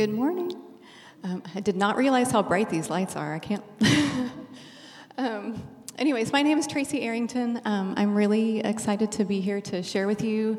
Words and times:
Good 0.00 0.14
morning. 0.14 0.56
Um, 1.24 1.42
I 1.54 1.60
did 1.60 1.76
not 1.76 1.98
realize 1.98 2.30
how 2.30 2.42
bright 2.42 2.70
these 2.70 2.88
lights 2.88 3.16
are. 3.16 3.34
I 3.34 3.38
can't. 3.38 3.62
um, 5.18 5.62
anyways, 5.98 6.32
my 6.32 6.40
name 6.40 6.56
is 6.56 6.66
Tracy 6.66 7.02
Arrington. 7.02 7.60
Um, 7.66 7.92
I'm 7.98 8.14
really 8.14 8.60
excited 8.60 9.12
to 9.12 9.26
be 9.26 9.42
here 9.42 9.60
to 9.60 9.82
share 9.82 10.06
with 10.06 10.22
you 10.22 10.58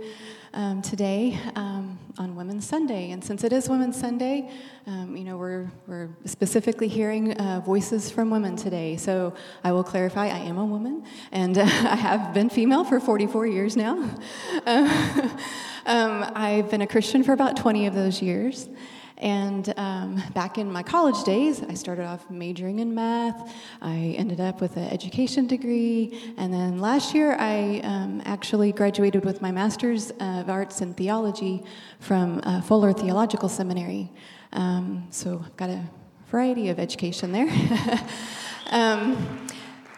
um, 0.54 0.84
today 0.84 1.40
um, 1.56 1.98
on 2.20 2.36
Women's 2.36 2.68
Sunday. 2.68 3.10
And 3.10 3.24
since 3.24 3.44
it 3.44 3.52
is 3.52 3.68
Women's 3.68 4.00
Sunday, 4.00 4.52
um, 4.86 5.18
you 5.18 5.24
know, 5.24 5.38
we're, 5.38 5.72
we're 5.88 6.10
specifically 6.26 6.88
hearing 6.88 7.34
uh, 7.34 7.62
voices 7.66 8.12
from 8.12 8.30
women 8.30 8.56
today. 8.56 8.96
So 8.96 9.34
I 9.64 9.72
will 9.72 9.84
clarify 9.84 10.26
I 10.26 10.38
am 10.38 10.60
a 10.60 10.66
woman, 10.66 11.04
and 11.32 11.58
uh, 11.58 11.62
I 11.66 11.96
have 11.96 12.36
been 12.36 12.52
female 12.52 12.84
for 12.84 13.00
44 13.00 13.48
years 13.48 13.76
now. 13.76 14.08
I've 15.88 16.70
been 16.70 16.82
a 16.82 16.88
Christian 16.88 17.24
for 17.24 17.34
about 17.34 17.58
20 17.58 17.88
of 17.88 17.96
those 17.96 18.22
years. 18.22 18.70
And 19.22 19.72
um, 19.78 20.22
back 20.34 20.58
in 20.58 20.72
my 20.72 20.82
college 20.82 21.24
days, 21.24 21.62
I 21.62 21.76
started 21.76 22.06
off 22.06 22.28
majoring 22.32 22.80
in 22.80 22.96
math. 22.96 23.54
I 23.82 24.16
ended 24.18 24.42
up 24.42 24.60
with 24.60 24.76
an 24.78 24.90
education 24.90 25.46
degree. 25.46 26.34
And 26.38 26.52
then 26.52 26.80
last 26.80 27.14
year, 27.14 27.36
I 27.40 27.82
um, 27.84 28.24
actually 28.26 28.72
graduated 28.72 29.24
with 29.24 29.40
my 29.40 29.52
master's 29.52 30.12
of 30.20 30.50
arts 30.50 30.82
in 30.82 30.96
theology 30.96 31.64
from 32.00 32.42
uh, 32.44 32.62
Fuller 32.62 32.94
Theological 32.94 33.48
Seminary. 33.48 34.12
Um, 34.54 35.08
so 35.12 35.42
I've 35.46 35.56
got 35.56 35.70
a 35.70 35.84
variety 36.30 36.70
of 36.70 36.80
education 36.80 37.32
there. 37.32 37.48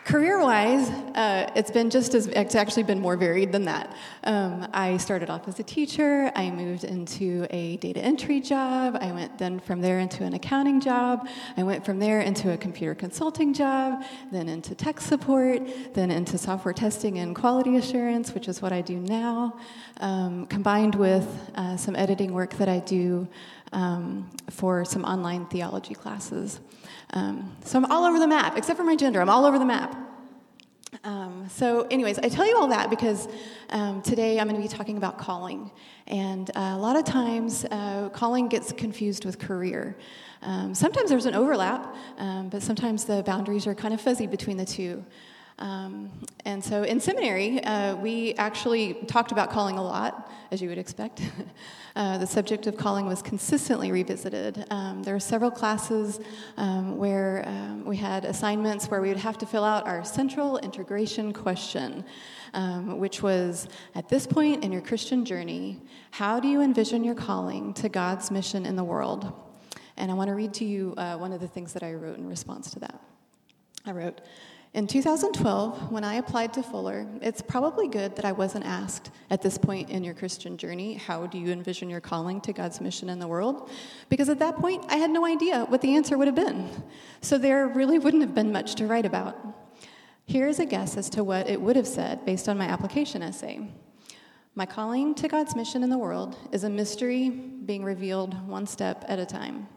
Career 0.06 0.42
wise, 0.42 0.90
uh, 1.16 1.50
it's 1.56 1.72
been 1.72 1.90
just 1.90 2.14
as, 2.14 2.28
it's 2.28 2.56
actually 2.56 2.84
been 2.84 3.00
more 3.00 3.16
varied 3.16 3.54
than 3.54 3.64
that. 3.64 3.96
Um, 4.26 4.68
I 4.74 4.98
started 4.98 5.30
off 5.30 5.48
as 5.48 5.62
a 5.62 5.64
teacher, 5.64 6.30
I 6.36 6.52
moved 6.52 6.84
into 6.84 7.48
a 7.52 7.78
data 7.78 8.02
entry 8.02 8.42
job, 8.42 8.98
I 9.00 9.14
went 9.14 9.38
then 9.38 9.62
from 9.62 9.80
there 9.80 10.00
into 10.00 10.26
an 10.26 10.34
accounting 10.34 10.82
job, 10.82 11.26
I 11.56 11.64
went 11.64 11.86
from 11.86 12.00
there 12.00 12.20
into 12.20 12.52
a 12.52 12.58
computer 12.58 12.94
consulting 12.94 13.54
job, 13.54 14.04
then 14.30 14.50
into 14.50 14.76
tech 14.76 15.00
support, 15.00 15.62
then 15.94 16.12
into 16.12 16.38
software 16.38 16.74
testing 16.74 17.20
and 17.20 17.34
quality 17.34 17.78
assurance, 17.78 18.34
which 18.34 18.50
is 18.50 18.62
what 18.62 18.74
I 18.74 18.82
do 18.82 18.98
now, 18.98 19.58
um, 20.02 20.48
combined 20.48 20.96
with 20.96 21.26
uh, 21.56 21.78
some 21.78 21.96
editing 21.96 22.34
work 22.34 22.56
that 22.56 22.68
I 22.68 22.80
do 22.80 23.26
um, 23.72 24.30
for 24.50 24.84
some 24.84 25.06
online 25.06 25.46
theology 25.46 25.96
classes. 25.96 26.60
Um, 27.12 27.56
so 27.64 27.78
I'm 27.78 27.86
all 27.92 28.06
over 28.06 28.20
the 28.20 28.28
map, 28.28 28.58
except 28.58 28.78
for 28.78 28.84
my 28.84 28.96
gender, 28.96 29.22
I'm 29.22 29.30
all 29.30 29.46
over 29.46 29.60
the 29.60 29.66
map. 29.66 29.96
Um, 31.04 31.48
so, 31.50 31.88
anyways, 31.90 32.20
I 32.20 32.30
tell 32.30 32.48
you 32.48 32.58
all 32.58 32.68
that 32.68 32.90
because 32.90 33.28
um, 33.70 34.02
today 34.02 34.40
I'm 34.40 34.48
going 34.48 34.62
to 34.62 34.68
be 34.68 34.74
talking 34.74 34.98
about 34.98 35.18
calling. 35.18 35.72
And 36.08 36.50
uh, 36.56 36.74
a 36.76 36.78
lot 36.78 36.96
of 36.96 37.04
times, 37.04 37.66
uh, 37.72 38.10
calling 38.14 38.48
gets 38.48 38.72
confused 38.72 39.26
with 39.26 39.40
career. 39.40 39.98
Um, 40.42 40.76
sometimes 40.76 41.10
there's 41.10 41.26
an 41.26 41.36
overlap, 41.36 41.96
um, 42.18 42.50
but 42.50 42.62
sometimes 42.62 43.06
the 43.06 43.24
boundaries 43.24 43.66
are 43.66 43.74
kind 43.74 43.94
of 43.94 44.02
fuzzy 44.02 44.28
between 44.28 44.58
the 44.58 44.66
two. 44.66 45.04
Um, 45.60 46.10
and 46.46 46.64
so 46.64 46.84
in 46.84 47.00
seminary, 47.00 47.64
uh, 47.64 47.96
we 47.96 48.34
actually 48.36 48.96
talked 49.08 49.32
about 49.32 49.52
calling 49.52 49.78
a 49.78 49.84
lot, 49.84 50.32
as 50.52 50.62
you 50.62 50.70
would 50.70 50.78
expect. 50.78 51.22
uh, 51.96 52.18
the 52.18 52.28
subject 52.28 52.68
of 52.68 52.76
calling 52.76 53.06
was 53.06 53.22
consistently 53.22 53.92
revisited. 53.92 54.66
Um, 54.72 55.04
there 55.04 55.14
were 55.14 55.20
several 55.20 55.52
classes 55.52 56.20
um, 56.58 56.98
where 56.98 57.44
um, 57.48 57.86
we 57.86 57.98
had 57.98 58.26
assignments 58.26 58.88
where 58.88 59.02
we 59.02 59.10
would 59.10 59.18
have 59.18 59.38
to 59.40 59.46
fill 59.46 59.64
out 59.64 59.86
our 59.86 60.04
central 60.04 60.58
integration 60.58 61.34
question, 61.34 62.04
um, 62.54 63.00
which 63.00 63.22
was 63.22 63.68
at 63.96 64.10
this 64.10 64.26
point 64.26 64.64
in 64.64 64.72
your 64.72 64.82
Christian 64.82 65.24
journey, 65.24 65.82
how 66.12 66.40
do 66.40 66.48
you 66.48 66.62
envision 66.62 67.04
your 67.04 67.16
calling 67.16 67.74
to 67.76 67.90
God's 67.90 68.32
mission 68.32 68.66
in 68.66 68.76
the 68.76 68.84
world? 68.84 69.32
And 69.98 70.10
I 70.10 70.16
want 70.16 70.30
to 70.30 70.36
read 70.36 70.54
to 70.56 70.66
you 70.66 70.96
uh, 70.98 71.18
one 71.18 71.32
of 71.32 71.40
the 71.40 71.48
things 71.48 71.74
that 71.74 71.84
I 71.84 71.94
wrote 71.94 72.18
in 72.18 72.28
response 72.28 72.72
to 72.72 72.80
that. 72.80 73.00
I 73.86 73.92
wrote, 73.92 74.22
in 74.74 74.88
2012, 74.88 75.92
when 75.92 76.04
I 76.04 76.16
applied 76.16 76.52
to 76.54 76.64
Fuller, 76.64 77.06
it's 77.22 77.44
probably 77.44 77.88
good 77.88 78.16
that 78.16 78.26
I 78.26 78.32
wasn't 78.32 78.66
asked 78.66 79.12
at 79.30 79.44
this 79.44 79.56
point 79.56 79.92
in 79.92 80.04
your 80.04 80.16
Christian 80.16 80.58
journey, 80.58 80.96
how 80.96 81.28
do 81.28 81.38
you 81.38 81.52
envision 81.52 81.92
your 81.92 82.02
calling 82.02 82.42
to 82.42 82.54
God's 82.54 82.82
mission 82.82 83.08
in 83.08 83.20
the 83.20 83.28
world? 83.28 83.70
Because 84.10 84.30
at 84.30 84.40
that 84.40 84.56
point, 84.56 84.84
I 84.90 84.96
had 84.96 85.12
no 85.12 85.28
idea 85.28 85.66
what 85.66 85.82
the 85.82 85.96
answer 85.96 86.18
would 86.18 86.26
have 86.26 86.36
been. 86.36 86.72
So 87.22 87.38
there 87.38 87.68
really 87.68 88.00
wouldn't 88.04 88.24
have 88.24 88.34
been 88.34 88.52
much 88.52 88.74
to 88.76 88.88
write 88.88 89.06
about. 89.06 89.38
Here 90.26 90.48
is 90.48 90.58
a 90.58 90.66
guess 90.66 90.98
as 90.98 91.08
to 91.12 91.24
what 91.24 91.48
it 91.48 91.62
would 91.62 91.76
have 91.76 91.88
said 91.88 92.26
based 92.26 92.50
on 92.50 92.58
my 92.58 92.66
application 92.66 93.22
essay. 93.22 93.70
My 94.56 94.66
calling 94.66 95.14
to 95.16 95.28
God's 95.28 95.56
mission 95.56 95.84
in 95.84 95.92
the 95.92 96.00
world 96.00 96.36
is 96.52 96.64
a 96.64 96.70
mystery 96.70 97.30
being 97.30 97.84
revealed 97.84 98.48
one 98.48 98.66
step 98.66 99.06
at 99.08 99.20
a 99.20 99.26
time. 99.26 99.68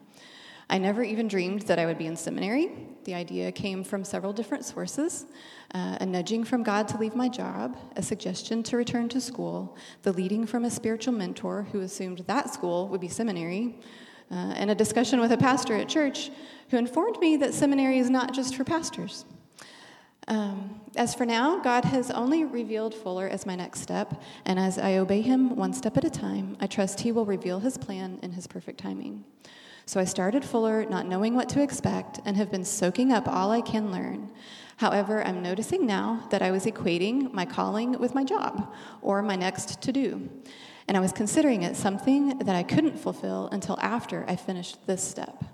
I 0.68 0.78
never 0.78 1.02
even 1.02 1.28
dreamed 1.28 1.62
that 1.62 1.78
I 1.78 1.86
would 1.86 1.98
be 1.98 2.06
in 2.06 2.16
seminary. 2.16 2.70
The 3.04 3.14
idea 3.14 3.52
came 3.52 3.84
from 3.84 4.04
several 4.04 4.32
different 4.32 4.64
sources 4.64 5.26
uh, 5.74 5.98
a 6.00 6.06
nudging 6.06 6.44
from 6.44 6.62
God 6.62 6.88
to 6.88 6.98
leave 6.98 7.14
my 7.14 7.28
job, 7.28 7.76
a 7.96 8.02
suggestion 8.02 8.62
to 8.64 8.76
return 8.76 9.08
to 9.10 9.20
school, 9.20 9.76
the 10.02 10.12
leading 10.12 10.46
from 10.46 10.64
a 10.64 10.70
spiritual 10.70 11.12
mentor 11.12 11.66
who 11.72 11.80
assumed 11.80 12.18
that 12.26 12.52
school 12.52 12.88
would 12.88 13.00
be 13.00 13.08
seminary, 13.08 13.78
uh, 14.30 14.54
and 14.56 14.70
a 14.70 14.74
discussion 14.74 15.20
with 15.20 15.32
a 15.32 15.36
pastor 15.36 15.74
at 15.74 15.88
church 15.88 16.30
who 16.70 16.76
informed 16.76 17.18
me 17.20 17.36
that 17.36 17.54
seminary 17.54 17.98
is 17.98 18.10
not 18.10 18.32
just 18.34 18.56
for 18.56 18.64
pastors. 18.64 19.24
Um, 20.28 20.80
as 20.96 21.14
for 21.14 21.24
now, 21.24 21.60
God 21.60 21.84
has 21.84 22.10
only 22.10 22.44
revealed 22.44 22.94
Fuller 22.94 23.28
as 23.28 23.46
my 23.46 23.54
next 23.54 23.80
step, 23.80 24.20
and 24.44 24.58
as 24.58 24.78
I 24.78 24.96
obey 24.96 25.20
Him 25.20 25.54
one 25.54 25.72
step 25.72 25.96
at 25.96 26.04
a 26.04 26.10
time, 26.10 26.56
I 26.58 26.66
trust 26.66 27.00
He 27.00 27.12
will 27.12 27.26
reveal 27.26 27.60
His 27.60 27.78
plan 27.78 28.18
in 28.22 28.32
His 28.32 28.46
perfect 28.48 28.78
timing. 28.80 29.24
So 29.88 30.00
I 30.00 30.04
started 30.04 30.44
Fuller 30.44 30.84
not 30.84 31.06
knowing 31.06 31.36
what 31.36 31.48
to 31.50 31.62
expect 31.62 32.18
and 32.24 32.36
have 32.36 32.50
been 32.50 32.64
soaking 32.64 33.12
up 33.12 33.28
all 33.28 33.52
I 33.52 33.60
can 33.60 33.92
learn. 33.92 34.32
However, 34.78 35.24
I'm 35.24 35.42
noticing 35.42 35.86
now 35.86 36.26
that 36.30 36.42
I 36.42 36.50
was 36.50 36.66
equating 36.66 37.32
my 37.32 37.46
calling 37.46 37.92
with 38.00 38.12
my 38.12 38.24
job 38.24 38.74
or 39.00 39.22
my 39.22 39.36
next 39.36 39.80
to 39.82 39.92
do. 39.92 40.28
And 40.88 40.96
I 40.96 41.00
was 41.00 41.12
considering 41.12 41.62
it 41.62 41.76
something 41.76 42.36
that 42.40 42.56
I 42.56 42.64
couldn't 42.64 42.98
fulfill 42.98 43.48
until 43.52 43.78
after 43.80 44.24
I 44.26 44.34
finished 44.34 44.84
this 44.88 45.04
step. 45.04 45.44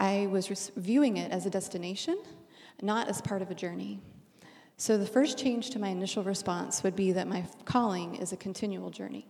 I 0.00 0.28
was 0.30 0.72
viewing 0.74 1.18
it 1.18 1.30
as 1.30 1.44
a 1.44 1.50
destination, 1.50 2.18
not 2.80 3.08
as 3.08 3.20
part 3.20 3.42
of 3.42 3.50
a 3.50 3.54
journey. 3.54 4.00
So 4.78 4.96
the 4.96 5.06
first 5.06 5.36
change 5.36 5.68
to 5.70 5.78
my 5.78 5.88
initial 5.88 6.24
response 6.24 6.82
would 6.82 6.96
be 6.96 7.12
that 7.12 7.28
my 7.28 7.44
calling 7.66 8.16
is 8.16 8.32
a 8.32 8.36
continual 8.36 8.88
journey. 8.88 9.26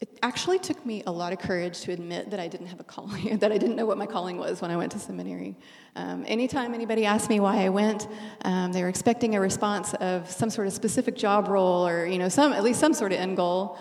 It 0.00 0.16
actually 0.22 0.60
took 0.60 0.86
me 0.86 1.02
a 1.06 1.10
lot 1.10 1.32
of 1.32 1.40
courage 1.40 1.80
to 1.80 1.92
admit 1.92 2.30
that 2.30 2.38
I 2.38 2.46
didn't 2.46 2.68
have 2.68 2.78
a 2.78 2.84
calling, 2.84 3.38
that 3.38 3.50
I 3.50 3.58
didn't 3.58 3.74
know 3.74 3.86
what 3.86 3.98
my 3.98 4.06
calling 4.06 4.38
was 4.38 4.62
when 4.62 4.70
I 4.70 4.76
went 4.76 4.92
to 4.92 4.98
seminary. 4.98 5.56
Um, 5.96 6.24
anytime 6.28 6.72
anybody 6.72 7.04
asked 7.04 7.28
me 7.28 7.40
why 7.40 7.64
I 7.64 7.68
went, 7.68 8.06
um, 8.44 8.72
they 8.72 8.82
were 8.82 8.88
expecting 8.88 9.34
a 9.34 9.40
response 9.40 9.94
of 9.94 10.30
some 10.30 10.50
sort 10.50 10.68
of 10.68 10.72
specific 10.72 11.16
job 11.16 11.48
role 11.48 11.86
or, 11.86 12.06
you 12.06 12.18
know, 12.18 12.28
some, 12.28 12.52
at 12.52 12.62
least 12.62 12.78
some 12.78 12.94
sort 12.94 13.12
of 13.12 13.18
end 13.18 13.36
goal. 13.36 13.76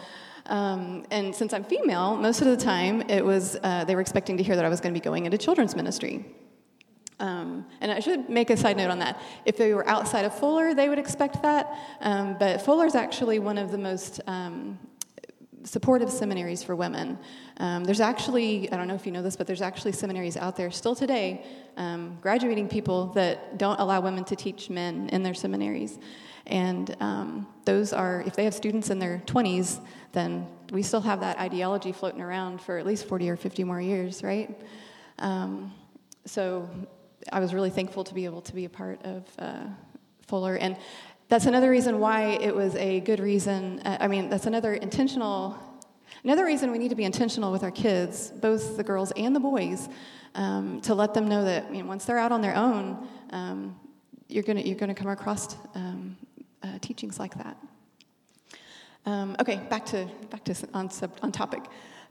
Um, 0.48 1.06
and 1.12 1.36
since 1.36 1.54
I'm 1.54 1.64
female, 1.64 2.16
most 2.16 2.42
of 2.42 2.48
the 2.48 2.58
time 2.58 3.02
it 3.10 3.24
was, 3.24 3.58
uh, 3.62 3.84
they 3.84 3.94
were 3.94 4.02
expecting 4.02 4.38
to 4.38 4.44
hear 4.44 4.56
that 4.56 4.66
I 4.66 4.70
was 4.70 4.82
going 4.82 4.94
to 4.94 5.00
be 5.00 5.04
going 5.04 5.26
into 5.26 5.38
children's 5.38 5.76
ministry. 5.76 6.26
Um, 7.20 7.66
and 7.82 7.92
I 7.92 8.00
should 8.00 8.30
make 8.30 8.50
a 8.50 8.58
side 8.58 8.78
note 8.78 8.90
on 8.90 9.00
that. 9.00 9.22
If 9.46 9.58
they 9.58 9.74
were 9.74 9.88
outside 9.88 10.26
of 10.26 10.38
Fuller, 10.38 10.74
they 10.74 10.90
would 10.90 11.00
expect 11.00 11.44
that. 11.44 11.78
Um, 12.02 12.38
but 12.40 12.62
Fuller 12.62 12.86
is 12.86 12.96
actually 12.96 13.40
one 13.40 13.58
of 13.58 13.72
the 13.72 13.78
most 13.78 14.22
um, 14.28 14.80
supportive 15.64 16.10
seminaries 16.10 16.64
for 16.64 16.76
women. 16.76 17.18
Um, 17.58 17.84
there's 17.84 18.00
actually, 18.00 18.72
I 18.72 18.78
don't 18.78 18.88
know 18.88 18.96
if 18.96 19.06
you 19.06 19.12
know 19.12 19.22
this, 19.22 19.36
but 19.36 19.48
there's 19.48 19.62
actually 19.62 19.92
seminaries 19.92 20.38
out 20.38 20.56
there 20.56 20.72
still 20.72 20.96
today 20.96 21.46
um, 21.78 22.18
graduating 22.22 22.68
people 22.68 23.08
that 23.14 23.58
don't 23.58 23.80
allow 23.80 24.02
women 24.02 24.24
to 24.26 24.36
teach 24.36 24.70
men 24.70 25.10
in 25.10 25.24
their 25.24 25.34
seminaries. 25.34 26.00
And 26.46 26.96
um, 27.02 27.48
those 27.66 27.92
are, 27.92 28.24
if 28.26 28.36
they 28.36 28.46
have 28.46 28.54
students 28.54 28.90
in 28.90 29.00
their 29.00 29.22
20s, 29.26 29.82
then 30.14 30.48
we 30.72 30.82
still 30.82 31.02
have 31.02 31.20
that 31.20 31.38
ideology 31.40 31.92
floating 31.92 32.22
around 32.22 32.62
for 32.62 32.78
at 32.78 32.86
least 32.86 33.08
40 33.08 33.30
or 33.30 33.36
50 33.36 33.64
more 33.66 33.82
years, 33.82 34.24
right? 34.24 34.60
Um, 35.20 35.74
so 36.26 36.70
I 37.32 37.40
was 37.40 37.54
really 37.54 37.70
thankful 37.70 38.04
to 38.06 38.14
be 38.14 38.26
able 38.26 38.42
to 38.42 38.56
be 38.56 38.66
a 38.66 38.70
part 38.70 39.04
of 39.04 39.24
uh, 39.38 39.66
Fuller. 40.28 40.56
And 40.56 40.78
that's 41.30 41.46
another 41.46 41.70
reason 41.70 42.00
why 42.00 42.38
it 42.42 42.56
was 42.56 42.76
a 42.76 43.02
good 43.02 43.20
reason. 43.20 43.82
Uh, 43.82 43.98
I 44.00 44.08
mean, 44.08 44.30
that's 44.30 44.46
another 44.46 44.74
intentional, 44.74 45.58
another 46.24 46.46
reason 46.46 46.72
we 46.72 46.78
need 46.78 46.90
to 46.90 46.96
be 46.96 47.04
intentional 47.04 47.52
with 47.52 47.64
our 47.64 47.72
kids, 47.72 48.32
both 48.32 48.78
the 48.78 48.84
girls 48.84 49.12
and 49.18 49.36
the 49.36 49.40
boys, 49.40 49.90
um, 50.36 50.80
to 50.82 50.96
let 50.96 51.14
them 51.14 51.28
know 51.28 51.44
that 51.44 51.66
I 51.66 51.70
mean, 51.70 51.88
once 51.88 52.06
they're 52.06 52.18
out 52.18 52.32
on 52.32 52.42
their 52.42 52.56
own, 52.56 53.08
um, 53.32 53.78
you're 54.30 54.44
going 54.44 54.66
you're 54.66 54.78
gonna 54.78 54.96
come 54.96 55.10
across 55.10 55.56
um, 55.76 56.16
uh, 56.64 56.80
teachings 56.82 57.20
like 57.20 57.36
that. 57.38 57.58
Um, 59.06 59.36
okay, 59.40 59.62
back 59.70 59.86
to, 59.88 60.10
back 60.30 60.44
to 60.46 60.56
on, 60.74 60.90
sub, 60.90 61.12
on 61.22 61.32
topic. 61.32 61.64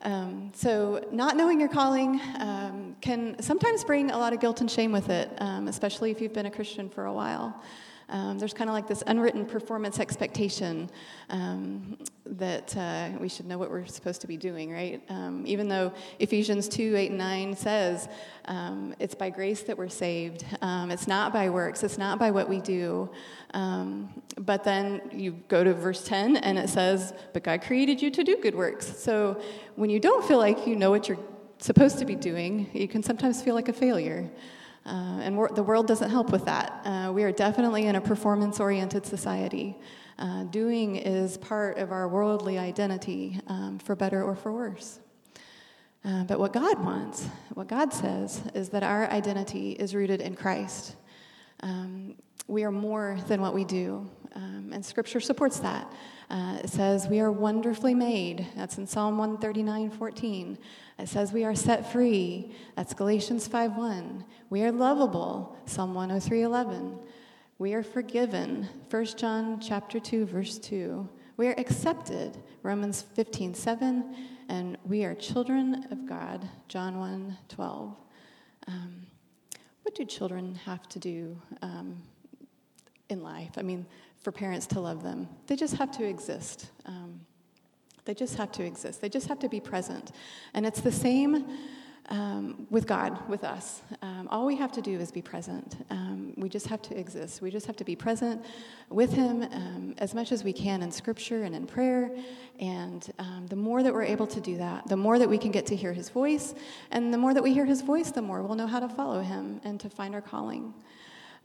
Um, 0.02 0.50
so, 0.54 1.06
not 1.10 1.36
knowing 1.36 1.60
your 1.60 1.68
calling 1.68 2.20
um, 2.38 2.96
can 3.00 3.40
sometimes 3.42 3.84
bring 3.84 4.10
a 4.10 4.18
lot 4.18 4.32
of 4.32 4.40
guilt 4.40 4.60
and 4.62 4.70
shame 4.70 4.92
with 4.92 5.10
it, 5.10 5.30
um, 5.38 5.68
especially 5.68 6.10
if 6.10 6.20
you've 6.20 6.32
been 6.32 6.46
a 6.46 6.50
Christian 6.50 6.88
for 6.88 7.06
a 7.06 7.12
while. 7.12 7.62
Um, 8.08 8.38
there's 8.38 8.54
kind 8.54 8.70
of 8.70 8.74
like 8.74 8.86
this 8.86 9.02
unwritten 9.06 9.44
performance 9.44 9.98
expectation 9.98 10.88
um, 11.28 11.98
that 12.24 12.76
uh, 12.76 13.10
we 13.18 13.28
should 13.28 13.46
know 13.46 13.58
what 13.58 13.68
we're 13.68 13.86
supposed 13.86 14.20
to 14.20 14.28
be 14.28 14.36
doing, 14.36 14.70
right? 14.72 15.02
Um, 15.08 15.42
even 15.44 15.68
though 15.68 15.92
Ephesians 16.20 16.68
2 16.68 16.94
8 16.96 17.10
and 17.10 17.18
9 17.18 17.56
says 17.56 18.08
um, 18.44 18.94
it's 19.00 19.14
by 19.14 19.30
grace 19.30 19.62
that 19.62 19.76
we're 19.76 19.88
saved, 19.88 20.44
um, 20.62 20.92
it's 20.92 21.08
not 21.08 21.32
by 21.32 21.50
works, 21.50 21.82
it's 21.82 21.98
not 21.98 22.18
by 22.18 22.30
what 22.30 22.48
we 22.48 22.60
do. 22.60 23.10
Um, 23.54 24.22
but 24.38 24.62
then 24.62 25.00
you 25.12 25.32
go 25.48 25.64
to 25.64 25.74
verse 25.74 26.04
10 26.04 26.36
and 26.36 26.58
it 26.58 26.68
says, 26.68 27.12
But 27.32 27.42
God 27.42 27.62
created 27.62 28.00
you 28.00 28.10
to 28.12 28.22
do 28.22 28.36
good 28.36 28.54
works. 28.54 28.86
So 28.98 29.40
when 29.74 29.90
you 29.90 29.98
don't 29.98 30.24
feel 30.24 30.38
like 30.38 30.66
you 30.66 30.76
know 30.76 30.90
what 30.90 31.08
you're 31.08 31.18
supposed 31.58 31.98
to 31.98 32.04
be 32.04 32.14
doing, 32.14 32.70
you 32.72 32.86
can 32.86 33.02
sometimes 33.02 33.42
feel 33.42 33.54
like 33.54 33.68
a 33.68 33.72
failure. 33.72 34.30
Uh, 34.86 35.18
and 35.20 35.36
the 35.56 35.62
world 35.62 35.88
doesn't 35.88 36.10
help 36.10 36.30
with 36.30 36.44
that. 36.44 36.80
Uh, 36.84 37.12
we 37.12 37.24
are 37.24 37.32
definitely 37.32 37.86
in 37.86 37.96
a 37.96 38.00
performance 38.00 38.60
oriented 38.60 39.04
society. 39.04 39.76
Uh, 40.18 40.44
doing 40.44 40.94
is 40.96 41.36
part 41.38 41.76
of 41.76 41.90
our 41.90 42.08
worldly 42.08 42.56
identity, 42.56 43.40
um, 43.48 43.78
for 43.80 43.96
better 43.96 44.22
or 44.22 44.36
for 44.36 44.52
worse. 44.52 45.00
Uh, 46.04 46.22
but 46.24 46.38
what 46.38 46.52
God 46.52 46.82
wants, 46.84 47.26
what 47.54 47.66
God 47.66 47.92
says, 47.92 48.40
is 48.54 48.68
that 48.68 48.84
our 48.84 49.10
identity 49.10 49.72
is 49.72 49.92
rooted 49.92 50.20
in 50.20 50.36
Christ. 50.36 50.94
Um, 51.60 52.14
we 52.46 52.62
are 52.62 52.70
more 52.70 53.18
than 53.26 53.40
what 53.40 53.54
we 53.54 53.64
do, 53.64 54.08
um, 54.36 54.70
and 54.72 54.84
Scripture 54.84 55.18
supports 55.18 55.58
that. 55.60 55.92
Uh, 56.28 56.58
it 56.62 56.70
says, 56.70 57.08
We 57.08 57.20
are 57.20 57.30
wonderfully 57.30 57.94
made. 57.94 58.46
That's 58.56 58.78
in 58.78 58.86
Psalm 58.86 59.18
139 59.18 59.90
14. 59.90 60.58
It 60.98 61.08
says, 61.08 61.32
We 61.32 61.44
are 61.44 61.54
set 61.54 61.90
free. 61.92 62.52
That's 62.74 62.94
Galatians 62.94 63.46
5 63.46 63.76
1. 63.76 64.24
We 64.50 64.62
are 64.64 64.72
lovable. 64.72 65.56
Psalm 65.66 65.94
103 65.94 66.42
11. 66.42 66.98
We 67.58 67.74
are 67.74 67.82
forgiven. 67.82 68.68
1 68.90 69.04
John 69.16 69.60
chapter 69.60 70.00
2, 70.00 70.26
verse 70.26 70.58
2. 70.58 71.08
We 71.36 71.48
are 71.48 71.54
accepted. 71.58 72.36
Romans 72.62 73.02
15 73.02 73.54
7. 73.54 74.16
And 74.48 74.78
we 74.84 75.04
are 75.04 75.14
children 75.14 75.86
of 75.90 76.08
God. 76.08 76.48
John 76.68 76.98
1 76.98 77.36
12. 77.48 77.96
Um, 78.68 79.06
what 79.82 79.94
do 79.94 80.04
children 80.04 80.56
have 80.64 80.88
to 80.88 80.98
do 80.98 81.40
um, 81.62 82.02
in 83.08 83.22
life? 83.22 83.52
I 83.56 83.62
mean, 83.62 83.86
for 84.26 84.32
parents 84.32 84.66
to 84.66 84.80
love 84.80 85.04
them. 85.04 85.28
They 85.46 85.54
just 85.54 85.76
have 85.76 85.92
to 85.98 86.04
exist. 86.04 86.72
Um, 86.84 87.20
they 88.06 88.12
just 88.12 88.34
have 88.38 88.50
to 88.52 88.64
exist. 88.64 89.00
They 89.00 89.08
just 89.08 89.28
have 89.28 89.38
to 89.38 89.48
be 89.48 89.60
present. 89.60 90.10
And 90.52 90.66
it's 90.66 90.80
the 90.80 90.90
same 90.90 91.46
um, 92.08 92.66
with 92.68 92.88
God, 92.88 93.28
with 93.28 93.44
us. 93.44 93.82
Um, 94.02 94.26
all 94.28 94.44
we 94.44 94.56
have 94.56 94.72
to 94.72 94.82
do 94.82 94.98
is 94.98 95.12
be 95.12 95.22
present. 95.22 95.76
Um, 95.90 96.32
we 96.36 96.48
just 96.48 96.66
have 96.66 96.82
to 96.82 96.98
exist. 96.98 97.40
We 97.40 97.52
just 97.52 97.66
have 97.66 97.76
to 97.76 97.84
be 97.84 97.94
present 97.94 98.44
with 98.90 99.12
Him 99.12 99.42
um, 99.44 99.94
as 99.98 100.12
much 100.12 100.32
as 100.32 100.42
we 100.42 100.52
can 100.52 100.82
in 100.82 100.90
Scripture 100.90 101.44
and 101.44 101.54
in 101.54 101.64
prayer. 101.64 102.10
And 102.58 103.08
um, 103.20 103.46
the 103.46 103.54
more 103.54 103.84
that 103.84 103.94
we're 103.94 104.02
able 104.02 104.26
to 104.26 104.40
do 104.40 104.56
that, 104.56 104.88
the 104.88 104.96
more 104.96 105.20
that 105.20 105.28
we 105.28 105.38
can 105.38 105.52
get 105.52 105.66
to 105.66 105.76
hear 105.76 105.92
His 105.92 106.08
voice. 106.08 106.52
And 106.90 107.14
the 107.14 107.18
more 107.18 107.32
that 107.32 107.44
we 107.44 107.54
hear 107.54 107.64
His 107.64 107.80
voice, 107.80 108.10
the 108.10 108.22
more 108.22 108.42
we'll 108.42 108.56
know 108.56 108.66
how 108.66 108.80
to 108.80 108.88
follow 108.88 109.20
Him 109.20 109.60
and 109.62 109.78
to 109.78 109.88
find 109.88 110.16
our 110.16 110.20
calling. 110.20 110.74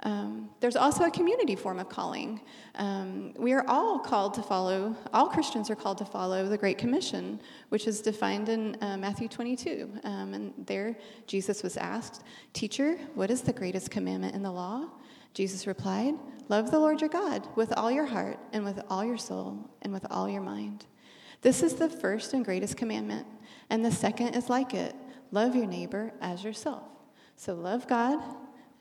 Um, 0.04 0.50
there's 0.60 0.76
also 0.76 1.04
a 1.04 1.12
community 1.12 1.56
form 1.56 1.80
of 1.80 1.88
calling. 1.88 2.42
Um, 2.76 3.34
we 3.38 3.54
are 3.54 3.64
all 3.68 4.00
called 4.00 4.34
to 4.36 4.42
follow, 4.42 4.96
all 5.14 5.28
Christians 5.28 5.70
are 5.70 5.76
called 5.76 6.00
to 6.00 6.06
follow 6.06 6.48
the 6.48 6.58
Great 6.58 6.78
Commission, 6.78 7.40
which 7.70 7.88
is 7.88 8.02
defined 8.02 8.50
in 8.50 8.78
uh, 8.82 8.98
Matthew 8.98 9.28
22. 9.28 9.90
Um, 10.04 10.34
and 10.34 10.54
there, 10.66 10.98
Jesus 11.28 11.62
was 11.62 11.78
asked, 11.78 12.24
Teacher, 12.54 12.98
what 13.14 13.30
is 13.30 13.42
the 13.42 13.54
greatest 13.54 13.92
commandment 13.92 14.34
in 14.34 14.42
the 14.42 14.52
law? 14.52 14.90
Jesus 15.34 15.68
replied, 15.68 16.16
Love 16.50 16.72
the 16.72 16.80
Lord 16.80 17.00
your 17.00 17.10
God 17.10 17.48
with 17.56 17.72
all 17.78 17.92
your 17.92 18.06
heart, 18.06 18.40
and 18.54 18.66
with 18.66 18.82
all 18.90 19.06
your 19.06 19.18
soul, 19.18 19.70
and 19.84 19.94
with 19.94 20.06
all 20.10 20.28
your 20.28 20.42
mind. 20.42 20.86
This 21.42 21.64
is 21.64 21.76
the 21.76 21.90
first 21.90 22.34
and 22.34 22.44
greatest 22.44 22.76
commandment, 22.76 23.28
and 23.70 23.86
the 23.86 23.92
second 23.92 24.36
is 24.36 24.50
like 24.50 24.74
it 24.74 24.96
love 25.32 25.56
your 25.56 25.66
neighbor 25.66 26.12
as 26.22 26.44
yourself. 26.44 26.84
So 27.38 27.54
love 27.54 27.88
God 27.88 28.22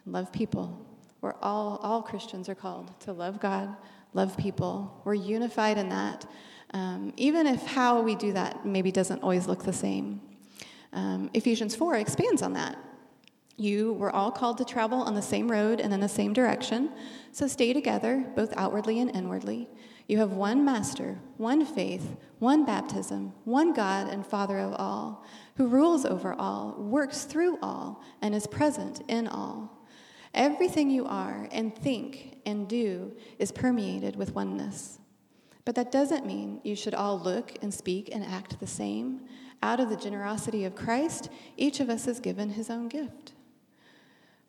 and 0.05 0.12
love 0.12 0.32
people. 0.32 0.84
We're 1.20 1.34
all, 1.43 1.78
all 1.82 2.02
Christians 2.02 2.49
are 2.49 2.55
called 2.55 2.99
to 3.00 3.12
love 3.12 3.40
God, 3.40 3.76
love 4.14 4.37
people. 4.37 5.00
We're 5.05 5.14
unified 5.14 5.78
in 5.78 5.88
that, 5.90 6.26
um, 6.72 7.12
even 7.17 7.46
if 7.46 7.67
how 7.67 8.00
we 8.00 8.14
do 8.14 8.32
that 8.32 8.64
maybe 8.64 8.90
doesn't 8.90 9.22
always 9.22 9.46
look 9.46 9.64
the 9.64 9.72
same. 9.72 10.20
Um, 10.93 11.31
Ephesians 11.34 11.76
4 11.76 11.96
expands 11.96 12.43
on 12.43 12.55
that. 12.55 12.76
You 13.56 13.93
were 13.93 14.11
all 14.11 14.31
called 14.31 14.56
to 14.58 14.64
travel 14.64 14.99
on 15.02 15.14
the 15.14 15.20
same 15.20 15.50
road 15.50 15.81
and 15.81 15.93
in 15.93 16.00
the 16.00 16.08
same 16.08 16.32
direction, 16.32 16.90
so 17.31 17.46
stay 17.46 17.75
together, 17.75 18.25
both 18.34 18.55
outwardly 18.56 19.00
and 19.00 19.14
inwardly. 19.14 19.69
You 20.08 20.16
have 20.19 20.32
one 20.32 20.64
master, 20.64 21.19
one 21.37 21.66
faith, 21.66 22.16
one 22.38 22.64
baptism, 22.64 23.34
one 23.44 23.75
God 23.75 24.08
and 24.08 24.26
Father 24.26 24.58
of 24.58 24.73
all, 24.78 25.25
who 25.56 25.69
rules 25.69 26.06
over 26.06 26.32
all, 26.32 26.75
works 26.78 27.25
through 27.25 27.58
all, 27.61 28.02
and 28.23 28.34
is 28.34 28.46
present 28.46 29.02
in 29.08 29.28
all. 29.28 29.79
Everything 30.34 30.90
you 30.90 31.06
are 31.06 31.48
and 31.50 31.74
think 31.76 32.38
and 32.46 32.68
do 32.68 33.12
is 33.38 33.50
permeated 33.50 34.16
with 34.16 34.34
oneness. 34.34 34.98
But 35.64 35.74
that 35.74 35.92
doesn't 35.92 36.26
mean 36.26 36.60
you 36.64 36.74
should 36.74 36.94
all 36.94 37.18
look 37.18 37.56
and 37.62 37.72
speak 37.72 38.10
and 38.12 38.24
act 38.24 38.58
the 38.60 38.66
same. 38.66 39.22
Out 39.62 39.80
of 39.80 39.90
the 39.90 39.96
generosity 39.96 40.64
of 40.64 40.74
Christ, 40.74 41.28
each 41.56 41.80
of 41.80 41.90
us 41.90 42.06
is 42.06 42.20
given 42.20 42.50
his 42.50 42.70
own 42.70 42.88
gift. 42.88 43.32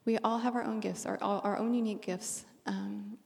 We 0.06 0.18
all 0.20 0.40
have 0.40 0.56
our 0.56 0.64
own 0.64 0.80
gifts, 0.80 1.06
our, 1.06 1.18
our 1.22 1.58
own 1.58 1.74
unique 1.74 2.02
gifts. 2.02 2.46
Um, 2.66 3.18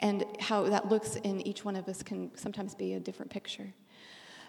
and 0.00 0.24
how 0.40 0.64
that 0.64 0.88
looks 0.88 1.16
in 1.16 1.46
each 1.46 1.64
one 1.64 1.76
of 1.76 1.88
us 1.88 2.02
can 2.02 2.30
sometimes 2.34 2.74
be 2.74 2.94
a 2.94 3.00
different 3.00 3.30
picture. 3.30 3.72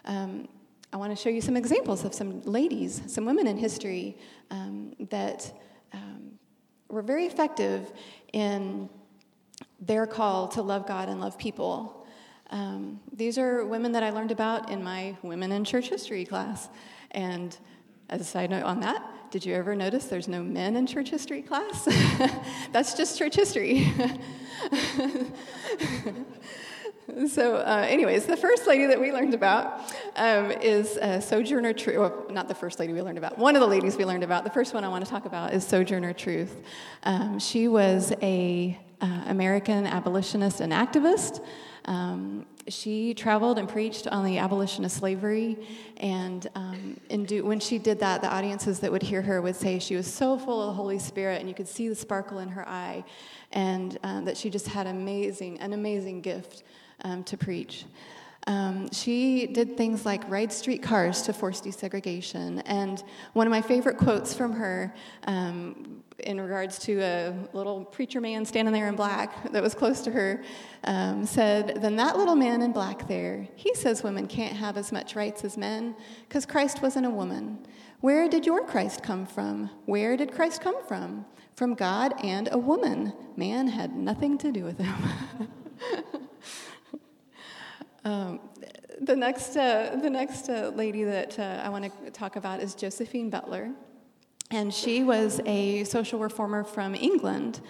Um, 0.06 0.48
I 0.92 0.96
want 0.96 1.16
to 1.16 1.22
show 1.22 1.28
you 1.28 1.40
some 1.40 1.56
examples 1.56 2.04
of 2.04 2.14
some 2.14 2.42
ladies, 2.42 3.02
some 3.06 3.24
women 3.24 3.46
in 3.46 3.56
history 3.56 4.16
um, 4.50 4.94
that 5.10 5.52
um, 5.92 6.38
were 6.88 7.02
very 7.02 7.26
effective 7.26 7.92
in 8.32 8.88
their 9.80 10.06
call 10.06 10.48
to 10.48 10.62
love 10.62 10.86
God 10.86 11.08
and 11.08 11.20
love 11.20 11.38
people. 11.38 12.06
Um, 12.50 13.00
these 13.12 13.38
are 13.38 13.64
women 13.64 13.92
that 13.92 14.02
I 14.02 14.10
learned 14.10 14.30
about 14.30 14.70
in 14.70 14.82
my 14.84 15.16
Women 15.22 15.52
in 15.52 15.64
Church 15.64 15.88
History 15.88 16.24
class. 16.24 16.68
And 17.12 17.56
as 18.08 18.20
a 18.20 18.24
side 18.24 18.50
note 18.50 18.64
on 18.64 18.80
that, 18.80 19.02
did 19.32 19.46
you 19.46 19.54
ever 19.54 19.74
notice 19.74 20.04
there's 20.04 20.28
no 20.28 20.42
men 20.42 20.76
in 20.76 20.86
church 20.86 21.08
history 21.08 21.40
class? 21.40 21.88
That's 22.72 22.94
just 22.94 23.18
church 23.18 23.34
history. 23.34 23.90
so, 27.28 27.56
uh, 27.56 27.86
anyways, 27.88 28.26
the 28.26 28.36
first 28.36 28.66
lady 28.66 28.86
that 28.86 29.00
we 29.00 29.12
learned 29.12 29.34
about 29.34 29.80
um, 30.16 30.50
is 30.50 30.96
uh, 30.98 31.20
Sojourner 31.20 31.72
Truth. 31.72 31.96
Well, 31.96 32.26
not 32.30 32.48
the 32.48 32.54
first 32.54 32.78
lady 32.78 32.92
we 32.92 33.02
learned 33.02 33.18
about. 33.18 33.38
One 33.38 33.56
of 33.56 33.60
the 33.60 33.66
ladies 33.66 33.96
we 33.96 34.04
learned 34.04 34.24
about. 34.24 34.44
The 34.44 34.50
first 34.50 34.74
one 34.74 34.84
I 34.84 34.88
want 34.88 35.04
to 35.04 35.10
talk 35.10 35.24
about 35.24 35.52
is 35.52 35.66
Sojourner 35.66 36.12
Truth. 36.12 36.62
Um, 37.02 37.38
she 37.38 37.68
was 37.68 38.12
a 38.22 38.78
uh, 39.00 39.24
American 39.26 39.86
abolitionist 39.86 40.60
and 40.60 40.72
activist. 40.72 41.44
Um, 41.86 42.46
she 42.68 43.12
traveled 43.14 43.58
and 43.58 43.68
preached 43.68 44.06
on 44.06 44.24
the 44.24 44.38
abolition 44.38 44.84
of 44.84 44.92
slavery, 44.92 45.58
and 45.96 46.48
um, 46.54 46.96
do, 47.24 47.44
when 47.44 47.58
she 47.58 47.78
did 47.78 47.98
that, 47.98 48.22
the 48.22 48.32
audiences 48.32 48.78
that 48.78 48.92
would 48.92 49.02
hear 49.02 49.20
her 49.20 49.42
would 49.42 49.56
say 49.56 49.80
she 49.80 49.96
was 49.96 50.06
so 50.06 50.38
full 50.38 50.60
of 50.62 50.68
the 50.68 50.74
Holy 50.74 51.00
Spirit, 51.00 51.40
and 51.40 51.48
you 51.48 51.56
could 51.56 51.66
see 51.66 51.88
the 51.88 51.94
sparkle 51.96 52.38
in 52.38 52.48
her 52.48 52.66
eye, 52.68 53.02
and 53.50 53.98
uh, 54.04 54.20
that 54.20 54.36
she 54.36 54.48
just 54.48 54.68
had 54.68 54.86
amazing, 54.86 55.58
an 55.58 55.72
amazing 55.72 56.20
gift 56.20 56.62
um, 57.02 57.24
to 57.24 57.36
preach. 57.36 57.84
Um, 58.46 58.90
she 58.90 59.46
did 59.46 59.76
things 59.76 60.04
like 60.04 60.28
ride 60.28 60.52
streetcars 60.52 61.22
to 61.22 61.32
force 61.32 61.60
desegregation. 61.60 62.62
And 62.66 63.02
one 63.34 63.46
of 63.46 63.52
my 63.52 63.62
favorite 63.62 63.98
quotes 63.98 64.34
from 64.34 64.52
her, 64.54 64.92
um, 65.24 66.02
in 66.18 66.40
regards 66.40 66.78
to 66.80 67.00
a 67.00 67.34
little 67.52 67.84
preacher 67.84 68.20
man 68.20 68.44
standing 68.44 68.72
there 68.72 68.88
in 68.88 68.96
black 68.96 69.50
that 69.52 69.62
was 69.62 69.74
close 69.74 70.02
to 70.02 70.10
her, 70.10 70.42
um, 70.84 71.24
said, 71.24 71.78
Then 71.80 71.96
that 71.96 72.16
little 72.16 72.34
man 72.34 72.62
in 72.62 72.72
black 72.72 73.06
there, 73.08 73.48
he 73.54 73.74
says 73.74 74.02
women 74.02 74.26
can't 74.26 74.56
have 74.56 74.76
as 74.76 74.92
much 74.92 75.14
rights 75.14 75.44
as 75.44 75.56
men 75.56 75.94
because 76.28 76.44
Christ 76.44 76.82
wasn't 76.82 77.06
a 77.06 77.10
woman. 77.10 77.66
Where 78.00 78.28
did 78.28 78.44
your 78.44 78.64
Christ 78.64 79.02
come 79.02 79.26
from? 79.26 79.70
Where 79.86 80.16
did 80.16 80.32
Christ 80.32 80.60
come 80.60 80.84
from? 80.86 81.24
From 81.54 81.74
God 81.74 82.14
and 82.24 82.48
a 82.50 82.58
woman. 82.58 83.12
Man 83.36 83.68
had 83.68 83.94
nothing 83.94 84.36
to 84.38 84.50
do 84.50 84.64
with 84.64 84.78
him. 84.78 84.96
Um, 88.04 88.40
the 89.00 89.16
next, 89.16 89.56
uh, 89.56 89.96
the 90.00 90.10
next 90.10 90.48
uh, 90.48 90.72
lady 90.74 91.04
that 91.04 91.38
uh, 91.38 91.62
I 91.64 91.68
want 91.68 91.84
to 92.04 92.10
talk 92.10 92.36
about 92.36 92.60
is 92.60 92.74
Josephine 92.74 93.30
Butler. 93.30 93.70
And 94.50 94.72
she 94.72 95.02
was 95.02 95.40
a 95.46 95.84
social 95.84 96.18
reformer 96.18 96.62
from 96.62 96.94
England. 96.94 97.60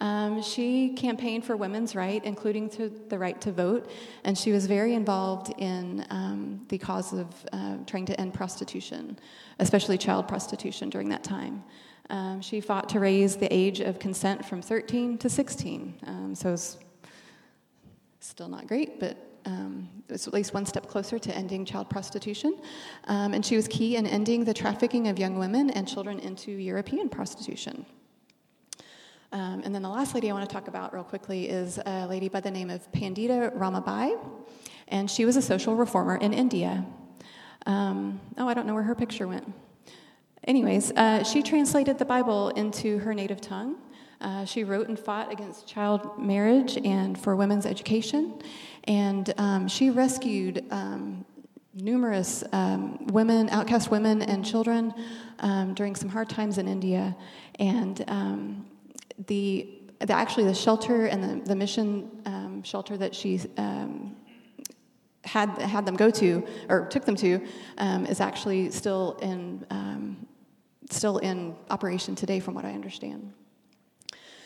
Um, 0.00 0.42
she 0.42 0.94
campaigned 0.94 1.44
for 1.44 1.56
women's 1.56 1.94
right, 1.94 2.24
including 2.24 2.70
to 2.70 2.88
the 2.88 3.18
right 3.18 3.38
to 3.42 3.52
vote, 3.52 3.90
and 4.24 4.36
she 4.38 4.50
was 4.50 4.66
very 4.66 4.94
involved 4.94 5.52
in 5.58 6.06
um, 6.08 6.64
the 6.68 6.78
cause 6.78 7.12
of 7.12 7.26
uh, 7.52 7.76
trying 7.86 8.06
to 8.06 8.18
end 8.18 8.32
prostitution, 8.32 9.18
especially 9.58 9.98
child 9.98 10.26
prostitution 10.26 10.88
during 10.88 11.10
that 11.10 11.22
time. 11.22 11.62
Um, 12.08 12.40
she 12.40 12.62
fought 12.62 12.88
to 12.90 13.00
raise 13.00 13.36
the 13.36 13.52
age 13.54 13.80
of 13.80 13.98
consent 13.98 14.44
from 14.44 14.62
13 14.62 15.18
to 15.18 15.28
16. 15.28 16.00
Um, 16.06 16.34
so 16.34 16.54
it's 16.54 16.78
still 18.20 18.48
not 18.48 18.66
great, 18.66 18.98
but 18.98 19.29
um, 19.46 19.88
it's 20.08 20.26
at 20.26 20.34
least 20.34 20.54
one 20.54 20.66
step 20.66 20.86
closer 20.88 21.18
to 21.18 21.36
ending 21.36 21.64
child 21.64 21.88
prostitution. 21.88 22.56
Um, 23.04 23.34
and 23.34 23.44
she 23.44 23.56
was 23.56 23.68
key 23.68 23.96
in 23.96 24.06
ending 24.06 24.44
the 24.44 24.54
trafficking 24.54 25.08
of 25.08 25.18
young 25.18 25.38
women 25.38 25.70
and 25.70 25.86
children 25.86 26.18
into 26.18 26.50
European 26.50 27.08
prostitution. 27.08 27.86
Um, 29.32 29.62
and 29.64 29.74
then 29.74 29.82
the 29.82 29.88
last 29.88 30.14
lady 30.14 30.28
I 30.28 30.34
want 30.34 30.48
to 30.48 30.52
talk 30.52 30.66
about 30.66 30.92
real 30.92 31.04
quickly 31.04 31.48
is 31.48 31.78
a 31.86 32.06
lady 32.06 32.28
by 32.28 32.40
the 32.40 32.50
name 32.50 32.68
of 32.68 32.90
Pandita 32.90 33.56
Ramabai, 33.56 34.18
and 34.88 35.08
she 35.08 35.24
was 35.24 35.36
a 35.36 35.42
social 35.42 35.76
reformer 35.76 36.16
in 36.16 36.32
India. 36.32 36.84
Um, 37.66 38.20
oh, 38.38 38.48
I 38.48 38.54
don't 38.54 38.66
know 38.66 38.74
where 38.74 38.82
her 38.82 38.96
picture 38.96 39.28
went. 39.28 39.52
Anyways, 40.44 40.90
uh, 40.92 41.22
she 41.22 41.42
translated 41.42 41.98
the 41.98 42.04
Bible 42.04 42.48
into 42.50 42.98
her 42.98 43.14
native 43.14 43.40
tongue. 43.40 43.76
Uh, 44.20 44.44
she 44.44 44.64
wrote 44.64 44.88
and 44.88 44.98
fought 44.98 45.32
against 45.32 45.66
child 45.66 46.18
marriage 46.18 46.76
and 46.84 47.18
for 47.18 47.36
women's 47.36 47.64
education. 47.64 48.34
And 48.84 49.32
um, 49.38 49.68
she 49.68 49.90
rescued 49.90 50.64
um, 50.70 51.24
numerous 51.74 52.42
um, 52.52 53.06
women, 53.08 53.48
outcast 53.50 53.90
women, 53.90 54.22
and 54.22 54.44
children 54.44 54.94
um, 55.40 55.74
during 55.74 55.94
some 55.94 56.08
hard 56.08 56.28
times 56.28 56.58
in 56.58 56.68
India. 56.68 57.16
And 57.58 58.04
um, 58.08 58.66
the, 59.26 59.68
the, 59.98 60.12
actually, 60.12 60.44
the 60.44 60.54
shelter 60.54 61.06
and 61.06 61.22
the, 61.22 61.48
the 61.48 61.56
mission 61.56 62.10
um, 62.26 62.62
shelter 62.62 62.96
that 62.96 63.14
she 63.14 63.40
had, 65.24 65.50
had 65.58 65.86
them 65.86 65.96
go 65.96 66.10
to, 66.10 66.46
or 66.68 66.86
took 66.86 67.04
them 67.04 67.16
to, 67.16 67.40
is 68.08 68.20
actually 68.20 68.70
still 68.70 69.18
in 69.22 69.64
still 70.92 71.18
in 71.18 71.54
operation 71.70 72.14
today, 72.14 72.40
from 72.40 72.54
what 72.54 72.64
I 72.64 72.72
understand. 72.72 73.32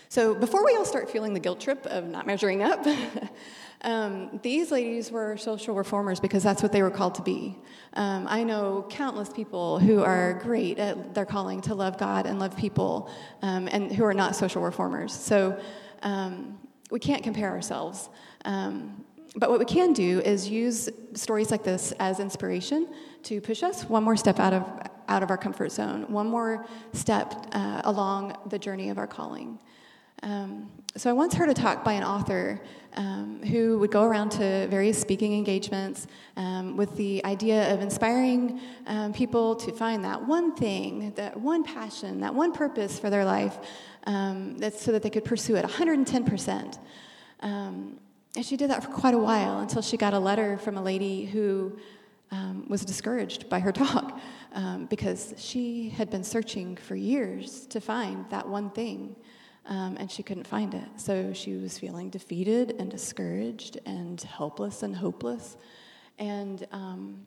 So, 0.09 0.35
before 0.35 0.65
we 0.65 0.77
all 0.77 0.85
start 0.85 1.11
feeling 1.11 1.35
the 1.35 1.41
guilt 1.41 1.61
trip 1.61 1.87
of 1.87 2.07
not 2.07 2.27
measuring 2.27 2.63
up, 2.63 2.87
um, 3.85 4.41
these 4.43 4.71
ladies 4.73 5.11
were 5.13 5.37
social 5.37 5.75
reformers 5.75 6.19
because 6.19 6.43
that's 6.43 6.63
what 6.63 6.73
they 6.73 6.83
were 6.83 6.91
called 6.91 7.15
to 7.17 7.23
be. 7.23 7.57
Um, 7.93 8.27
I 8.29 8.43
know 8.43 8.87
countless 8.89 9.29
people 9.29 9.79
who 9.79 10.03
are 10.03 10.41
great 10.43 10.79
at 10.79 11.15
their 11.15 11.27
calling 11.27 11.61
to 11.63 11.75
love 11.75 11.99
God 11.99 12.27
and 12.27 12.39
love 12.39 12.57
people 12.57 13.11
um, 13.43 13.69
and 13.71 13.93
who 13.93 14.05
are 14.05 14.15
not 14.15 14.35
social 14.35 14.63
reformers. 14.63 15.13
So, 15.13 15.61
um, 16.03 16.59
we 16.91 17.01
can't 17.01 17.23
compare 17.23 17.51
ourselves. 17.51 18.09
Um, 18.45 19.05
but 19.37 19.51
what 19.51 19.59
we 19.59 19.65
can 19.65 19.93
do 19.93 20.21
is 20.21 20.49
use 20.49 20.89
stories 21.15 21.51
like 21.51 21.65
this 21.65 21.93
as 21.99 22.21
inspiration 22.21 22.87
to 23.25 23.41
push 23.41 23.63
us 23.63 23.85
one 23.85 24.05
more 24.05 24.17
step 24.17 24.39
out 24.39 24.53
of, 24.53 24.63
out 25.09 25.23
of 25.23 25.31
our 25.31 25.37
comfort 25.37 25.73
zone, 25.73 26.05
one 26.09 26.29
more 26.29 26.67
step 26.93 27.35
uh, 27.53 27.81
along 27.85 28.37
the 28.49 28.59
journey 28.59 28.91
of 28.91 28.99
our 28.99 29.09
calling. 29.09 29.59
Um, 30.23 30.71
so 30.97 31.11
I 31.11 31.13
once 31.13 31.35
heard 31.35 31.49
a 31.49 31.55
talk 31.55 31.83
by 31.83 31.95
an 31.95 32.05
author 32.05 32.61
um, 32.95 33.43
who 33.43 33.79
would 33.81 33.91
go 33.91 34.05
around 34.05 34.31
to 34.31 34.69
various 34.69 34.99
speaking 34.99 35.35
engagements 35.35 36.07
um, 36.37 36.77
with 36.77 36.95
the 36.97 37.25
idea 37.25 37.75
of 37.75 37.81
inspiring 37.81 38.61
um, 38.87 39.13
people 39.13 39.57
to 39.57 39.73
find 39.73 40.05
that 40.05 40.25
one 40.25 40.55
thing, 40.55 41.13
that 41.17 41.37
one 41.39 41.65
passion, 41.65 42.21
that 42.21 42.33
one 42.33 42.53
purpose 42.53 42.99
for 42.99 43.11
their 43.11 43.25
life, 43.25 43.59
um, 44.07 44.57
that's 44.59 44.81
so 44.81 44.93
that 44.93 45.03
they 45.03 45.11
could 45.11 45.25
pursue 45.25 45.57
it 45.57 45.65
110%. 45.65 46.79
Um, 47.41 47.99
and 48.37 48.47
she 48.47 48.57
did 48.57 48.71
that 48.71 48.85
for 48.85 48.91
quite 48.91 49.15
a 49.15 49.19
while 49.19 49.59
until 49.59 49.83
she 49.83 49.97
got 49.97 50.15
a 50.15 50.19
letter 50.19 50.57
from 50.59 50.77
a 50.77 50.83
lady 50.83 51.25
who 51.25 51.77
was 52.67 52.85
discouraged 52.85 53.49
by 53.49 53.61
her 53.61 53.71
talk 53.71 54.19
because 54.89 55.35
she 55.37 55.89
had 55.91 56.11
been 56.11 56.25
searching 56.25 56.75
for 56.77 56.97
years 56.97 57.65
to 57.67 57.81
find 57.81 58.29
that 58.31 58.49
one 58.49 58.71
thing. 58.71 59.15
Um, 59.67 59.97
and 59.99 60.11
she 60.11 60.23
couldn't 60.23 60.47
find 60.47 60.75
it. 60.75 60.89
So 60.97 61.33
she 61.33 61.57
was 61.57 61.79
feeling 61.79 62.11
defeated 62.11 62.77
and 62.79 62.91
discouraged 62.91 63.79
and 63.87 64.21
helpless 64.21 64.83
and 64.83 64.95
hopeless. 64.95 65.57
And 66.19 66.67
um, 66.71 67.27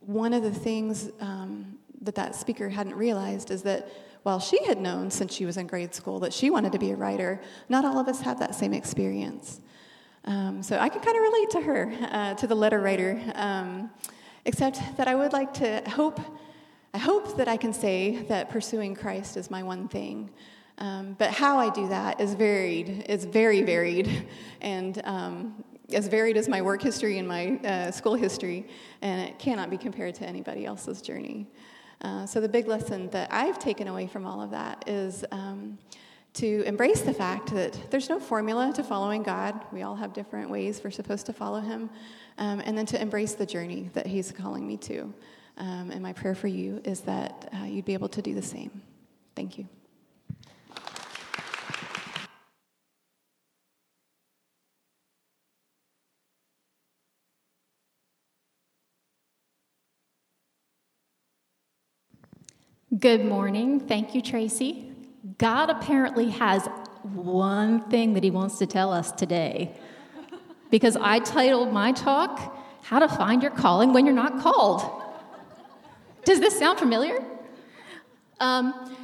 one 0.00 0.32
of 0.32 0.42
the 0.42 0.50
things 0.50 1.10
um, 1.20 1.78
that 2.02 2.16
that 2.16 2.34
speaker 2.34 2.68
hadn't 2.68 2.96
realized 2.96 3.50
is 3.50 3.62
that 3.62 3.88
while 4.24 4.40
she 4.40 4.64
had 4.64 4.80
known 4.80 5.10
since 5.10 5.34
she 5.34 5.44
was 5.44 5.56
in 5.56 5.66
grade 5.66 5.94
school 5.94 6.18
that 6.20 6.32
she 6.32 6.50
wanted 6.50 6.72
to 6.72 6.78
be 6.78 6.90
a 6.90 6.96
writer, 6.96 7.40
not 7.68 7.84
all 7.84 7.98
of 7.98 8.08
us 8.08 8.20
have 8.22 8.38
that 8.40 8.54
same 8.54 8.72
experience. 8.72 9.60
Um, 10.24 10.62
so 10.62 10.78
I 10.78 10.88
can 10.88 11.02
kind 11.02 11.16
of 11.16 11.22
relate 11.22 11.50
to 11.50 11.60
her, 11.60 11.92
uh, 12.10 12.34
to 12.34 12.46
the 12.46 12.54
letter 12.54 12.80
writer, 12.80 13.20
um, 13.34 13.90
except 14.46 14.80
that 14.96 15.06
I 15.06 15.14
would 15.14 15.34
like 15.34 15.52
to 15.54 15.82
hope, 15.90 16.18
I 16.94 16.98
hope 16.98 17.36
that 17.36 17.48
I 17.48 17.58
can 17.58 17.74
say 17.74 18.22
that 18.28 18.48
pursuing 18.48 18.94
Christ 18.94 19.36
is 19.36 19.50
my 19.50 19.62
one 19.62 19.88
thing. 19.88 20.30
Um, 20.78 21.14
but 21.18 21.30
how 21.30 21.58
I 21.58 21.70
do 21.70 21.88
that 21.88 22.20
is 22.20 22.34
varied, 22.34 23.06
is 23.08 23.24
very 23.24 23.62
varied, 23.62 24.26
and 24.60 25.00
um, 25.04 25.64
as 25.92 26.08
varied 26.08 26.36
as 26.36 26.48
my 26.48 26.62
work 26.62 26.82
history 26.82 27.18
and 27.18 27.28
my 27.28 27.56
uh, 27.58 27.90
school 27.90 28.14
history, 28.14 28.66
and 29.02 29.28
it 29.28 29.38
cannot 29.38 29.70
be 29.70 29.76
compared 29.76 30.14
to 30.16 30.26
anybody 30.26 30.66
else's 30.66 31.00
journey. 31.00 31.46
Uh, 32.00 32.26
so, 32.26 32.40
the 32.40 32.48
big 32.48 32.66
lesson 32.66 33.08
that 33.10 33.32
I've 33.32 33.58
taken 33.58 33.88
away 33.88 34.06
from 34.06 34.26
all 34.26 34.42
of 34.42 34.50
that 34.50 34.84
is 34.88 35.24
um, 35.30 35.78
to 36.34 36.62
embrace 36.64 37.02
the 37.02 37.14
fact 37.14 37.54
that 37.54 37.78
there's 37.90 38.08
no 38.08 38.18
formula 38.18 38.72
to 38.74 38.82
following 38.82 39.22
God. 39.22 39.58
We 39.72 39.82
all 39.82 39.94
have 39.94 40.12
different 40.12 40.50
ways 40.50 40.80
we're 40.82 40.90
supposed 40.90 41.26
to 41.26 41.32
follow 41.32 41.60
Him. 41.60 41.88
Um, 42.36 42.60
and 42.64 42.76
then 42.76 42.86
to 42.86 43.00
embrace 43.00 43.34
the 43.34 43.46
journey 43.46 43.90
that 43.94 44.06
He's 44.06 44.32
calling 44.32 44.66
me 44.66 44.76
to. 44.78 45.14
Um, 45.56 45.92
and 45.92 46.02
my 46.02 46.12
prayer 46.12 46.34
for 46.34 46.48
you 46.48 46.80
is 46.84 47.02
that 47.02 47.48
uh, 47.54 47.64
you'd 47.64 47.84
be 47.84 47.94
able 47.94 48.08
to 48.08 48.20
do 48.20 48.34
the 48.34 48.42
same. 48.42 48.82
Thank 49.36 49.56
you. 49.56 49.68
Good 63.04 63.26
morning. 63.26 63.80
Thank 63.80 64.14
you, 64.14 64.22
Tracy. 64.22 64.90
God 65.36 65.68
apparently 65.68 66.30
has 66.30 66.66
one 67.02 67.86
thing 67.90 68.14
that 68.14 68.24
He 68.24 68.30
wants 68.30 68.56
to 68.60 68.66
tell 68.66 68.94
us 68.94 69.12
today. 69.12 69.76
Because 70.70 70.96
I 70.96 71.18
titled 71.18 71.70
my 71.70 71.92
talk, 71.92 72.56
How 72.80 73.00
to 73.00 73.06
Find 73.06 73.42
Your 73.42 73.50
Calling 73.50 73.92
When 73.92 74.06
You're 74.06 74.14
Not 74.14 74.40
Called. 74.40 75.02
Does 76.24 76.40
this 76.40 76.58
sound 76.58 76.78
familiar? 76.78 77.22
Um, 78.40 78.96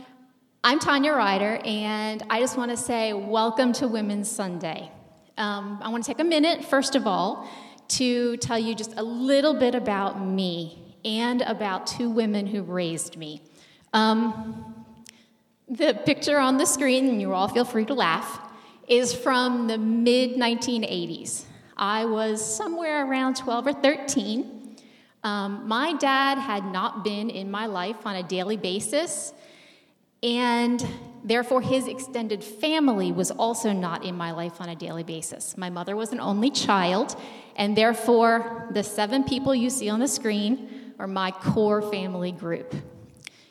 I'm 0.65 0.79
Tanya 0.79 1.13
Ryder, 1.13 1.61
and 1.63 2.23
I 2.31 2.41
just 2.41 2.57
want 2.57 2.71
to 2.71 2.79
say 2.79 3.13
welcome 3.13 3.75
to 3.75 3.87
Women's 3.87 4.31
Sunday. 4.31 4.91
Um, 5.37 5.79
I 5.83 5.91
want 5.91 6.05
to 6.05 6.11
take 6.11 6.21
a 6.21 6.25
minute, 6.25 6.65
first 6.65 6.97
of 6.97 7.07
all, 7.07 7.47
to 7.89 8.39
tell 8.39 8.59
you 8.59 8.75
just 8.75 8.95
a 8.97 9.03
little 9.03 9.53
bit 9.53 9.75
about 9.75 10.27
me 10.27 10.95
and 11.05 11.43
about 11.43 11.87
two 11.87 12.09
women 12.09 12.47
who 12.47 12.63
raised 12.63 13.19
me. 13.19 13.43
Um, 13.93 14.85
the 15.69 15.95
picture 16.05 16.39
on 16.39 16.57
the 16.59 16.67
screen, 16.67 17.09
and 17.09 17.21
you 17.21 17.33
all 17.33 17.49
feel 17.49 17.65
free 17.65 17.85
to 17.87 17.95
laugh, 17.95 18.41
is 18.89 19.15
from 19.15 19.69
the 19.69 19.79
mid 19.79 20.33
1980s. 20.33 21.45
I 21.77 22.05
was 22.05 22.45
somewhere 22.45 23.07
around 23.07 23.37
12 23.37 23.67
or 23.69 23.73
13. 23.73 24.77
Um, 25.23 25.69
my 25.69 25.95
dad 25.95 26.39
had 26.39 26.65
not 26.65 27.05
been 27.05 27.31
in 27.31 27.51
my 27.51 27.67
life 27.67 28.05
on 28.05 28.17
a 28.17 28.23
daily 28.23 28.57
basis, 28.57 29.33
and 30.23 30.85
therefore 31.25 31.61
his 31.61 31.87
extended 31.87 32.43
family 32.43 33.13
was 33.13 33.31
also 33.31 33.73
not 33.73 34.05
in 34.05 34.17
my 34.17 34.33
life 34.33 34.61
on 34.61 34.69
a 34.69 34.77
daily 34.77 35.05
basis. 35.05 35.57
My 35.57 35.71
mother 35.71 35.95
was 35.95 36.13
an 36.13 36.21
only 36.21 36.51
child, 36.51 37.17
and 37.57 37.77
therefore 37.77 38.69
the 38.73 38.83
seven 38.83 39.25
people 39.25 39.55
you 39.55 39.71
see 39.71 39.89
on 39.89 40.01
the 40.01 40.09
screen 40.09 40.95
are 40.99 41.07
my 41.07 41.31
core 41.31 41.83
family 41.83 42.33
group. 42.33 42.75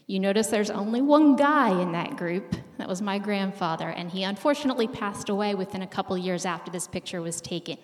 You 0.09 0.19
notice 0.19 0.47
there's 0.47 0.71
only 0.71 1.03
one 1.03 1.35
guy 1.35 1.79
in 1.79 1.91
that 1.91 2.17
group. 2.17 2.55
That 2.79 2.87
was 2.87 2.99
my 2.99 3.19
grandfather, 3.19 3.89
and 3.89 4.09
he 4.09 4.23
unfortunately 4.23 4.87
passed 4.87 5.29
away 5.29 5.53
within 5.53 5.83
a 5.83 5.87
couple 5.87 6.17
years 6.17 6.47
after 6.47 6.71
this 6.71 6.87
picture 6.87 7.21
was 7.21 7.39
taken, 7.39 7.77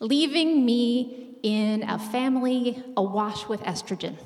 leaving 0.00 0.66
me 0.66 1.36
in 1.44 1.84
a 1.88 2.00
family 2.00 2.82
awash 2.96 3.46
with 3.46 3.60
estrogen. 3.60 4.16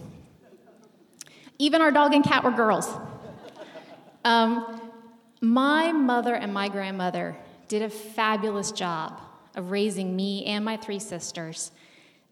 Even 1.58 1.82
our 1.82 1.90
dog 1.90 2.14
and 2.14 2.24
cat 2.24 2.42
were 2.42 2.52
girls. 2.52 2.88
Um, 4.24 4.90
my 5.42 5.92
mother 5.92 6.34
and 6.34 6.54
my 6.54 6.70
grandmother 6.70 7.36
did 7.68 7.82
a 7.82 7.90
fabulous 7.90 8.72
job 8.72 9.20
of 9.54 9.70
raising 9.70 10.16
me 10.16 10.46
and 10.46 10.64
my 10.64 10.78
three 10.78 10.98
sisters. 10.98 11.70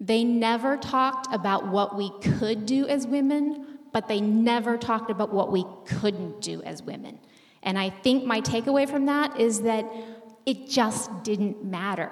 They 0.01 0.25
never 0.25 0.79
talked 0.79 1.27
about 1.31 1.69
what 1.69 1.95
we 1.95 2.11
could 2.23 2.65
do 2.65 2.87
as 2.87 3.07
women 3.07 3.74
but 3.95 4.09
they 4.09 4.21
never 4.21 4.77
talked 4.77 5.09
about 5.09 5.33
what 5.33 5.53
we 5.53 5.65
couldn't 5.87 6.41
do 6.41 6.61
as 6.65 6.83
women. 6.83 7.17
And 7.63 7.79
I 7.79 7.91
think 7.91 8.25
my 8.25 8.41
takeaway 8.41 8.91
from 8.91 9.07
that 9.07 9.41
is 9.41 9.63
that 9.63 9.87
it 10.45 10.69
just 10.69 11.23
didn't 11.23 11.65
matter. 11.65 12.11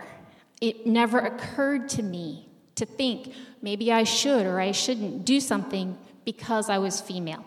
It 0.60 0.86
never 0.86 1.18
occurred 1.18 1.88
to 1.90 2.02
me 2.02 2.48
to 2.76 2.86
think 2.86 3.34
maybe 3.60 3.92
I 3.92 4.04
should 4.04 4.46
or 4.46 4.60
I 4.60 4.70
shouldn't 4.70 5.24
do 5.24 5.40
something 5.40 5.98
because 6.24 6.70
I 6.70 6.78
was 6.78 7.00
female. 7.00 7.44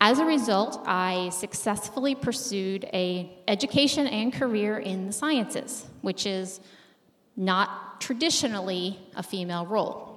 As 0.00 0.20
a 0.20 0.24
result, 0.24 0.80
I 0.86 1.30
successfully 1.30 2.14
pursued 2.14 2.84
a 2.92 3.28
education 3.48 4.06
and 4.06 4.32
career 4.32 4.78
in 4.78 5.08
the 5.08 5.12
sciences, 5.12 5.84
which 6.02 6.26
is 6.26 6.60
not 7.36 8.00
traditionally 8.00 9.00
a 9.16 9.22
female 9.24 9.66
role. 9.66 10.07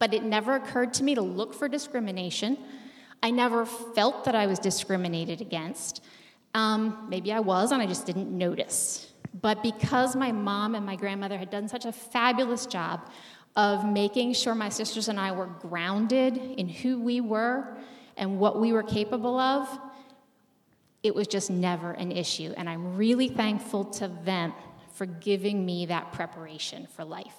But 0.00 0.12
it 0.12 0.24
never 0.24 0.56
occurred 0.56 0.92
to 0.94 1.04
me 1.04 1.14
to 1.14 1.22
look 1.22 1.54
for 1.54 1.68
discrimination. 1.68 2.58
I 3.22 3.30
never 3.30 3.64
felt 3.64 4.24
that 4.24 4.34
I 4.34 4.46
was 4.48 4.58
discriminated 4.58 5.40
against. 5.40 6.02
Um, 6.54 7.06
maybe 7.08 7.32
I 7.32 7.38
was, 7.38 7.70
and 7.70 7.80
I 7.80 7.86
just 7.86 8.06
didn't 8.06 8.36
notice. 8.36 9.12
But 9.40 9.62
because 9.62 10.16
my 10.16 10.32
mom 10.32 10.74
and 10.74 10.84
my 10.84 10.96
grandmother 10.96 11.38
had 11.38 11.50
done 11.50 11.68
such 11.68 11.84
a 11.84 11.92
fabulous 11.92 12.66
job 12.66 13.08
of 13.56 13.84
making 13.84 14.32
sure 14.32 14.54
my 14.54 14.68
sisters 14.68 15.08
and 15.08 15.20
I 15.20 15.32
were 15.32 15.46
grounded 15.46 16.36
in 16.36 16.68
who 16.68 17.00
we 17.00 17.20
were 17.20 17.76
and 18.16 18.38
what 18.38 18.60
we 18.60 18.72
were 18.72 18.82
capable 18.82 19.38
of, 19.38 19.68
it 21.02 21.14
was 21.14 21.26
just 21.26 21.50
never 21.50 21.92
an 21.92 22.12
issue. 22.12 22.52
And 22.56 22.68
I'm 22.68 22.96
really 22.96 23.28
thankful 23.28 23.84
to 23.84 24.08
them 24.08 24.52
for 24.92 25.06
giving 25.06 25.64
me 25.64 25.86
that 25.86 26.12
preparation 26.12 26.86
for 26.94 27.04
life. 27.04 27.34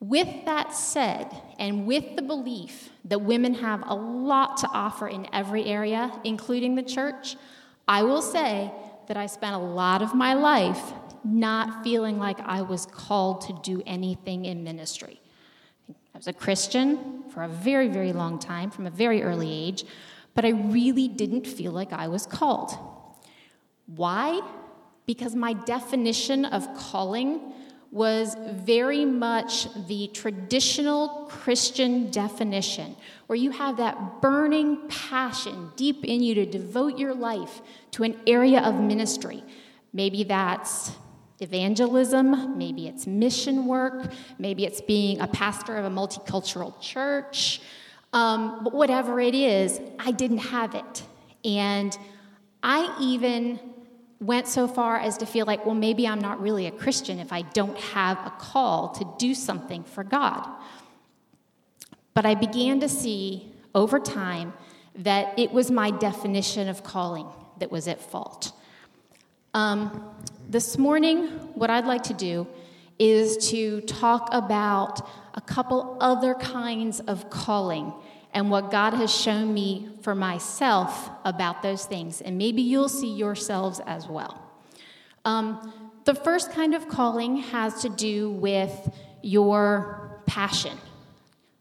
With 0.00 0.46
that 0.46 0.74
said, 0.74 1.30
and 1.58 1.86
with 1.86 2.16
the 2.16 2.22
belief 2.22 2.88
that 3.04 3.20
women 3.20 3.52
have 3.54 3.82
a 3.86 3.94
lot 3.94 4.56
to 4.58 4.68
offer 4.68 5.06
in 5.06 5.26
every 5.32 5.66
area, 5.66 6.10
including 6.24 6.74
the 6.74 6.82
church, 6.82 7.36
I 7.86 8.02
will 8.02 8.22
say 8.22 8.72
that 9.08 9.18
I 9.18 9.26
spent 9.26 9.54
a 9.54 9.58
lot 9.58 10.00
of 10.00 10.14
my 10.14 10.32
life 10.32 10.92
not 11.22 11.84
feeling 11.84 12.18
like 12.18 12.40
I 12.40 12.62
was 12.62 12.86
called 12.86 13.42
to 13.42 13.60
do 13.62 13.82
anything 13.86 14.46
in 14.46 14.64
ministry. 14.64 15.20
I 16.14 16.18
was 16.18 16.28
a 16.28 16.32
Christian 16.32 17.24
for 17.28 17.42
a 17.42 17.48
very, 17.48 17.88
very 17.88 18.14
long 18.14 18.38
time, 18.38 18.70
from 18.70 18.86
a 18.86 18.90
very 18.90 19.22
early 19.22 19.52
age, 19.52 19.84
but 20.34 20.46
I 20.46 20.50
really 20.50 21.08
didn't 21.08 21.46
feel 21.46 21.72
like 21.72 21.92
I 21.92 22.08
was 22.08 22.24
called. 22.24 22.72
Why? 23.86 24.40
Because 25.04 25.34
my 25.34 25.52
definition 25.52 26.46
of 26.46 26.72
calling 26.74 27.52
was 27.92 28.36
very 28.50 29.04
much 29.04 29.66
the 29.88 30.08
traditional 30.08 31.26
Christian 31.28 32.10
definition, 32.10 32.94
where 33.26 33.36
you 33.36 33.50
have 33.50 33.78
that 33.78 34.20
burning 34.20 34.88
passion 34.88 35.72
deep 35.76 36.04
in 36.04 36.22
you 36.22 36.34
to 36.36 36.46
devote 36.46 36.98
your 36.98 37.14
life 37.14 37.60
to 37.92 38.04
an 38.04 38.16
area 38.26 38.60
of 38.60 38.76
ministry. 38.76 39.42
Maybe 39.92 40.22
that's 40.22 40.92
evangelism, 41.40 42.56
maybe 42.56 42.86
it's 42.86 43.06
mission 43.06 43.66
work, 43.66 44.12
maybe 44.38 44.64
it's 44.64 44.80
being 44.80 45.20
a 45.20 45.26
pastor 45.26 45.76
of 45.76 45.84
a 45.84 45.90
multicultural 45.90 46.80
church. 46.80 47.60
Um, 48.12 48.62
but 48.62 48.72
whatever 48.72 49.20
it 49.20 49.34
is, 49.34 49.80
I 49.98 50.12
didn't 50.12 50.38
have 50.38 50.74
it. 50.74 51.02
And 51.44 51.96
I 52.62 52.94
even 53.00 53.58
went 54.20 54.46
so 54.46 54.68
far 54.68 54.98
as 54.98 55.16
to 55.18 55.26
feel 55.26 55.46
like, 55.46 55.64
well, 55.64 55.74
maybe 55.74 56.06
I'm 56.06 56.20
not 56.20 56.40
really 56.40 56.66
a 56.66 56.70
Christian 56.70 57.18
if 57.18 57.32
I 57.32 57.42
don't 57.42 57.78
have 57.78 58.18
a 58.26 58.30
call 58.38 58.90
to 58.90 59.06
do 59.18 59.34
something 59.34 59.82
for 59.82 60.04
God. 60.04 60.46
But 62.12 62.26
I 62.26 62.34
began 62.34 62.80
to 62.80 62.88
see 62.88 63.50
over 63.74 63.98
time 63.98 64.52
that 64.96 65.38
it 65.38 65.52
was 65.52 65.70
my 65.70 65.90
definition 65.90 66.68
of 66.68 66.82
calling 66.84 67.26
that 67.58 67.70
was 67.70 67.88
at 67.88 68.00
fault. 68.00 68.52
Um, 69.54 70.12
this 70.48 70.76
morning, 70.76 71.28
what 71.54 71.70
I'd 71.70 71.86
like 71.86 72.02
to 72.04 72.14
do 72.14 72.46
is 72.98 73.50
to 73.50 73.80
talk 73.82 74.28
about 74.32 75.08
a 75.34 75.40
couple 75.40 75.96
other 76.00 76.34
kinds 76.34 77.00
of 77.00 77.30
calling 77.30 77.94
and 78.32 78.50
what 78.50 78.70
God 78.70 78.94
has 78.94 79.14
shown 79.14 79.52
me 79.52 79.88
for 80.02 80.14
myself 80.14 81.10
about 81.24 81.62
those 81.62 81.84
things. 81.84 82.20
And 82.20 82.38
maybe 82.38 82.62
you'll 82.62 82.88
see 82.88 83.12
yourselves 83.12 83.80
as 83.86 84.06
well. 84.06 84.40
Um, 85.24 85.72
the 86.04 86.14
first 86.14 86.52
kind 86.52 86.74
of 86.74 86.88
calling 86.88 87.36
has 87.36 87.82
to 87.82 87.88
do 87.88 88.30
with 88.30 88.90
your 89.22 90.22
passion, 90.26 90.78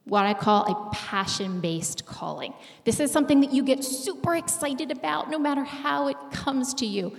what 0.06 0.26
I 0.26 0.34
call 0.34 0.66
a 0.66 0.96
passion 0.96 1.60
based 1.60 2.06
calling. 2.06 2.54
This 2.86 3.00
is 3.00 3.12
something 3.12 3.42
that 3.42 3.52
you 3.52 3.64
get 3.64 3.84
super 3.84 4.36
excited 4.36 4.92
about 4.92 5.30
no 5.30 5.38
matter 5.40 5.64
how 5.64 6.08
it 6.08 6.18
comes 6.32 6.74
to 6.76 6.86
you. 6.86 7.16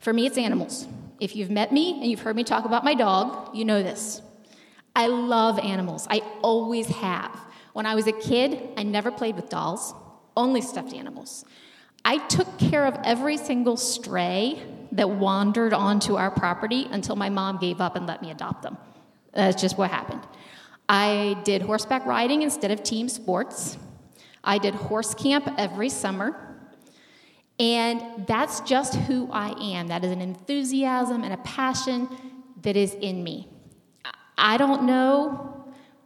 For 0.00 0.12
me, 0.12 0.26
it's 0.26 0.38
animals. 0.38 0.88
If 1.20 1.36
you've 1.36 1.50
met 1.50 1.72
me 1.72 1.92
and 2.00 2.04
you've 2.10 2.20
heard 2.20 2.36
me 2.36 2.44
talk 2.44 2.64
about 2.64 2.84
my 2.84 2.94
dog, 2.94 3.54
you 3.54 3.64
know 3.64 3.82
this. 3.82 4.22
I 4.94 5.06
love 5.06 5.58
animals, 5.60 6.06
I 6.10 6.22
always 6.42 6.88
have. 6.88 7.38
When 7.78 7.86
I 7.86 7.94
was 7.94 8.08
a 8.08 8.12
kid, 8.12 8.70
I 8.76 8.82
never 8.82 9.12
played 9.12 9.36
with 9.36 9.50
dolls, 9.50 9.94
only 10.36 10.60
stuffed 10.60 10.92
animals. 10.92 11.44
I 12.04 12.18
took 12.26 12.58
care 12.58 12.84
of 12.84 12.98
every 13.04 13.36
single 13.36 13.76
stray 13.76 14.60
that 14.90 15.08
wandered 15.08 15.72
onto 15.72 16.16
our 16.16 16.32
property 16.32 16.88
until 16.90 17.14
my 17.14 17.28
mom 17.28 17.58
gave 17.58 17.80
up 17.80 17.94
and 17.94 18.04
let 18.04 18.20
me 18.20 18.32
adopt 18.32 18.62
them. 18.62 18.78
That's 19.32 19.62
just 19.62 19.78
what 19.78 19.92
happened. 19.92 20.22
I 20.88 21.40
did 21.44 21.62
horseback 21.62 22.04
riding 22.04 22.42
instead 22.42 22.72
of 22.72 22.82
team 22.82 23.08
sports. 23.08 23.78
I 24.42 24.58
did 24.58 24.74
horse 24.74 25.14
camp 25.14 25.48
every 25.56 25.88
summer. 25.88 26.34
And 27.60 28.26
that's 28.26 28.58
just 28.62 28.96
who 28.96 29.30
I 29.30 29.50
am. 29.76 29.86
That 29.86 30.04
is 30.04 30.10
an 30.10 30.20
enthusiasm 30.20 31.22
and 31.22 31.32
a 31.32 31.38
passion 31.44 32.08
that 32.62 32.76
is 32.76 32.94
in 32.94 33.22
me. 33.22 33.46
I 34.36 34.56
don't 34.56 34.82
know 34.82 35.54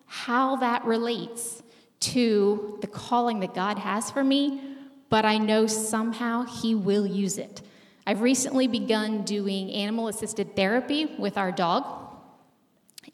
how 0.05 0.57
that 0.57 0.85
relates 0.85 1.62
to 2.03 2.79
the 2.81 2.87
calling 2.87 3.41
that 3.41 3.55
God 3.55 3.79
has 3.79 4.11
for 4.11 4.23
me, 4.23 4.61
but 5.09 5.25
I 5.25 5.39
know 5.39 5.67
somehow 5.67 6.45
He 6.45 6.75
will 6.75 7.07
use 7.07 7.39
it. 7.39 7.63
I've 8.07 8.21
recently 8.21 8.67
begun 8.67 9.23
doing 9.23 9.71
animal 9.71 10.09
assisted 10.09 10.57
therapy 10.57 11.07
with 11.19 11.39
our 11.39 11.53
dog, 11.53 11.85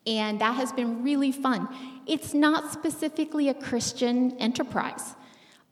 and 0.06 0.40
that 0.40 0.54
has 0.54 0.72
been 0.72 1.02
really 1.02 1.32
fun. 1.32 1.68
It's 2.06 2.32
not 2.32 2.72
specifically 2.72 3.48
a 3.48 3.54
Christian 3.54 4.36
enterprise, 4.38 5.14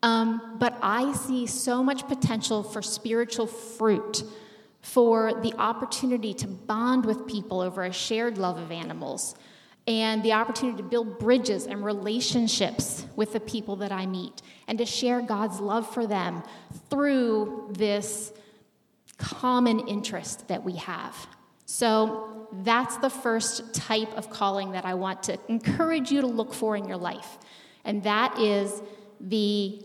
um, 0.02 0.56
but 0.58 0.78
I 0.82 1.14
see 1.14 1.46
so 1.46 1.82
much 1.82 2.06
potential 2.06 2.62
for 2.62 2.82
spiritual 2.82 3.46
fruit, 3.46 4.22
for 4.82 5.40
the 5.42 5.54
opportunity 5.58 6.34
to 6.34 6.46
bond 6.46 7.06
with 7.06 7.26
people 7.26 7.60
over 7.60 7.84
a 7.84 7.92
shared 7.92 8.38
love 8.38 8.58
of 8.58 8.70
animals 8.70 9.34
and 9.86 10.22
the 10.22 10.32
opportunity 10.32 10.78
to 10.78 10.82
build 10.82 11.18
bridges 11.18 11.66
and 11.66 11.84
relationships 11.84 13.06
with 13.14 13.32
the 13.32 13.40
people 13.40 13.76
that 13.76 13.92
I 13.92 14.06
meet 14.06 14.42
and 14.66 14.78
to 14.78 14.86
share 14.86 15.20
God's 15.20 15.60
love 15.60 15.92
for 15.92 16.06
them 16.06 16.42
through 16.90 17.70
this 17.72 18.32
common 19.18 19.80
interest 19.88 20.48
that 20.48 20.64
we 20.64 20.76
have. 20.76 21.14
So, 21.66 22.32
that's 22.62 22.96
the 22.98 23.10
first 23.10 23.74
type 23.74 24.16
of 24.16 24.30
calling 24.30 24.70
that 24.72 24.84
I 24.84 24.94
want 24.94 25.24
to 25.24 25.38
encourage 25.48 26.12
you 26.12 26.20
to 26.20 26.26
look 26.26 26.54
for 26.54 26.76
in 26.76 26.86
your 26.86 26.96
life, 26.96 27.38
and 27.84 28.04
that 28.04 28.38
is 28.38 28.80
the 29.20 29.84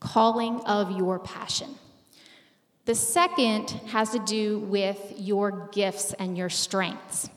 calling 0.00 0.60
of 0.66 0.90
your 0.90 1.20
passion. 1.20 1.68
The 2.84 2.96
second 2.96 3.70
has 3.86 4.10
to 4.10 4.18
do 4.18 4.58
with 4.58 5.14
your 5.16 5.68
gifts 5.72 6.14
and 6.14 6.36
your 6.36 6.48
strengths. 6.48 7.28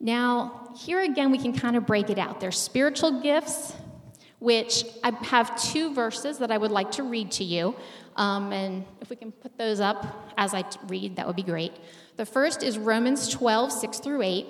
Now, 0.00 0.72
here 0.76 1.00
again, 1.02 1.30
we 1.30 1.38
can 1.38 1.52
kind 1.52 1.76
of 1.76 1.86
break 1.86 2.08
it 2.08 2.18
out. 2.18 2.40
There's 2.40 2.58
spiritual 2.58 3.20
gifts, 3.20 3.74
which 4.38 4.84
I 5.04 5.10
have 5.26 5.60
two 5.62 5.92
verses 5.92 6.38
that 6.38 6.50
I 6.50 6.56
would 6.56 6.70
like 6.70 6.92
to 6.92 7.02
read 7.02 7.30
to 7.32 7.44
you. 7.44 7.76
Um, 8.16 8.52
and 8.52 8.84
if 9.02 9.10
we 9.10 9.16
can 9.16 9.30
put 9.30 9.58
those 9.58 9.78
up 9.78 10.32
as 10.38 10.54
I 10.54 10.64
read, 10.88 11.16
that 11.16 11.26
would 11.26 11.36
be 11.36 11.42
great. 11.42 11.74
The 12.16 12.24
first 12.24 12.62
is 12.62 12.78
Romans 12.78 13.28
12, 13.28 13.72
6 13.72 13.98
through 13.98 14.22
8. 14.22 14.46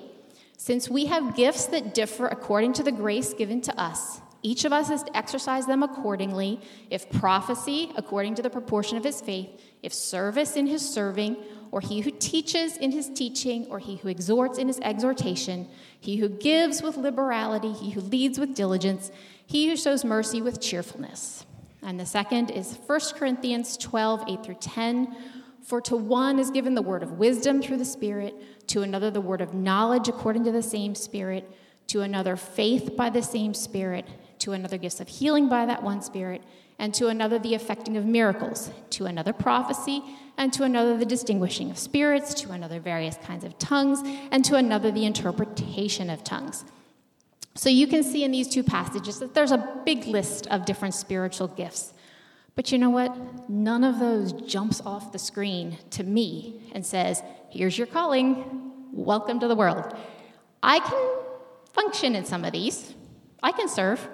Since 0.57 0.89
we 0.89 1.05
have 1.05 1.35
gifts 1.35 1.65
that 1.67 1.93
differ 1.93 2.27
according 2.27 2.73
to 2.73 2.83
the 2.83 2.91
grace 2.91 3.33
given 3.33 3.61
to 3.61 3.79
us, 3.79 4.21
each 4.43 4.65
of 4.65 4.73
us 4.73 4.89
is 4.89 5.03
to 5.03 5.15
exercise 5.15 5.65
them 5.65 5.83
accordingly. 5.83 6.59
If 6.89 7.09
prophecy, 7.11 7.91
according 7.95 8.35
to 8.35 8.41
the 8.41 8.49
proportion 8.49 8.97
of 8.97 9.03
his 9.03 9.21
faith, 9.21 9.49
if 9.83 9.93
service 9.93 10.55
in 10.55 10.67
his 10.67 10.87
serving, 10.87 11.37
or 11.71 11.79
he 11.79 12.01
who 12.01 12.11
teaches 12.11 12.75
in 12.77 12.91
his 12.91 13.09
teaching, 13.09 13.65
or 13.69 13.79
he 13.79 13.95
who 13.97 14.09
exhorts 14.09 14.57
in 14.57 14.67
his 14.67 14.79
exhortation, 14.81 15.67
he 15.99 16.17
who 16.17 16.27
gives 16.27 16.81
with 16.81 16.97
liberality, 16.97 17.71
he 17.71 17.91
who 17.91 18.01
leads 18.01 18.37
with 18.37 18.53
diligence, 18.53 19.11
he 19.45 19.69
who 19.69 19.77
shows 19.77 20.03
mercy 20.03 20.41
with 20.41 20.61
cheerfulness. 20.61 21.45
And 21.81 21.99
the 21.99 22.05
second 22.05 22.51
is 22.51 22.77
1 22.85 22.99
Corinthians 23.15 23.77
12, 23.77 24.25
8 24.27 24.43
through 24.43 24.55
10. 24.55 25.15
For 25.63 25.79
to 25.81 25.95
one 25.95 26.39
is 26.39 26.51
given 26.51 26.75
the 26.75 26.81
word 26.81 27.03
of 27.03 27.13
wisdom 27.13 27.61
through 27.61 27.77
the 27.77 27.85
Spirit, 27.85 28.67
to 28.67 28.81
another 28.81 29.09
the 29.09 29.21
word 29.21 29.41
of 29.41 29.53
knowledge 29.53 30.09
according 30.09 30.43
to 30.43 30.51
the 30.51 30.61
same 30.61 30.95
Spirit, 30.95 31.49
to 31.87 32.01
another 32.01 32.35
faith 32.35 32.95
by 32.97 33.09
the 33.09 33.23
same 33.23 33.53
Spirit, 33.53 34.07
to 34.39 34.53
another 34.53 34.77
gifts 34.77 34.99
of 34.99 35.07
healing 35.07 35.47
by 35.47 35.65
that 35.65 35.83
one 35.83 36.01
Spirit, 36.01 36.43
and 36.81 36.95
to 36.95 37.09
another 37.09 37.37
the 37.37 37.53
effecting 37.53 37.95
of 37.95 38.05
miracles, 38.05 38.71
to 38.89 39.05
another 39.05 39.31
prophecy 39.31 40.03
and 40.35 40.51
to 40.51 40.63
another 40.63 40.97
the 40.97 41.05
distinguishing 41.05 41.69
of 41.69 41.77
spirits, 41.77 42.33
to 42.33 42.51
another 42.51 42.79
various 42.79 43.17
kinds 43.17 43.43
of 43.43 43.55
tongues, 43.59 44.01
and 44.31 44.43
to 44.43 44.55
another 44.55 44.89
the 44.89 45.05
interpretation 45.05 46.09
of 46.09 46.23
tongues. 46.23 46.65
So 47.53 47.69
you 47.69 47.85
can 47.85 48.01
see 48.01 48.23
in 48.23 48.31
these 48.31 48.47
two 48.47 48.63
passages 48.63 49.19
that 49.19 49.35
there's 49.35 49.51
a 49.51 49.81
big 49.85 50.05
list 50.05 50.47
of 50.47 50.65
different 50.65 50.95
spiritual 50.95 51.49
gifts. 51.49 51.93
But 52.55 52.71
you 52.71 52.79
know 52.79 52.89
what? 52.89 53.47
None 53.47 53.83
of 53.83 53.99
those 53.99 54.33
jumps 54.33 54.81
off 54.81 55.11
the 55.11 55.19
screen 55.19 55.77
to 55.91 56.03
me 56.03 56.63
and 56.73 56.83
says, 56.83 57.21
Here's 57.51 57.77
your 57.77 57.87
calling. 57.87 58.71
Welcome 58.91 59.39
to 59.41 59.47
the 59.47 59.55
world. 59.55 59.95
I 60.63 60.79
can 60.79 61.09
function 61.73 62.15
in 62.15 62.25
some 62.25 62.43
of 62.43 62.53
these. 62.53 62.95
I 63.43 63.51
can 63.51 63.69
serve. 63.69 64.07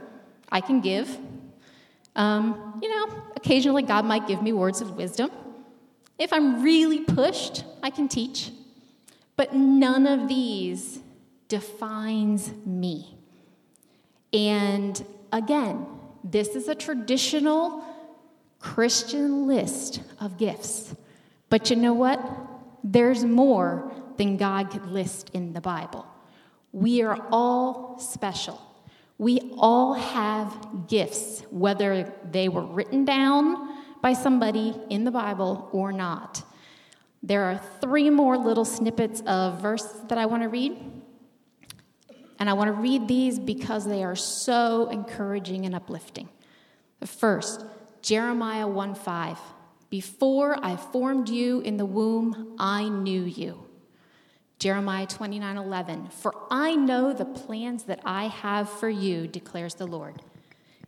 I 0.51 0.59
can 0.59 0.81
give. 0.81 1.17
Um, 2.17 2.79
you 2.81 2.89
know, 2.89 3.23
occasionally 3.35 3.83
God 3.83 4.03
might 4.03 4.27
give 4.27 4.41
me 4.41 4.51
words 4.51 4.81
of 4.81 4.97
wisdom. 4.97 5.31
If 6.17 6.33
I'm 6.33 6.63
really 6.63 7.01
pushed, 7.01 7.63
I 7.81 7.91
can 7.91 8.07
teach. 8.07 8.51
But 9.35 9.53
none 9.53 10.07
of 10.07 10.27
these 10.27 10.99
defines 11.47 12.51
me. 12.65 13.15
And 14.33 15.05
again, 15.31 15.85
this 16.23 16.49
is 16.49 16.67
a 16.67 16.75
traditional 16.75 17.83
Christian 18.59 19.47
list 19.47 20.01
of 20.19 20.37
gifts. 20.37 20.95
But 21.49 21.69
you 21.69 21.75
know 21.75 21.93
what? 21.93 22.19
There's 22.83 23.23
more 23.23 23.91
than 24.17 24.37
God 24.37 24.71
could 24.71 24.87
list 24.87 25.29
in 25.33 25.53
the 25.53 25.61
Bible. 25.61 26.05
We 26.71 27.03
are 27.03 27.23
all 27.31 27.99
special. 27.99 28.61
We 29.17 29.51
all 29.57 29.93
have 29.93 30.87
gifts, 30.87 31.41
whether 31.49 32.13
they 32.29 32.49
were 32.49 32.65
written 32.65 33.03
down 33.03 33.75
by 34.01 34.13
somebody 34.13 34.75
in 34.89 35.03
the 35.05 35.11
Bible 35.11 35.69
or 35.71 35.91
not. 35.91 36.43
There 37.23 37.43
are 37.45 37.59
three 37.81 38.09
more 38.09 38.37
little 38.37 38.65
snippets 38.65 39.21
of 39.21 39.61
verse 39.61 39.83
that 40.07 40.17
I 40.17 40.27
want 40.27 40.43
to 40.43 40.49
read. 40.49 40.77
And 42.39 42.49
I 42.49 42.53
want 42.53 42.67
to 42.67 42.73
read 42.73 43.07
these 43.07 43.39
because 43.39 43.85
they 43.85 44.03
are 44.03 44.15
so 44.15 44.89
encouraging 44.89 45.65
and 45.65 45.73
uplifting. 45.73 46.29
The 46.99 47.07
first, 47.07 47.65
Jeremiah 48.01 48.67
1 48.67 48.93
5. 48.93 49.39
Before 49.89 50.63
I 50.63 50.75
formed 50.75 51.29
you 51.29 51.61
in 51.61 51.77
the 51.77 51.85
womb, 51.85 52.55
I 52.59 52.87
knew 52.87 53.23
you. 53.23 53.66
Jeremiah 54.59 55.05
29 55.05 55.57
11. 55.57 56.09
For 56.09 56.33
I 56.49 56.75
know 56.75 57.13
the 57.13 57.25
plans 57.25 57.83
that 57.83 57.99
I 58.03 58.27
have 58.27 58.69
for 58.69 58.89
you, 58.89 59.27
declares 59.27 59.75
the 59.75 59.85
Lord. 59.85 60.21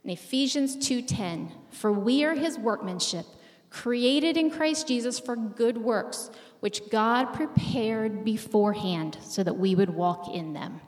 In 0.04 0.10
Ephesians 0.10 0.76
2:10, 0.76 1.52
for 1.70 1.92
we 1.92 2.24
are 2.24 2.34
his 2.34 2.58
workmanship, 2.58 3.26
created 3.70 4.38
in 4.38 4.50
Christ 4.50 4.88
Jesus 4.88 5.20
for 5.20 5.36
good 5.36 5.78
works, 5.78 6.32
which 6.60 6.90
God 6.90 7.34
prepared 7.34 8.26
beforehand 8.26 9.18
so 9.22 9.44
that 9.44 9.58
we 9.60 9.76
would 9.76 9.92
walk 9.92 10.34
in 10.34 10.54
them. 10.54 10.82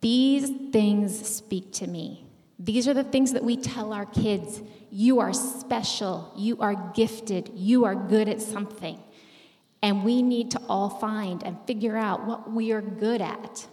These 0.00 0.50
things 0.70 1.26
speak 1.26 1.72
to 1.74 1.86
me. 1.86 2.24
These 2.58 2.86
are 2.86 2.94
the 2.94 3.02
things 3.02 3.32
that 3.32 3.44
we 3.44 3.56
tell 3.56 3.92
our 3.92 4.06
kids. 4.06 4.62
You 4.90 5.18
are 5.18 5.32
special. 5.32 6.32
You 6.36 6.58
are 6.60 6.92
gifted. 6.94 7.50
You 7.54 7.84
are 7.84 7.94
good 7.96 8.28
at 8.28 8.40
something. 8.40 9.00
And 9.82 10.04
we 10.04 10.22
need 10.22 10.52
to 10.52 10.60
all 10.68 10.88
find 10.88 11.42
and 11.42 11.58
figure 11.66 11.96
out 11.96 12.24
what 12.24 12.50
we 12.52 12.72
are 12.72 12.80
good 12.80 13.20
at. 13.20 13.66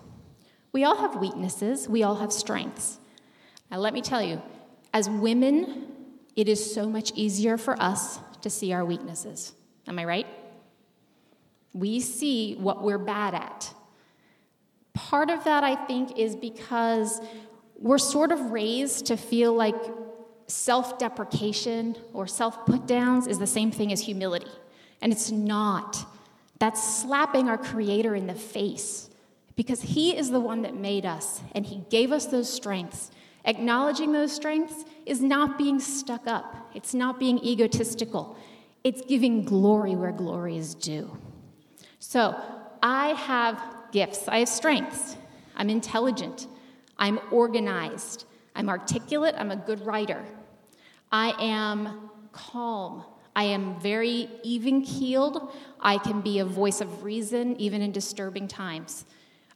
We 0.72 0.84
all 0.84 0.98
have 0.98 1.15
weaknesses, 1.15 1.88
we 1.88 2.04
all 2.04 2.15
have 2.15 2.34
strengths. 2.34 2.98
Now, 3.72 3.78
let 3.78 3.93
me 3.93 4.02
tell 4.02 4.22
you, 4.22 4.41
as 4.93 5.10
women, 5.10 5.88
it 6.36 6.50
is 6.50 6.74
so 6.74 6.89
much 6.89 7.12
easier 7.15 7.58
for 7.58 7.80
us 7.82 8.19
to 8.41 8.50
see 8.50 8.74
our 8.74 8.84
weaknesses. 8.84 9.54
Am 9.88 10.00
I 10.00 10.06
right? 10.06 10.28
We 11.74 12.00
see 12.00 12.56
what 12.56 12.84
we're 12.84 12.98
bad 12.98 13.36
at. 13.36 13.74
Part 14.93 15.30
of 15.30 15.43
that, 15.43 15.63
I 15.63 15.76
think, 15.76 16.17
is 16.17 16.36
because 16.36 17.22
we're 17.78 18.00
sort 18.00 18.32
of 18.32 18.52
raised 18.52 19.08
to 19.08 19.17
feel 19.17 19.54
like 19.54 19.76
self 20.48 20.98
deprecation 20.98 21.95
or 22.13 22.28
self 22.28 22.65
put 22.65 22.88
downs 22.88 23.28
is 23.28 23.39
the 23.39 23.48
same 23.48 23.72
thing 23.72 23.93
as 23.93 24.02
humility. 24.02 24.52
And 25.01 25.12
it's 25.12 25.31
not. 25.31 26.05
That's 26.59 27.01
slapping 27.01 27.47
our 27.47 27.57
Creator 27.57 28.15
in 28.15 28.27
the 28.27 28.33
face 28.35 29.09
because 29.55 29.81
He 29.81 30.15
is 30.15 30.29
the 30.29 30.39
one 30.39 30.62
that 30.63 30.75
made 30.75 31.05
us 31.05 31.41
and 31.53 31.65
He 31.65 31.83
gave 31.89 32.12
us 32.12 32.25
those 32.25 32.51
strengths. 32.51 33.12
Acknowledging 33.45 34.12
those 34.12 34.33
strengths 34.33 34.85
is 35.05 35.21
not 35.21 35.57
being 35.57 35.79
stuck 35.79 36.27
up, 36.27 36.69
it's 36.73 36.93
not 36.93 37.19
being 37.19 37.39
egotistical, 37.39 38.38
it's 38.83 39.01
giving 39.01 39.43
glory 39.43 39.95
where 39.95 40.12
glory 40.12 40.57
is 40.57 40.75
due. 40.75 41.17
So, 41.99 42.39
I 42.81 43.07
have 43.09 43.62
gifts, 43.91 44.27
I 44.27 44.39
have 44.39 44.49
strengths. 44.49 45.15
I'm 45.55 45.69
intelligent, 45.69 46.47
I'm 46.97 47.19
organized, 47.31 48.25
I'm 48.55 48.69
articulate, 48.69 49.35
I'm 49.38 49.51
a 49.51 49.57
good 49.57 49.85
writer. 49.85 50.23
I 51.12 51.33
am 51.38 52.09
calm, 52.31 53.03
I 53.39 53.43
am 53.43 53.80
very 53.80 54.30
even 54.43 54.82
keeled. 54.82 55.54
I 55.80 55.97
can 55.97 56.19
be 56.19 56.39
a 56.39 56.45
voice 56.45 56.82
of 56.82 57.06
reason 57.06 57.56
even 57.56 57.82
in 57.82 57.93
disturbing 57.93 58.49
times. 58.49 59.06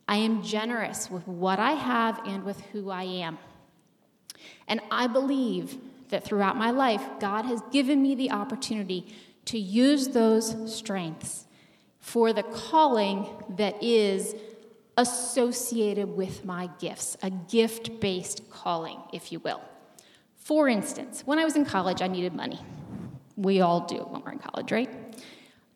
I 0.07 0.15
am 0.15 0.41
generous 0.41 1.11
with 1.11 1.27
what 1.27 1.59
I 1.59 1.73
have 1.73 2.25
and 2.25 2.45
with 2.45 2.61
who 2.67 2.89
I 2.89 3.03
am. 3.03 3.37
And 4.69 4.79
I 4.89 5.07
believe 5.07 5.75
that 6.11 6.23
throughout 6.23 6.55
my 6.55 6.71
life, 6.71 7.03
God 7.19 7.43
has 7.43 7.61
given 7.73 8.01
me 8.01 8.15
the 8.15 8.31
opportunity 8.31 9.13
to 9.47 9.59
use 9.59 10.07
those 10.07 10.73
strengths 10.73 11.43
for 11.99 12.31
the 12.31 12.43
calling 12.43 13.27
that 13.57 13.83
is 13.83 14.33
associated 14.95 16.07
with 16.07 16.45
my 16.45 16.69
gifts, 16.79 17.17
a 17.21 17.29
gift 17.29 17.99
based 17.99 18.49
calling, 18.49 19.01
if 19.11 19.33
you 19.33 19.39
will. 19.39 19.61
For 20.37 20.69
instance, 20.69 21.23
when 21.25 21.37
I 21.37 21.43
was 21.43 21.57
in 21.57 21.65
college, 21.65 22.01
I 22.01 22.07
needed 22.07 22.33
money. 22.33 22.61
We 23.35 23.61
all 23.61 23.85
do 23.85 23.97
when 23.97 24.21
we're 24.21 24.33
in 24.33 24.39
college, 24.39 24.71
right? 24.71 24.89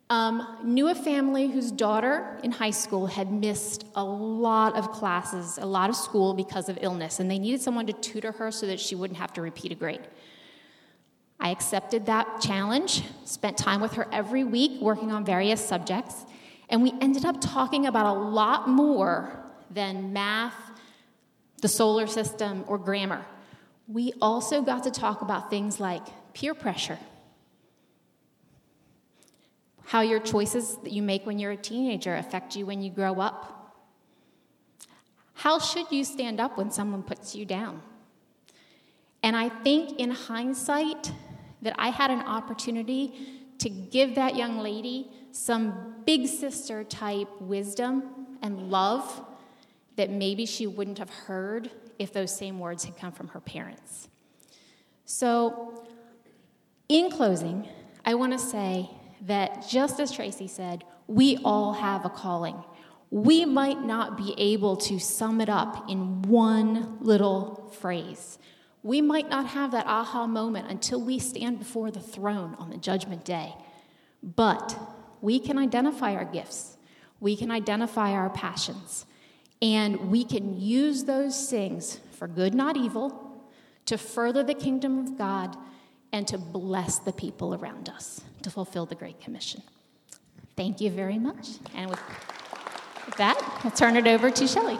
Um, 0.09 0.57
knew 0.63 0.87
a 0.87 0.95
family 0.95 1.47
whose 1.47 1.69
daughter 1.69 2.39
in 2.41 2.51
high 2.51 2.71
school 2.71 3.07
had 3.07 3.29
missed 3.29 3.85
a 3.95 4.03
lot 4.03 4.77
of 4.77 4.91
classes, 4.91 5.57
a 5.57 5.65
lot 5.65 5.89
of 5.89 5.97
school 5.97 6.33
because 6.33 6.69
of 6.69 6.77
illness, 6.81 7.19
and 7.19 7.29
they 7.29 7.39
needed 7.39 7.61
someone 7.61 7.85
to 7.87 7.93
tutor 7.93 8.31
her 8.33 8.49
so 8.49 8.67
that 8.67 8.79
she 8.79 8.95
wouldn't 8.95 9.19
have 9.19 9.33
to 9.33 9.41
repeat 9.41 9.73
a 9.73 9.75
grade. 9.75 10.07
I 11.41 11.49
accepted 11.49 12.05
that 12.05 12.39
challenge, 12.39 13.03
spent 13.25 13.57
time 13.57 13.81
with 13.81 13.93
her 13.93 14.07
every 14.13 14.45
week 14.45 14.81
working 14.81 15.11
on 15.11 15.25
various 15.25 15.65
subjects, 15.65 16.25
and 16.69 16.81
we 16.81 16.93
ended 17.01 17.25
up 17.25 17.41
talking 17.41 17.85
about 17.85 18.05
a 18.15 18.19
lot 18.19 18.69
more 18.69 19.43
than 19.69 20.13
math, 20.13 20.55
the 21.61 21.67
solar 21.67 22.07
system, 22.07 22.63
or 22.67 22.77
grammar. 22.77 23.25
We 23.89 24.13
also 24.21 24.61
got 24.61 24.83
to 24.83 24.91
talk 24.91 25.21
about 25.21 25.49
things 25.49 25.81
like 25.81 26.03
peer 26.33 26.53
pressure 26.53 26.97
how 29.87 30.01
your 30.01 30.19
choices 30.19 30.75
that 30.83 30.91
you 30.91 31.01
make 31.01 31.25
when 31.25 31.39
you're 31.39 31.53
a 31.53 31.57
teenager 31.57 32.13
affect 32.17 32.57
you 32.57 32.65
when 32.65 32.81
you 32.81 32.91
grow 32.91 33.21
up. 33.21 33.73
How 35.33 35.59
should 35.59 35.89
you 35.91 36.03
stand 36.03 36.41
up 36.41 36.57
when 36.57 36.71
someone 36.71 37.03
puts 37.03 37.33
you 37.33 37.45
down? 37.45 37.81
And 39.23 39.33
I 39.33 39.47
think 39.47 39.97
in 39.97 40.11
hindsight 40.11 41.13
that 41.61 41.73
I 41.79 41.87
had 41.87 42.11
an 42.11 42.19
opportunity 42.19 43.13
to 43.59 43.69
give 43.69 44.15
that 44.15 44.35
young 44.35 44.59
lady 44.59 45.09
some 45.31 45.95
big 46.05 46.27
sister 46.27 46.83
type 46.83 47.29
wisdom 47.39 48.27
and 48.41 48.69
love 48.69 49.25
that 49.95 50.09
maybe 50.09 50.45
she 50.45 50.67
wouldn't 50.67 50.97
have 50.97 51.09
heard 51.09 51.71
if 51.97 52.11
those 52.11 52.35
same 52.35 52.59
words 52.59 52.83
had 52.83 52.97
come 52.97 53.13
from 53.13 53.29
her 53.29 53.39
parents. 53.39 54.09
So, 55.05 55.85
in 56.89 57.09
closing, 57.09 57.69
I 58.05 58.15
want 58.15 58.33
to 58.33 58.39
say 58.39 58.89
that 59.21 59.67
just 59.67 59.99
as 59.99 60.11
Tracy 60.11 60.47
said, 60.47 60.83
we 61.07 61.37
all 61.43 61.73
have 61.73 62.05
a 62.05 62.09
calling. 62.09 62.63
We 63.09 63.45
might 63.45 63.83
not 63.83 64.17
be 64.17 64.33
able 64.37 64.75
to 64.77 64.99
sum 64.99 65.39
it 65.39 65.49
up 65.49 65.89
in 65.89 66.21
one 66.23 66.97
little 66.99 67.73
phrase. 67.79 68.37
We 68.83 69.01
might 69.01 69.29
not 69.29 69.47
have 69.47 69.71
that 69.71 69.85
aha 69.87 70.27
moment 70.27 70.69
until 70.69 71.01
we 71.01 71.19
stand 71.19 71.59
before 71.59 71.91
the 71.91 71.99
throne 71.99 72.55
on 72.59 72.69
the 72.69 72.77
judgment 72.77 73.25
day. 73.25 73.55
But 74.21 74.77
we 75.21 75.39
can 75.39 75.57
identify 75.57 76.13
our 76.15 76.25
gifts, 76.25 76.77
we 77.19 77.35
can 77.35 77.49
identify 77.49 78.11
our 78.11 78.29
passions, 78.29 79.05
and 79.61 80.11
we 80.11 80.23
can 80.23 80.59
use 80.59 81.05
those 81.05 81.49
things 81.49 81.99
for 82.11 82.27
good, 82.27 82.53
not 82.53 82.77
evil, 82.77 83.41
to 83.85 83.97
further 83.97 84.43
the 84.43 84.53
kingdom 84.53 84.99
of 84.99 85.17
God 85.17 85.55
and 86.11 86.27
to 86.27 86.37
bless 86.37 86.99
the 86.99 87.13
people 87.13 87.53
around 87.55 87.89
us 87.89 88.21
to 88.43 88.49
fulfill 88.49 88.85
the 88.85 88.95
Great 88.95 89.19
Commission. 89.19 89.61
Thank 90.55 90.81
you 90.81 90.89
very 90.89 91.19
much. 91.19 91.49
And 91.75 91.89
with, 91.89 91.99
that, 93.17 93.61
I'll 93.63 93.71
turn 93.71 93.95
it 93.95 94.07
over 94.07 94.29
to 94.31 94.47
Shelley. 94.47 94.77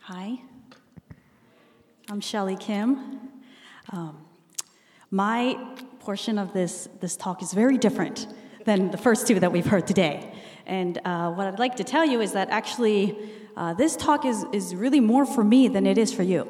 Hi, 0.00 0.38
I'm 2.10 2.20
Shelly 2.20 2.56
Kim. 2.56 3.30
Um, 3.90 4.24
my 5.10 5.58
portion 6.00 6.38
of 6.38 6.52
this, 6.52 6.88
this 7.00 7.16
talk 7.16 7.42
is 7.42 7.52
very 7.52 7.78
different 7.78 8.26
than 8.64 8.90
the 8.90 8.98
first 8.98 9.26
two 9.26 9.40
that 9.40 9.52
we've 9.52 9.66
heard 9.66 9.86
today. 9.86 10.32
And 10.66 10.98
uh, 11.04 11.32
what 11.32 11.46
I'd 11.46 11.58
like 11.58 11.76
to 11.76 11.84
tell 11.84 12.04
you 12.04 12.20
is 12.20 12.32
that 12.32 12.48
actually, 12.50 13.16
uh, 13.56 13.74
this 13.74 13.96
talk 13.96 14.24
is, 14.24 14.44
is 14.52 14.74
really 14.74 15.00
more 15.00 15.26
for 15.26 15.42
me 15.42 15.68
than 15.68 15.86
it 15.86 15.98
is 15.98 16.12
for 16.12 16.22
you. 16.22 16.48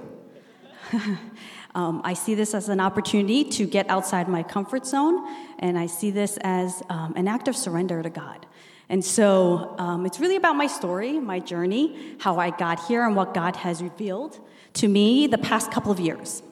um, 1.74 2.02
I 2.04 2.14
see 2.14 2.34
this 2.34 2.54
as 2.54 2.68
an 2.68 2.80
opportunity 2.80 3.44
to 3.44 3.66
get 3.66 3.88
outside 3.88 4.28
my 4.28 4.42
comfort 4.42 4.86
zone, 4.86 5.26
and 5.58 5.78
I 5.78 5.86
see 5.86 6.10
this 6.10 6.38
as 6.42 6.82
um, 6.90 7.14
an 7.16 7.28
act 7.28 7.48
of 7.48 7.56
surrender 7.56 8.02
to 8.02 8.10
God. 8.10 8.46
And 8.88 9.02
so 9.02 9.74
um, 9.78 10.04
it's 10.04 10.20
really 10.20 10.36
about 10.36 10.54
my 10.54 10.66
story, 10.66 11.18
my 11.18 11.38
journey, 11.38 12.16
how 12.18 12.38
I 12.38 12.50
got 12.50 12.84
here, 12.86 13.06
and 13.06 13.16
what 13.16 13.32
God 13.32 13.56
has 13.56 13.82
revealed 13.82 14.38
to 14.74 14.88
me 14.88 15.26
the 15.26 15.38
past 15.38 15.70
couple 15.70 15.90
of 15.90 15.98
years. 15.98 16.42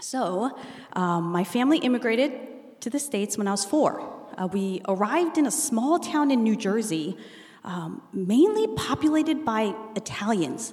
So, 0.00 0.58
um, 0.94 1.24
my 1.24 1.44
family 1.44 1.78
immigrated 1.78 2.80
to 2.80 2.90
the 2.90 2.98
States 2.98 3.38
when 3.38 3.46
I 3.46 3.50
was 3.50 3.64
four. 3.64 4.19
Uh, 4.40 4.46
we 4.46 4.80
arrived 4.88 5.36
in 5.36 5.46
a 5.46 5.50
small 5.50 5.98
town 5.98 6.30
in 6.30 6.42
New 6.42 6.56
Jersey, 6.56 7.14
um, 7.62 8.00
mainly 8.14 8.66
populated 8.74 9.44
by 9.44 9.74
Italians. 9.94 10.72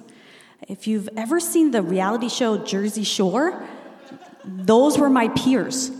If 0.66 0.86
you've 0.86 1.08
ever 1.18 1.38
seen 1.38 1.70
the 1.70 1.82
reality 1.82 2.30
show 2.30 2.56
Jersey 2.56 3.04
Shore, 3.04 3.62
those 4.42 4.96
were 4.96 5.10
my 5.10 5.28
peers. 5.28 5.90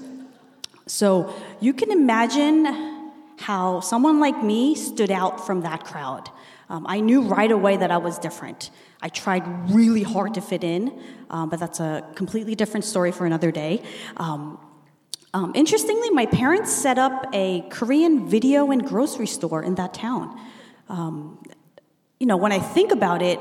So 0.86 1.34
you 1.60 1.74
can 1.74 1.90
imagine 1.90 3.12
how 3.38 3.80
someone 3.80 4.18
like 4.18 4.42
me 4.42 4.74
stood 4.74 5.10
out 5.10 5.46
from 5.46 5.60
that 5.60 5.84
crowd. 5.84 6.30
Um, 6.70 6.86
I 6.88 7.00
knew 7.00 7.20
right 7.20 7.52
away 7.52 7.76
that 7.76 7.90
I 7.90 7.98
was 7.98 8.18
different. 8.18 8.70
I 9.02 9.10
tried 9.10 9.70
really 9.70 10.02
hard 10.02 10.34
to 10.34 10.40
fit 10.40 10.64
in, 10.64 10.98
um, 11.28 11.50
but 11.50 11.60
that's 11.60 11.80
a 11.80 12.02
completely 12.14 12.54
different 12.54 12.86
story 12.86 13.12
for 13.12 13.26
another 13.26 13.50
day. 13.50 13.82
Um, 14.16 14.58
um, 15.34 15.52
interestingly, 15.54 16.10
my 16.10 16.26
parents 16.26 16.72
set 16.72 16.98
up 16.98 17.26
a 17.34 17.62
Korean 17.68 18.28
video 18.28 18.70
and 18.70 18.86
grocery 18.86 19.26
store 19.26 19.62
in 19.62 19.74
that 19.74 19.92
town. 19.92 20.40
Um, 20.88 21.42
you 22.18 22.26
know, 22.26 22.36
when 22.36 22.50
I 22.50 22.58
think 22.58 22.92
about 22.92 23.20
it, 23.20 23.38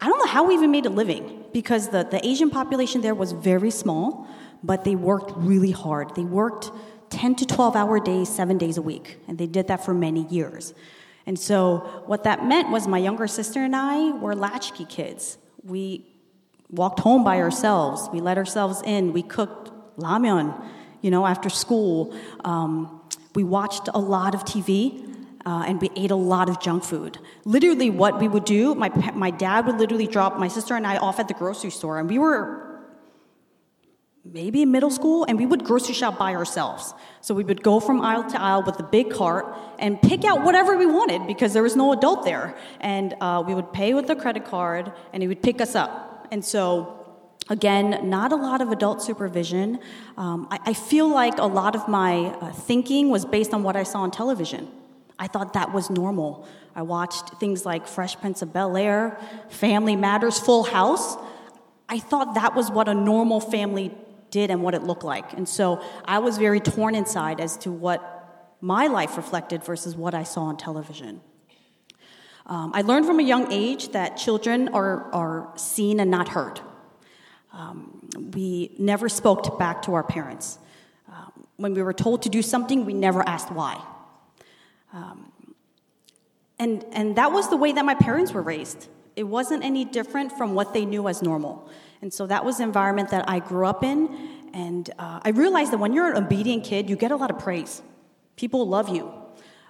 I 0.00 0.08
don't 0.08 0.18
know 0.18 0.30
how 0.30 0.44
we 0.46 0.54
even 0.54 0.70
made 0.70 0.86
a 0.86 0.90
living 0.90 1.44
because 1.52 1.88
the, 1.88 2.04
the 2.04 2.24
Asian 2.26 2.50
population 2.50 3.00
there 3.00 3.14
was 3.14 3.32
very 3.32 3.70
small, 3.70 4.28
but 4.62 4.84
they 4.84 4.94
worked 4.94 5.32
really 5.36 5.70
hard. 5.70 6.14
They 6.14 6.24
worked 6.24 6.70
10 7.08 7.36
to 7.36 7.46
12 7.46 7.74
hour 7.74 7.98
days, 7.98 8.28
seven 8.28 8.58
days 8.58 8.76
a 8.76 8.82
week, 8.82 9.18
and 9.26 9.38
they 9.38 9.46
did 9.46 9.66
that 9.68 9.84
for 9.84 9.94
many 9.94 10.26
years. 10.26 10.74
And 11.26 11.38
so, 11.38 12.02
what 12.06 12.24
that 12.24 12.46
meant 12.46 12.70
was 12.70 12.86
my 12.86 12.98
younger 12.98 13.26
sister 13.26 13.62
and 13.62 13.74
I 13.74 14.10
were 14.12 14.34
latchkey 14.34 14.84
kids. 14.84 15.38
We 15.64 16.06
walked 16.70 17.00
home 17.00 17.24
by 17.24 17.40
ourselves, 17.40 18.08
we 18.12 18.20
let 18.20 18.38
ourselves 18.38 18.82
in, 18.82 19.12
we 19.12 19.22
cooked 19.22 19.70
ramyeon 19.98 20.54
you 21.00 21.10
know, 21.10 21.26
after 21.26 21.48
school. 21.48 22.14
Um, 22.44 23.00
we 23.34 23.44
watched 23.44 23.88
a 23.92 23.98
lot 24.00 24.34
of 24.34 24.44
TV. 24.44 25.06
Uh, 25.46 25.64
and 25.66 25.80
we 25.80 25.88
ate 25.96 26.10
a 26.10 26.14
lot 26.14 26.50
of 26.50 26.60
junk 26.60 26.84
food. 26.84 27.16
Literally, 27.46 27.88
what 27.88 28.20
we 28.20 28.28
would 28.28 28.44
do, 28.44 28.74
my, 28.74 28.90
my 29.14 29.30
dad 29.30 29.66
would 29.66 29.78
literally 29.78 30.06
drop 30.06 30.38
my 30.38 30.48
sister 30.48 30.74
and 30.76 30.86
I 30.86 30.98
off 30.98 31.18
at 31.18 31.28
the 31.28 31.34
grocery 31.34 31.70
store, 31.70 31.98
and 31.98 32.10
we 32.10 32.18
were 32.18 32.70
maybe 34.24 34.62
in 34.62 34.70
middle 34.70 34.90
school, 34.90 35.24
and 35.24 35.38
we 35.38 35.46
would 35.46 35.64
grocery 35.64 35.94
shop 35.94 36.18
by 36.18 36.34
ourselves. 36.34 36.92
So 37.20 37.34
we 37.34 37.44
would 37.44 37.62
go 37.62 37.80
from 37.80 38.00
aisle 38.00 38.28
to 38.30 38.40
aisle 38.40 38.62
with 38.64 38.78
a 38.80 38.82
big 38.82 39.10
cart 39.10 39.56
and 39.78 40.00
pick 40.00 40.24
out 40.24 40.44
whatever 40.44 40.76
we 40.76 40.86
wanted 40.86 41.26
because 41.26 41.52
there 41.52 41.62
was 41.62 41.76
no 41.76 41.92
adult 41.92 42.24
there. 42.24 42.54
And 42.80 43.14
uh, 43.20 43.42
we 43.46 43.54
would 43.54 43.72
pay 43.72 43.94
with 43.94 44.10
a 44.10 44.16
credit 44.16 44.44
card, 44.44 44.92
and 45.12 45.22
he 45.22 45.28
would 45.28 45.42
pick 45.42 45.60
us 45.60 45.74
up. 45.74 46.28
And 46.30 46.44
so 46.44 46.99
Again, 47.50 48.08
not 48.08 48.30
a 48.30 48.36
lot 48.36 48.60
of 48.60 48.70
adult 48.70 49.02
supervision. 49.02 49.80
Um, 50.16 50.46
I, 50.52 50.60
I, 50.66 50.72
feel 50.72 51.08
like 51.08 51.36
a 51.38 51.46
lot 51.46 51.74
of 51.74 51.88
my 51.88 52.26
uh, 52.26 52.52
thinking 52.52 53.10
was 53.10 53.24
based 53.24 53.52
on 53.52 53.64
what 53.64 53.74
I 53.74 53.82
saw 53.82 54.02
on 54.02 54.12
television. 54.12 54.70
I 55.18 55.26
thought 55.26 55.54
that 55.54 55.72
was 55.72 55.90
normal. 55.90 56.46
I 56.76 56.82
watched 56.82 57.30
things 57.40 57.66
like 57.66 57.88
Fresh 57.88 58.20
Prince 58.20 58.40
of 58.42 58.52
Bel 58.52 58.76
Air, 58.76 59.18
Family 59.48 59.96
Matters, 59.96 60.38
Full 60.38 60.62
House. 60.62 61.16
I 61.88 61.98
thought 61.98 62.36
that 62.36 62.54
was 62.54 62.70
what 62.70 62.86
a 62.86 62.94
normal 62.94 63.40
family 63.40 63.92
did 64.30 64.52
and 64.52 64.62
what 64.62 64.74
it 64.74 64.84
looked 64.84 65.02
like. 65.02 65.32
And 65.32 65.48
so 65.48 65.82
I 66.04 66.20
was 66.20 66.38
very 66.38 66.60
torn 66.60 66.94
inside 66.94 67.40
as 67.40 67.56
to 67.58 67.72
what 67.72 68.56
my 68.60 68.86
life 68.86 69.16
reflected 69.16 69.64
versus 69.64 69.96
what 69.96 70.14
I 70.14 70.22
saw 70.22 70.42
on 70.42 70.56
television. 70.56 71.20
Um, 72.46 72.70
I 72.74 72.82
learned 72.82 73.06
from 73.06 73.18
a 73.18 73.24
young 73.24 73.50
age 73.50 73.88
that 73.88 74.16
children 74.16 74.68
are, 74.68 75.12
are 75.12 75.52
seen 75.56 75.98
and 75.98 76.12
not 76.12 76.28
heard. 76.28 76.60
Um, 77.52 78.08
we 78.34 78.74
never 78.78 79.08
spoke 79.08 79.58
back 79.58 79.82
to 79.82 79.94
our 79.94 80.04
parents. 80.04 80.58
Um, 81.08 81.46
when 81.56 81.74
we 81.74 81.82
were 81.82 81.92
told 81.92 82.22
to 82.22 82.28
do 82.28 82.42
something, 82.42 82.84
we 82.84 82.94
never 82.94 83.26
asked 83.28 83.50
why. 83.50 83.82
Um, 84.92 85.32
and, 86.58 86.84
and 86.92 87.16
that 87.16 87.32
was 87.32 87.48
the 87.48 87.56
way 87.56 87.72
that 87.72 87.84
my 87.84 87.94
parents 87.94 88.32
were 88.32 88.42
raised. 88.42 88.88
It 89.16 89.24
wasn't 89.24 89.64
any 89.64 89.84
different 89.84 90.32
from 90.32 90.54
what 90.54 90.74
they 90.74 90.84
knew 90.84 91.08
as 91.08 91.22
normal. 91.22 91.68
And 92.02 92.12
so 92.12 92.26
that 92.26 92.44
was 92.44 92.58
the 92.58 92.64
environment 92.64 93.10
that 93.10 93.28
I 93.28 93.40
grew 93.40 93.66
up 93.66 93.82
in. 93.82 94.08
And 94.52 94.90
uh, 94.98 95.20
I 95.22 95.30
realized 95.30 95.72
that 95.72 95.78
when 95.78 95.92
you're 95.92 96.10
an 96.10 96.22
obedient 96.22 96.64
kid, 96.64 96.88
you 96.88 96.96
get 96.96 97.10
a 97.10 97.16
lot 97.16 97.30
of 97.30 97.38
praise. 97.38 97.82
People 98.36 98.66
love 98.68 98.88
you. 98.88 99.12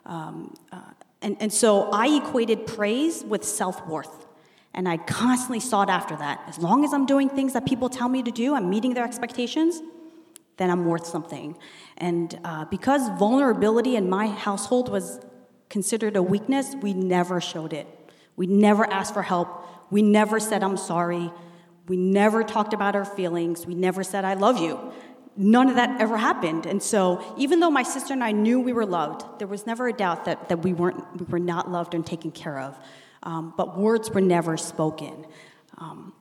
Um, 0.07 0.55
uh, 0.73 0.81
and, 1.23 1.37
and 1.41 1.53
so 1.53 1.91
I 1.91 2.09
equated 2.17 2.67
praise 2.67 3.23
with 3.25 3.45
self 3.45 3.87
worth. 3.87 4.27
And 4.73 4.89
I 4.89 4.99
constantly 4.99 5.61
sought 5.61 5.91
after 5.91 6.17
that. 6.17 6.43
As 6.47 6.59
long 6.59 6.85
as 6.85 6.93
I'm 6.93 7.07
doing 7.07 7.29
things 7.29 7.55
that 7.55 7.67
people 7.67 7.89
tell 7.89 8.09
me 8.09 8.23
to 8.23 8.31
do, 8.31 8.55
I'm 8.55 8.71
meeting 8.71 8.95
their 8.95 9.05
expectations, 9.05 9.81
then 10.59 10.71
I'm 10.71 10.85
worth 10.85 11.07
something. 11.07 11.57
And 11.97 12.39
uh, 12.45 12.67
because 12.67 13.09
vulnerability 13.19 13.97
in 13.97 14.09
my 14.09 14.29
household 14.29 14.89
was 14.89 15.21
considered 15.69 16.17
a 16.17 16.23
weakness, 16.23 16.75
we 16.81 16.95
never 16.95 17.41
showed 17.41 17.73
it. 17.73 17.89
We 18.37 18.47
never 18.47 18.85
asked 18.91 19.15
for 19.15 19.23
help. 19.23 19.67
We 19.91 20.03
never 20.03 20.39
said, 20.39 20.63
I'm 20.63 20.77
sorry. 20.77 21.33
We 21.89 21.97
never 21.97 22.45
talked 22.45 22.73
about 22.73 22.95
our 22.95 23.05
feelings. 23.05 23.67
We 23.67 23.75
never 23.75 24.05
said, 24.05 24.25
I 24.25 24.35
love 24.35 24.59
you. 24.59 24.79
None 25.37 25.69
of 25.69 25.77
that 25.77 26.01
ever 26.01 26.17
happened. 26.17 26.67
And 26.67 26.83
so, 26.83 27.35
even 27.37 27.61
though 27.61 27.71
my 27.71 27.83
sister 27.83 28.13
and 28.13 28.23
I 28.23 28.33
knew 28.33 28.61
we 28.61 28.73
were 28.73 28.87
loved, 28.87 29.25
there 29.39 29.49
was 29.49 29.67
never 29.67 29.89
a 29.89 29.93
doubt 29.93 30.27
that, 30.27 30.49
that 30.49 30.63
we, 30.63 30.73
weren't, 30.73 31.03
we 31.19 31.27
were 31.27 31.39
not 31.39 31.71
loved 31.71 31.95
and 31.95 32.07
taken 32.07 32.31
care 32.31 32.59
of 32.59 32.79
um, 33.23 33.55
but 33.57 33.79
words 33.79 34.11
were 34.11 34.21
never 34.21 34.57
spoken. 34.57 35.27
Um, 35.79 36.13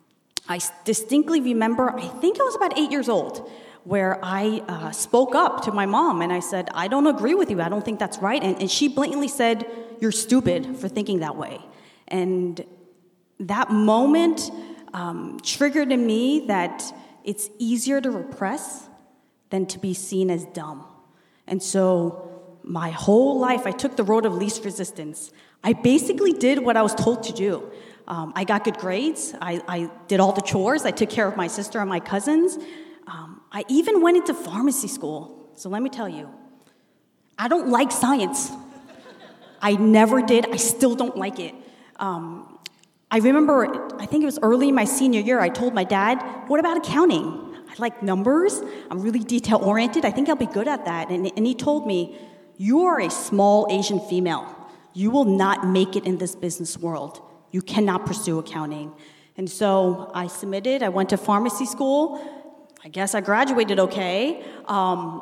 I 0.48 0.60
distinctly 0.84 1.42
remember, 1.42 1.92
I 1.92 2.08
think 2.08 2.40
I 2.40 2.44
was 2.44 2.56
about 2.56 2.78
eight 2.78 2.92
years 2.92 3.08
old, 3.08 3.50
where 3.84 4.20
I 4.24 4.64
uh, 4.68 4.92
spoke 4.92 5.36
up 5.36 5.64
to 5.64 5.72
my 5.72 5.86
mom 5.86 6.22
and 6.22 6.34
I 6.34 6.40
said, 6.40 6.70
I 6.74 6.88
don't 6.88 7.08
agree 7.08 7.34
with 7.34 7.50
you. 7.50 7.62
I 7.62 7.70
don't 7.70 7.86
think 7.86 8.00
that's 8.00 8.18
right. 8.20 8.42
And, 8.42 8.60
and 8.60 8.70
she 8.70 8.88
blatantly 8.88 9.28
said, 9.28 9.66
You're 10.00 10.12
stupid 10.12 10.78
for 10.78 10.88
thinking 10.88 11.20
that 11.20 11.36
way. 11.36 11.62
And 12.08 12.64
that 13.40 13.72
moment 13.72 14.52
um, 14.94 15.40
triggered 15.44 15.92
in 15.92 16.06
me 16.06 16.48
that 16.48 16.84
it's 17.24 17.50
easier 17.58 18.02
to 18.02 18.10
repress 18.10 18.90
than 19.50 19.66
to 19.68 19.80
be 19.80 19.94
seen 19.94 20.30
as 20.30 20.46
dumb. 20.48 20.86
And 21.48 21.62
so 21.62 22.30
my 22.64 22.92
whole 22.92 23.40
life, 23.40 23.66
I 23.66 23.72
took 23.72 23.96
the 23.96 24.04
road 24.04 24.26
of 24.26 24.34
least 24.34 24.64
resistance. 24.66 25.32
I 25.64 25.74
basically 25.74 26.34
did 26.34 26.60
what 26.60 26.78
I 26.78 26.82
was 26.82 26.96
told 26.96 27.24
to 27.24 27.34
do. 27.34 27.72
Um, 28.08 28.34
I 28.36 28.44
got 28.44 28.64
good 28.64 28.78
grades. 28.78 29.36
I, 29.40 29.62
I, 29.68 29.92
did 30.08 30.20
all 30.20 30.32
the 30.32 30.42
chores. 30.42 30.84
I 30.84 30.92
took 30.92 31.10
care 31.10 31.28
of 31.28 31.38
my 31.38 31.48
sister 31.48 31.80
and 31.80 31.88
my 31.88 32.00
cousins. 32.00 32.58
Um, 33.06 33.42
I 33.52 33.66
even 33.70 34.02
went 34.02 34.18
into 34.18 34.34
pharmacy 34.34 34.88
school. 34.88 35.52
So 35.56 35.70
let 35.70 35.84
me 35.84 35.90
tell 35.90 36.10
you, 36.10 36.30
I 37.38 37.48
don't 37.48 37.70
like 37.70 37.92
science. 37.92 38.52
I 39.62 39.74
never 39.74 40.22
did. 40.22 40.52
I 40.52 40.56
still 40.56 40.96
don't 40.96 41.18
like 41.18 41.40
it. 41.40 41.54
Um, 41.98 42.58
I 43.12 43.20
remember, 43.20 43.92
I 44.00 44.06
think 44.06 44.24
it 44.24 44.26
was 44.26 44.40
early 44.42 44.70
in 44.70 44.76
my 44.76 44.86
senior 44.86 45.22
year, 45.22 45.40
I 45.40 45.50
told 45.50 45.74
my 45.74 45.84
dad, 45.84 46.22
What 46.48 46.60
about 46.60 46.78
accounting? 46.78 47.56
I 47.70 47.76
like 47.78 48.02
numbers. 48.02 48.62
I'm 48.90 49.02
really 49.02 49.20
detail 49.20 49.58
oriented. 49.58 50.06
I 50.06 50.12
think 50.12 50.30
I'll 50.30 50.36
be 50.36 50.48
good 50.48 50.68
at 50.68 50.86
that. 50.86 51.10
And, 51.10 51.32
and 51.36 51.46
he 51.46 51.54
told 51.54 51.86
me, 51.86 52.18
You 52.58 52.84
are 52.86 53.00
a 53.00 53.10
small 53.10 53.68
Asian 53.70 54.00
female 54.00 54.56
you 54.94 55.12
will 55.12 55.26
not 55.26 55.68
make 55.68 55.96
it 55.96 56.06
in 56.06 56.18
this 56.18 56.36
business 56.36 56.78
world. 56.78 57.22
You 57.52 57.62
cannot 57.62 58.06
pursue 58.06 58.40
accounting. 58.40 58.92
And 59.38 59.50
so 59.50 60.12
I 60.14 60.28
submitted, 60.28 60.84
I 60.84 60.90
went 60.90 61.10
to 61.10 61.18
pharmacy 61.18 61.66
school. 61.66 62.22
I 62.84 62.90
guess 62.90 63.16
I 63.16 63.22
graduated 63.22 63.80
okay. 63.80 64.44
Um, 64.66 65.22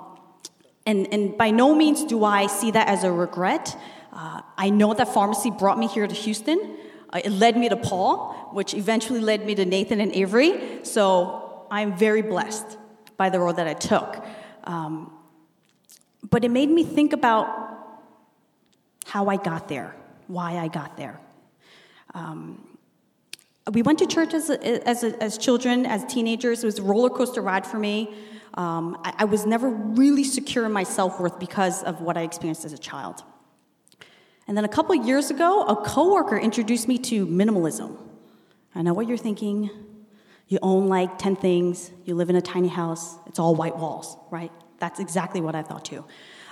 and, 0.85 1.11
and 1.13 1.37
by 1.37 1.51
no 1.51 1.75
means 1.75 2.03
do 2.03 2.23
I 2.23 2.47
see 2.47 2.71
that 2.71 2.87
as 2.87 3.03
a 3.03 3.11
regret. 3.11 3.77
Uh, 4.11 4.41
I 4.57 4.69
know 4.69 4.93
that 4.93 5.13
pharmacy 5.13 5.51
brought 5.51 5.77
me 5.77 5.87
here 5.87 6.07
to 6.07 6.15
Houston. 6.15 6.77
Uh, 7.09 7.21
it 7.23 7.29
led 7.29 7.57
me 7.57 7.69
to 7.69 7.77
Paul, 7.77 8.49
which 8.53 8.73
eventually 8.73 9.19
led 9.19 9.45
me 9.45 9.53
to 9.55 9.65
Nathan 9.65 10.01
and 10.01 10.11
Avery. 10.13 10.79
So 10.83 11.67
I'm 11.69 11.97
very 11.97 12.21
blessed 12.21 12.77
by 13.17 13.29
the 13.29 13.39
road 13.39 13.57
that 13.57 13.67
I 13.67 13.73
took. 13.73 14.25
Um, 14.63 15.13
but 16.29 16.43
it 16.43 16.49
made 16.49 16.69
me 16.69 16.83
think 16.83 17.13
about 17.13 17.66
how 19.07 19.27
I 19.27 19.37
got 19.37 19.69
there, 19.69 19.95
why 20.27 20.57
I 20.57 20.67
got 20.67 20.97
there. 20.97 21.19
Um, 22.13 22.77
we 23.71 23.81
went 23.81 23.99
to 23.99 24.05
church 24.05 24.33
as, 24.33 24.49
as, 24.49 25.03
as 25.03 25.37
children, 25.37 25.85
as 25.85 26.03
teenagers. 26.05 26.63
It 26.63 26.67
was 26.67 26.79
a 26.79 26.83
roller 26.83 27.09
coaster 27.09 27.41
ride 27.41 27.65
for 27.65 27.79
me. 27.79 28.13
Um, 28.55 28.99
I, 29.03 29.13
I 29.19 29.25
was 29.25 29.45
never 29.45 29.69
really 29.69 30.23
secure 30.23 30.65
in 30.65 30.73
my 30.73 30.83
self 30.83 31.19
worth 31.19 31.39
because 31.39 31.83
of 31.83 32.01
what 32.01 32.17
I 32.17 32.21
experienced 32.21 32.65
as 32.65 32.73
a 32.73 32.77
child. 32.77 33.23
And 34.47 34.57
then 34.57 34.65
a 34.65 34.69
couple 34.69 34.93
years 34.95 35.29
ago, 35.29 35.63
a 35.63 35.75
coworker 35.75 36.37
introduced 36.37 36.87
me 36.87 36.97
to 36.99 37.25
minimalism. 37.27 37.97
I 38.75 38.81
know 38.81 38.93
what 38.93 39.07
you're 39.07 39.17
thinking. 39.17 39.69
You 40.49 40.59
own 40.61 40.87
like 40.87 41.17
10 41.17 41.35
things, 41.35 41.91
you 42.05 42.15
live 42.15 42.29
in 42.29 42.37
a 42.37 42.41
tiny 42.41 42.69
house, 42.69 43.17
it's 43.25 43.37
all 43.37 43.53
white 43.53 43.77
walls, 43.77 44.15
right? 44.31 44.51
That's 44.79 44.99
exactly 45.01 45.41
what 45.41 45.55
I 45.55 45.61
thought 45.61 45.83
too. 45.83 46.05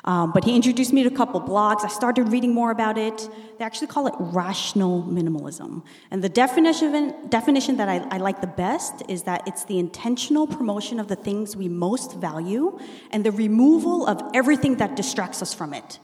Um, 0.05 0.31
but 0.31 0.43
he 0.43 0.55
introduced 0.55 0.93
me 0.93 1.01
to 1.01 1.09
a 1.09 1.17
couple 1.17 1.41
blogs. 1.41 1.83
I 1.83 1.87
started 1.87 2.29
reading 2.29 2.53
more 2.53 2.69
about 2.69 2.95
it. 2.97 3.27
They 3.57 3.65
actually 3.65 3.87
call 3.87 4.05
it 4.05 4.13
rational 4.19 5.01
minimalism. 5.03 5.83
And 6.11 6.23
the 6.23 6.29
definition, 6.29 7.27
definition 7.27 7.77
that 7.77 7.89
I, 7.89 7.97
I 8.11 8.17
like 8.17 8.39
the 8.39 8.47
best 8.47 9.01
is 9.09 9.23
that 9.23 9.47
it's 9.47 9.65
the 9.65 9.79
intentional 9.79 10.45
promotion 10.45 10.99
of 10.99 11.07
the 11.07 11.15
things 11.15 11.55
we 11.57 11.67
most 11.67 12.15
value 12.17 12.79
and 13.09 13.23
the 13.23 13.31
removal 13.31 14.05
of 14.05 14.21
everything 14.35 14.77
that 14.77 14.95
distracts 14.95 15.41
us 15.41 15.55
from 15.55 15.73
it. 15.73 15.99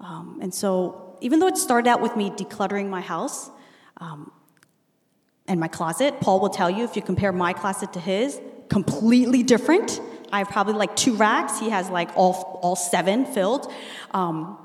Um, 0.00 0.38
and 0.42 0.52
so, 0.52 1.16
even 1.22 1.38
though 1.38 1.46
it 1.46 1.56
started 1.56 1.88
out 1.88 2.02
with 2.02 2.16
me 2.16 2.28
decluttering 2.28 2.90
my 2.90 3.00
house 3.00 3.50
um, 3.96 4.30
and 5.46 5.58
my 5.58 5.68
closet, 5.68 6.20
Paul 6.20 6.40
will 6.40 6.50
tell 6.50 6.68
you 6.68 6.84
if 6.84 6.94
you 6.94 7.00
compare 7.00 7.32
my 7.32 7.54
closet 7.54 7.94
to 7.94 8.00
his, 8.00 8.38
completely 8.68 9.42
different. 9.42 9.98
I 10.34 10.38
have 10.38 10.48
probably 10.48 10.74
like 10.74 10.96
two 10.96 11.14
racks. 11.14 11.60
He 11.60 11.70
has 11.70 11.88
like 11.90 12.10
all, 12.16 12.58
all 12.60 12.74
seven 12.74 13.24
filled. 13.24 13.72
Um, 14.10 14.58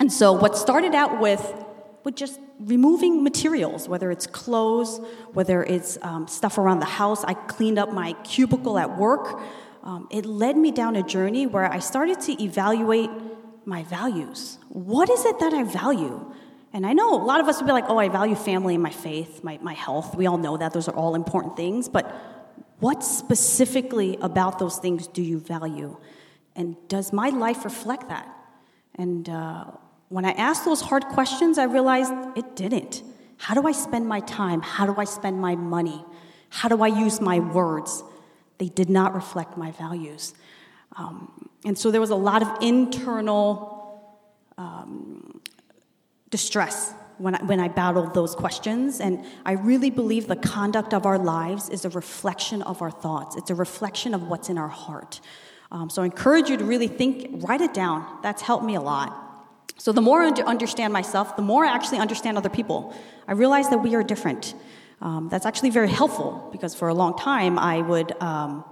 and 0.00 0.12
so 0.12 0.32
what 0.32 0.56
started 0.56 0.96
out 0.96 1.20
with, 1.20 1.54
with 2.02 2.16
just 2.16 2.40
removing 2.58 3.22
materials, 3.22 3.88
whether 3.88 4.10
it's 4.10 4.26
clothes, 4.26 5.00
whether 5.32 5.62
it's 5.62 5.96
um, 6.02 6.26
stuff 6.26 6.58
around 6.58 6.80
the 6.80 6.86
house. 6.86 7.22
I 7.22 7.34
cleaned 7.34 7.78
up 7.78 7.92
my 7.92 8.14
cubicle 8.24 8.76
at 8.80 8.98
work. 8.98 9.40
Um, 9.84 10.08
it 10.10 10.26
led 10.26 10.56
me 10.56 10.72
down 10.72 10.96
a 10.96 11.04
journey 11.04 11.46
where 11.46 11.72
I 11.72 11.78
started 11.78 12.20
to 12.22 12.42
evaluate 12.42 13.10
my 13.64 13.84
values. 13.84 14.58
What 14.70 15.08
is 15.08 15.24
it 15.24 15.38
that 15.38 15.54
I 15.54 15.62
value? 15.62 16.34
And 16.72 16.84
I 16.84 16.94
know 16.94 17.14
a 17.14 17.22
lot 17.22 17.38
of 17.38 17.46
us 17.46 17.58
would 17.58 17.66
be 17.66 17.72
like, 17.72 17.84
oh, 17.86 17.98
I 17.98 18.08
value 18.08 18.34
family 18.34 18.74
and 18.74 18.82
my 18.82 18.90
faith, 18.90 19.44
my, 19.44 19.60
my 19.62 19.74
health. 19.74 20.16
We 20.16 20.26
all 20.26 20.38
know 20.38 20.56
that. 20.56 20.72
Those 20.72 20.88
are 20.88 20.96
all 20.96 21.14
important 21.14 21.56
things. 21.56 21.88
But 21.88 22.12
what 22.82 23.04
specifically 23.04 24.18
about 24.20 24.58
those 24.58 24.76
things 24.78 25.06
do 25.06 25.22
you 25.22 25.38
value? 25.38 25.96
And 26.56 26.76
does 26.88 27.12
my 27.12 27.28
life 27.28 27.64
reflect 27.64 28.08
that? 28.08 28.26
And 28.96 29.28
uh, 29.28 29.66
when 30.08 30.24
I 30.24 30.32
asked 30.32 30.64
those 30.64 30.80
hard 30.80 31.04
questions, 31.04 31.58
I 31.58 31.64
realized 31.64 32.12
it 32.34 32.56
didn't. 32.56 33.04
How 33.36 33.54
do 33.54 33.68
I 33.68 33.70
spend 33.70 34.08
my 34.08 34.18
time? 34.18 34.62
How 34.62 34.84
do 34.84 34.96
I 35.00 35.04
spend 35.04 35.40
my 35.40 35.54
money? 35.54 36.04
How 36.48 36.68
do 36.68 36.82
I 36.82 36.88
use 36.88 37.20
my 37.20 37.38
words? 37.38 38.02
They 38.58 38.68
did 38.68 38.90
not 38.90 39.14
reflect 39.14 39.56
my 39.56 39.70
values. 39.70 40.34
Um, 40.96 41.50
and 41.64 41.78
so 41.78 41.92
there 41.92 42.00
was 42.00 42.10
a 42.10 42.16
lot 42.16 42.42
of 42.42 42.64
internal 42.64 44.18
um, 44.58 45.40
distress 46.30 46.94
when 47.18 47.34
I, 47.34 47.42
when 47.44 47.60
I 47.60 47.68
battled 47.68 48.14
those 48.14 48.34
questions. 48.34 49.00
And 49.00 49.24
I 49.44 49.52
really 49.52 49.90
believe 49.90 50.26
the 50.26 50.36
conduct 50.36 50.94
of 50.94 51.06
our 51.06 51.18
lives 51.18 51.68
is 51.68 51.84
a 51.84 51.90
reflection 51.90 52.62
of 52.62 52.82
our 52.82 52.90
thoughts, 52.90 53.36
it's 53.36 53.50
a 53.50 53.54
reflection 53.54 54.14
of 54.14 54.28
what's 54.28 54.48
in 54.48 54.58
our 54.58 54.68
heart. 54.68 55.20
Um, 55.70 55.88
so 55.88 56.02
I 56.02 56.04
encourage 56.04 56.50
you 56.50 56.58
to 56.58 56.64
really 56.64 56.88
think, 56.88 57.42
write 57.48 57.62
it 57.62 57.72
down. 57.72 58.18
That's 58.22 58.42
helped 58.42 58.64
me 58.64 58.74
a 58.74 58.80
lot. 58.80 59.18
So 59.78 59.90
the 59.90 60.02
more 60.02 60.22
I 60.22 60.28
understand 60.28 60.92
myself, 60.92 61.34
the 61.34 61.42
more 61.42 61.64
I 61.64 61.74
actually 61.74 61.98
understand 61.98 62.36
other 62.36 62.50
people. 62.50 62.94
I 63.26 63.32
realize 63.32 63.70
that 63.70 63.78
we 63.78 63.94
are 63.94 64.02
different. 64.02 64.54
Um, 65.00 65.28
that's 65.28 65.46
actually 65.46 65.70
very 65.70 65.88
helpful 65.88 66.48
because 66.52 66.74
for 66.74 66.88
a 66.88 66.94
long 66.94 67.16
time 67.16 67.58
I 67.58 67.80
would 67.80 68.12
um, 68.22 68.64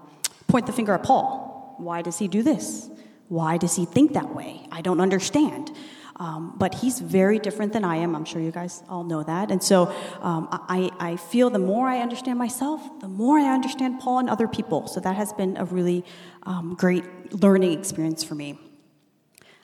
point 0.47 0.67
the 0.67 0.73
finger 0.73 0.93
at 0.93 1.03
Paul. 1.03 1.75
Why 1.79 2.03
does 2.03 2.19
he 2.19 2.29
do 2.29 2.43
this? 2.43 2.89
Why 3.29 3.57
does 3.57 3.77
he 3.77 3.87
think 3.87 4.13
that 4.13 4.35
way? 4.35 4.67
I 4.71 4.83
don't 4.83 5.01
understand. 5.01 5.73
Um, 6.21 6.53
but 6.59 6.75
he's 6.75 7.01
very 7.01 7.39
different 7.39 7.73
than 7.73 7.83
I 7.83 7.97
am. 7.97 8.15
I'm 8.15 8.27
sure 8.27 8.43
you 8.43 8.51
guys 8.53 8.83
all 8.91 9.05
know 9.05 9.23
that. 9.23 9.51
And 9.51 9.63
so 9.63 9.87
um, 10.21 10.49
I, 10.51 10.91
I 11.01 11.17
feel 11.17 11.49
the 11.49 11.59
more 11.59 11.89
I 11.89 12.01
understand 12.01 12.39
myself, 12.39 13.01
the 13.01 13.09
more 13.09 13.39
I 13.39 13.55
understand 13.55 14.01
Paul 14.01 14.19
and 14.19 14.29
other 14.29 14.47
people. 14.47 14.87
So 14.87 15.01
that 15.01 15.17
has 15.17 15.33
been 15.33 15.57
a 15.57 15.65
really 15.65 16.05
um, 16.43 16.75
great 16.79 17.05
learning 17.33 17.73
experience 17.73 18.23
for 18.23 18.35
me. 18.35 18.59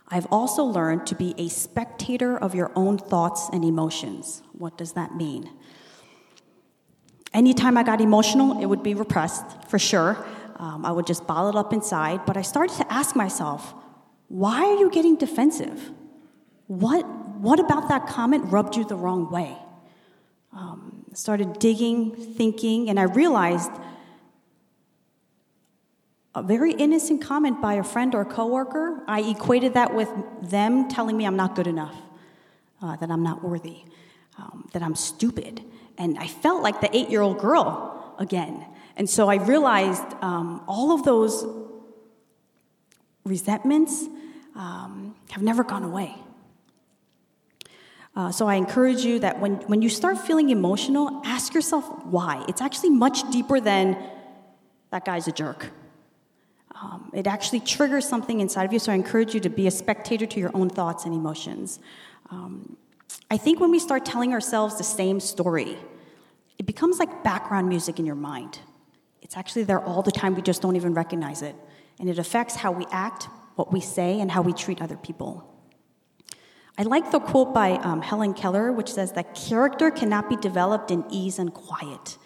I've 0.09 0.27
also 0.31 0.65
learned 0.65 1.07
to 1.09 1.15
be 1.15 1.35
a 1.37 1.49
spectator 1.49 2.39
of 2.39 2.55
your 2.55 2.73
own 2.75 2.97
thoughts 2.97 3.51
and 3.53 3.63
emotions. 3.63 4.43
What 4.53 4.79
does 4.79 4.93
that 4.93 5.15
mean? 5.15 5.51
Anytime 7.35 7.77
I 7.77 7.83
got 7.83 8.01
emotional, 8.01 8.63
it 8.63 8.67
would 8.67 8.83
be 8.83 8.95
repressed, 8.95 9.45
for 9.69 9.79
sure. 9.79 10.17
Um, 10.57 10.87
I 10.87 10.91
would 10.91 11.07
just 11.07 11.27
bottle 11.27 11.51
it 11.51 11.57
up 11.57 11.75
inside. 11.75 12.25
But 12.25 12.39
I 12.39 12.43
started 12.43 12.75
to 12.79 12.91
ask 12.91 13.15
myself, 13.15 13.75
why 14.29 14.65
are 14.65 14.77
you 14.77 14.91
getting 14.91 15.17
defensive? 15.17 15.93
What, 16.67 17.07
what 17.39 17.61
about 17.61 17.89
that 17.89 18.09
comment 18.09 18.53
rubbed 18.53 18.77
you 18.77 18.85
the 18.85 18.97
wrong 18.97 19.31
way? 19.31 19.57
Um, 20.53 21.05
started 21.13 21.59
digging, 21.59 22.15
thinking, 22.15 22.91
and 22.91 22.99
I 22.99 23.05
realized 23.05 23.71
a 26.35 26.43
very 26.43 26.73
innocent 26.73 27.23
comment 27.23 27.63
by 27.63 27.75
a 27.75 27.83
friend 27.83 28.15
or 28.15 28.21
a 28.21 28.27
coworker, 28.27 29.03
I 29.07 29.21
equated 29.23 29.73
that 29.75 29.95
with 29.95 30.11
them 30.43 30.89
telling 30.89 31.17
me 31.17 31.25
I'm 31.25 31.37
not 31.37 31.55
good 31.55 31.67
enough, 31.67 31.97
uh, 32.83 32.97
that 32.97 33.11
I'm 33.11 33.23
not 33.23 33.43
worthy, 33.43 33.85
um, 34.37 34.69
that 34.75 34.83
I'm 34.83 34.95
stupid, 34.95 35.63
and 35.97 36.19
I 36.19 36.27
felt 36.27 36.63
like 36.63 36.83
the 36.83 36.95
eight-year-old 36.95 37.39
girl 37.39 38.15
again. 38.19 38.67
And 38.99 39.09
so 39.09 39.29
I 39.29 39.37
realized 39.37 40.05
um, 40.21 40.63
all 40.67 40.93
of 40.93 41.05
those 41.05 41.47
resentments 43.25 44.05
um, 44.55 45.15
have 45.31 45.43
never 45.43 45.65
gone 45.65 45.85
away. 45.85 46.15
Uh, 48.17 48.33
so 48.33 48.49
I 48.49 48.55
encourage 48.55 49.05
you 49.05 49.19
that 49.19 49.39
when, 49.41 49.57
when 49.69 49.83
you 49.83 49.91
start 49.91 50.19
feeling 50.19 50.49
emotional, 50.49 51.21
ask 51.27 51.53
yourself 51.53 51.85
why. 52.07 52.43
It's 52.49 52.63
actually 52.63 52.91
much 52.91 53.31
deeper 53.31 53.61
than 53.61 53.97
that 54.91 55.05
guy's 55.05 55.29
a 55.29 55.33
jerk. 55.33 55.71
Um, 56.81 57.11
it 57.13 57.27
actually 57.27 57.61
triggers 57.61 58.09
something 58.09 58.41
inside 58.41 58.65
of 58.65 58.73
you, 58.73 58.79
so 58.79 58.91
I 58.91 58.95
encourage 58.95 59.35
you 59.35 59.41
to 59.41 59.51
be 59.51 59.67
a 59.67 59.71
spectator 59.71 60.25
to 60.27 60.41
your 60.41 60.51
own 60.55 60.71
thoughts 60.71 61.05
and 61.05 61.15
emotions. 61.15 61.79
Um, 62.31 62.77
I 63.31 63.37
think 63.37 63.61
when 63.61 63.71
we 63.71 63.79
start 63.79 64.07
telling 64.07 64.33
ourselves 64.33 64.79
the 64.79 64.85
same 64.85 65.21
story, 65.21 65.77
it 66.59 66.65
becomes 66.65 66.99
like 66.99 67.23
background 67.23 67.69
music 67.69 67.99
in 67.99 68.07
your 68.07 68.15
mind. 68.15 68.61
It's 69.21 69.37
actually 69.37 69.65
there 69.65 69.81
all 69.81 70.03
the 70.03 70.13
time, 70.13 70.35
we 70.35 70.43
just 70.43 70.63
don't 70.63 70.77
even 70.77 70.95
recognize 70.95 71.43
it. 71.43 71.55
And 71.99 72.09
it 72.09 72.19
affects 72.19 72.57
how 72.57 72.73
we 72.73 72.87
act, 72.91 73.25
what 73.57 73.73
we 73.73 73.81
say, 73.81 74.21
and 74.21 74.31
how 74.31 74.41
we 74.43 74.53
treat 74.53 74.81
other 74.81 74.97
people. 74.97 75.56
I 76.79 76.83
like 76.83 77.11
the 77.11 77.21
quote 77.21 77.55
by 77.55 77.73
um, 77.73 78.03
Helen 78.03 78.35
Keller, 78.35 78.71
which 78.71 78.93
says 78.93 79.13
that 79.13 79.35
character 79.35 79.91
cannot 79.91 80.29
be 80.29 80.37
developed 80.37 80.91
in 80.91 81.05
ease 81.11 81.39
and 81.39 81.53
quiet. 81.53 82.19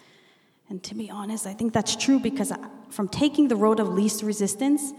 And 0.69 0.83
to 0.83 0.95
be 0.95 1.09
honest, 1.09 1.47
I 1.47 1.53
think 1.53 1.73
that's 1.73 1.95
true 1.95 2.19
because 2.19 2.51
from 2.89 3.07
taking 3.07 3.47
the 3.47 3.55
road 3.55 3.79
of 3.79 3.89
least 3.89 4.23
resistance, 4.23 4.93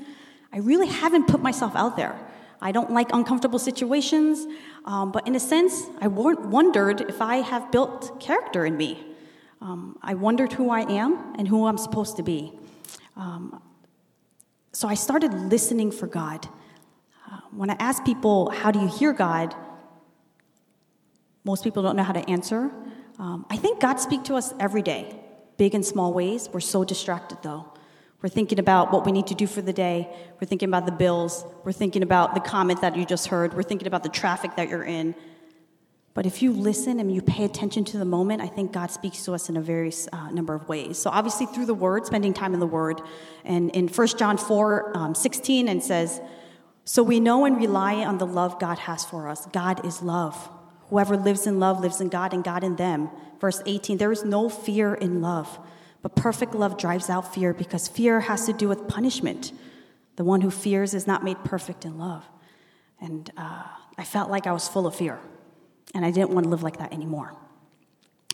I 0.52 0.58
really 0.58 0.86
haven't 0.86 1.28
put 1.28 1.42
myself 1.42 1.76
out 1.76 1.96
there. 1.96 2.18
I 2.62 2.72
don't 2.72 2.92
like 2.92 3.08
uncomfortable 3.12 3.58
situations, 3.58 4.46
um, 4.84 5.12
but 5.12 5.26
in 5.26 5.34
a 5.34 5.40
sense, 5.40 5.84
I 6.00 6.06
wondered 6.06 7.02
if 7.02 7.20
I 7.20 7.36
have 7.36 7.72
built 7.72 8.20
character 8.20 8.64
in 8.64 8.76
me. 8.76 9.04
Um, 9.60 9.98
I 10.02 10.14
wondered 10.14 10.52
who 10.52 10.70
I 10.70 10.80
am 10.80 11.34
and 11.36 11.46
who 11.46 11.66
I'm 11.66 11.78
supposed 11.78 12.16
to 12.16 12.22
be. 12.22 12.52
Um, 13.16 13.60
so 14.72 14.88
I 14.88 14.94
started 14.94 15.34
listening 15.34 15.90
for 15.90 16.06
God 16.06 16.48
when 17.54 17.70
I 17.70 17.76
ask 17.78 18.04
people, 18.04 18.50
how 18.50 18.70
do 18.70 18.80
you 18.80 18.88
hear 18.88 19.12
God? 19.12 19.54
Most 21.44 21.64
people 21.64 21.82
don't 21.82 21.96
know 21.96 22.02
how 22.02 22.12
to 22.12 22.28
answer. 22.30 22.70
Um, 23.18 23.46
I 23.50 23.56
think 23.56 23.80
God 23.80 23.98
speaks 23.98 24.24
to 24.24 24.34
us 24.34 24.54
every 24.58 24.82
day, 24.82 25.14
big 25.58 25.74
and 25.74 25.84
small 25.84 26.12
ways. 26.12 26.48
We're 26.52 26.60
so 26.60 26.84
distracted, 26.84 27.38
though. 27.42 27.66
We're 28.22 28.28
thinking 28.28 28.58
about 28.58 28.92
what 28.92 29.04
we 29.04 29.12
need 29.12 29.26
to 29.28 29.34
do 29.34 29.46
for 29.46 29.60
the 29.60 29.72
day. 29.72 30.08
We're 30.40 30.46
thinking 30.46 30.68
about 30.68 30.86
the 30.86 30.92
bills. 30.92 31.44
We're 31.64 31.72
thinking 31.72 32.02
about 32.02 32.34
the 32.34 32.40
comment 32.40 32.80
that 32.80 32.96
you 32.96 33.04
just 33.04 33.26
heard. 33.26 33.52
We're 33.52 33.64
thinking 33.64 33.88
about 33.88 34.04
the 34.04 34.08
traffic 34.08 34.56
that 34.56 34.68
you're 34.68 34.84
in. 34.84 35.14
But 36.14 36.26
if 36.26 36.42
you 36.42 36.52
listen 36.52 37.00
and 37.00 37.12
you 37.12 37.22
pay 37.22 37.44
attention 37.44 37.84
to 37.86 37.98
the 37.98 38.04
moment, 38.04 38.42
I 38.42 38.46
think 38.46 38.70
God 38.70 38.90
speaks 38.90 39.24
to 39.24 39.32
us 39.32 39.48
in 39.48 39.56
a 39.56 39.62
various 39.62 40.08
uh, 40.12 40.30
number 40.30 40.54
of 40.54 40.68
ways. 40.68 40.98
So 40.98 41.10
obviously 41.10 41.46
through 41.46 41.66
the 41.66 41.74
Word, 41.74 42.06
spending 42.06 42.32
time 42.34 42.54
in 42.54 42.60
the 42.60 42.66
Word. 42.66 43.00
And 43.44 43.70
in 43.70 43.88
1 43.88 44.08
John 44.18 44.36
4, 44.36 44.96
um, 44.96 45.14
16, 45.14 45.68
and 45.68 45.82
says, 45.82 46.20
so 46.84 47.02
we 47.02 47.20
know 47.20 47.44
and 47.44 47.56
rely 47.56 47.96
on 48.04 48.18
the 48.18 48.26
love 48.26 48.58
God 48.58 48.78
has 48.80 49.04
for 49.04 49.28
us. 49.28 49.46
God 49.46 49.84
is 49.86 50.02
love. 50.02 50.48
Whoever 50.88 51.16
lives 51.16 51.46
in 51.46 51.60
love 51.60 51.80
lives 51.80 52.00
in 52.00 52.08
God 52.08 52.34
and 52.34 52.42
God 52.42 52.64
in 52.64 52.76
them. 52.76 53.10
Verse 53.40 53.62
18 53.66 53.98
there 53.98 54.12
is 54.12 54.24
no 54.24 54.48
fear 54.48 54.94
in 54.94 55.20
love, 55.20 55.58
but 56.02 56.16
perfect 56.16 56.54
love 56.54 56.78
drives 56.78 57.08
out 57.08 57.34
fear 57.34 57.54
because 57.54 57.88
fear 57.88 58.20
has 58.20 58.46
to 58.46 58.52
do 58.52 58.68
with 58.68 58.88
punishment. 58.88 59.52
The 60.16 60.24
one 60.24 60.42
who 60.42 60.50
fears 60.50 60.92
is 60.94 61.06
not 61.06 61.24
made 61.24 61.42
perfect 61.44 61.84
in 61.84 61.98
love. 61.98 62.24
And 63.00 63.30
uh, 63.36 63.64
I 63.96 64.04
felt 64.04 64.30
like 64.30 64.46
I 64.46 64.52
was 64.52 64.68
full 64.68 64.86
of 64.86 64.94
fear, 64.94 65.18
and 65.94 66.04
I 66.04 66.10
didn't 66.10 66.30
want 66.30 66.44
to 66.44 66.50
live 66.50 66.62
like 66.62 66.78
that 66.78 66.92
anymore. 66.92 67.32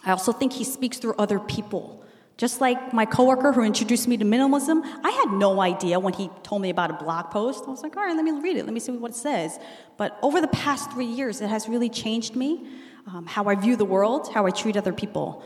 I 0.04 0.10
also 0.10 0.32
think 0.32 0.52
he 0.52 0.64
speaks 0.64 0.98
through 0.98 1.14
other 1.18 1.38
people. 1.38 2.04
Just 2.38 2.60
like 2.60 2.92
my 2.94 3.04
coworker 3.04 3.52
who 3.52 3.64
introduced 3.64 4.06
me 4.06 4.16
to 4.16 4.24
minimalism, 4.24 4.82
I 5.02 5.10
had 5.10 5.32
no 5.32 5.60
idea 5.60 5.98
when 5.98 6.14
he 6.14 6.30
told 6.44 6.62
me 6.62 6.70
about 6.70 6.88
a 6.88 6.94
blog 6.94 7.30
post. 7.32 7.64
I 7.66 7.70
was 7.70 7.82
like, 7.82 7.96
all 7.96 8.04
right, 8.04 8.14
let 8.14 8.24
me 8.24 8.30
read 8.30 8.56
it, 8.56 8.64
let 8.64 8.72
me 8.72 8.78
see 8.78 8.92
what 8.92 9.10
it 9.10 9.16
says. 9.16 9.58
But 9.96 10.16
over 10.22 10.40
the 10.40 10.48
past 10.48 10.92
three 10.92 11.04
years, 11.04 11.40
it 11.40 11.48
has 11.48 11.68
really 11.68 11.88
changed 11.88 12.36
me 12.36 12.64
um, 13.08 13.26
how 13.26 13.44
I 13.46 13.56
view 13.56 13.74
the 13.74 13.84
world, 13.84 14.32
how 14.32 14.46
I 14.46 14.50
treat 14.50 14.76
other 14.76 14.92
people. 14.92 15.42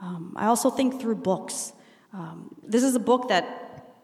Um, 0.00 0.34
I 0.36 0.46
also 0.46 0.70
think 0.70 1.00
through 1.00 1.16
books. 1.16 1.72
Um, 2.12 2.54
this 2.62 2.84
is 2.84 2.94
a 2.94 3.00
book 3.00 3.28
that 3.28 3.94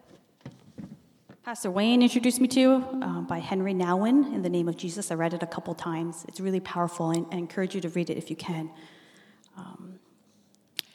Pastor 1.45 1.71
Wayne 1.71 2.01
introduced 2.01 2.41
me 2.41 2.49
to 2.49 2.73
um, 2.73 3.25
by 3.25 3.39
Henri 3.39 3.73
Nouwen, 3.73 4.33
In 4.33 4.41
the 4.41 4.49
Name 4.49 4.67
of 4.67 4.75
Jesus. 4.75 5.11
I 5.11 5.15
read 5.15 5.33
it 5.33 5.43
a 5.43 5.47
couple 5.47 5.73
times. 5.75 6.25
It's 6.27 6.41
really 6.41 6.59
powerful, 6.59 7.11
and 7.11 7.25
I 7.31 7.37
encourage 7.37 7.73
you 7.73 7.79
to 7.81 7.89
read 7.89 8.09
it 8.09 8.17
if 8.17 8.29
you 8.29 8.35
can. 8.35 8.69
Um, 9.57 9.99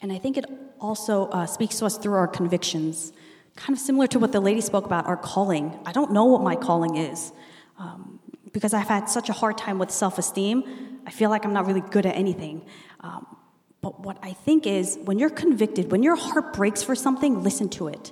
and 0.01 0.11
I 0.11 0.19
think 0.19 0.37
it 0.37 0.45
also 0.79 1.27
uh, 1.27 1.45
speaks 1.45 1.79
to 1.79 1.85
us 1.85 1.97
through 1.97 2.15
our 2.15 2.27
convictions, 2.27 3.13
kind 3.55 3.77
of 3.77 3.79
similar 3.79 4.07
to 4.07 4.19
what 4.19 4.31
the 4.31 4.39
lady 4.39 4.61
spoke 4.61 4.85
about, 4.85 5.05
our 5.05 5.17
calling. 5.17 5.77
I 5.85 5.91
don't 5.91 6.11
know 6.11 6.25
what 6.25 6.41
my 6.41 6.55
calling 6.55 6.95
is 6.97 7.31
um, 7.77 8.19
because 8.51 8.73
I've 8.73 8.87
had 8.87 9.09
such 9.09 9.29
a 9.29 9.33
hard 9.33 9.57
time 9.57 9.79
with 9.79 9.91
self 9.91 10.17
esteem. 10.17 10.63
I 11.05 11.11
feel 11.11 11.29
like 11.29 11.45
I'm 11.45 11.53
not 11.53 11.65
really 11.65 11.81
good 11.81 12.05
at 12.05 12.15
anything. 12.15 12.65
Um, 13.01 13.25
but 13.81 13.99
what 14.01 14.17
I 14.21 14.33
think 14.33 14.67
is 14.67 14.97
when 15.03 15.19
you're 15.19 15.29
convicted, 15.29 15.91
when 15.91 16.03
your 16.03 16.15
heart 16.15 16.53
breaks 16.53 16.83
for 16.83 16.95
something, 16.95 17.43
listen 17.43 17.69
to 17.69 17.87
it. 17.87 18.11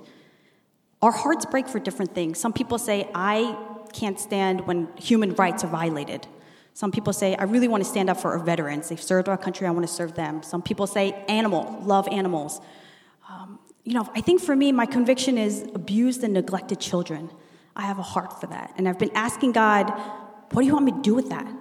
Our 1.02 1.12
hearts 1.12 1.44
break 1.46 1.68
for 1.68 1.78
different 1.78 2.14
things. 2.14 2.40
Some 2.40 2.52
people 2.52 2.78
say, 2.78 3.08
I 3.14 3.56
can't 3.92 4.18
stand 4.18 4.66
when 4.66 4.88
human 4.96 5.34
rights 5.34 5.62
are 5.64 5.68
violated. 5.68 6.26
Some 6.78 6.92
people 6.92 7.12
say, 7.12 7.34
I 7.34 7.44
really 7.44 7.66
want 7.66 7.82
to 7.82 7.90
stand 7.90 8.08
up 8.08 8.18
for 8.20 8.30
our 8.32 8.38
veterans. 8.38 8.88
They've 8.88 9.02
served 9.02 9.28
our 9.28 9.36
country, 9.36 9.66
I 9.66 9.70
want 9.70 9.86
to 9.86 9.92
serve 9.92 10.14
them. 10.14 10.42
Some 10.42 10.62
people 10.62 10.86
say, 10.86 11.12
animal, 11.28 11.78
love 11.82 12.06
animals. 12.08 12.60
Um, 13.28 13.58
you 13.82 13.94
know, 13.94 14.08
I 14.14 14.20
think 14.20 14.40
for 14.40 14.54
me, 14.54 14.70
my 14.70 14.86
conviction 14.86 15.38
is 15.38 15.62
abused 15.74 16.22
and 16.22 16.32
neglected 16.34 16.78
children. 16.78 17.30
I 17.74 17.82
have 17.82 17.98
a 17.98 18.02
heart 18.02 18.40
for 18.40 18.46
that. 18.46 18.74
And 18.76 18.88
I've 18.88 18.98
been 18.98 19.14
asking 19.14 19.52
God, 19.52 19.90
what 20.52 20.62
do 20.62 20.66
you 20.66 20.72
want 20.72 20.84
me 20.84 20.92
to 20.92 21.02
do 21.02 21.14
with 21.14 21.30
that? 21.30 21.52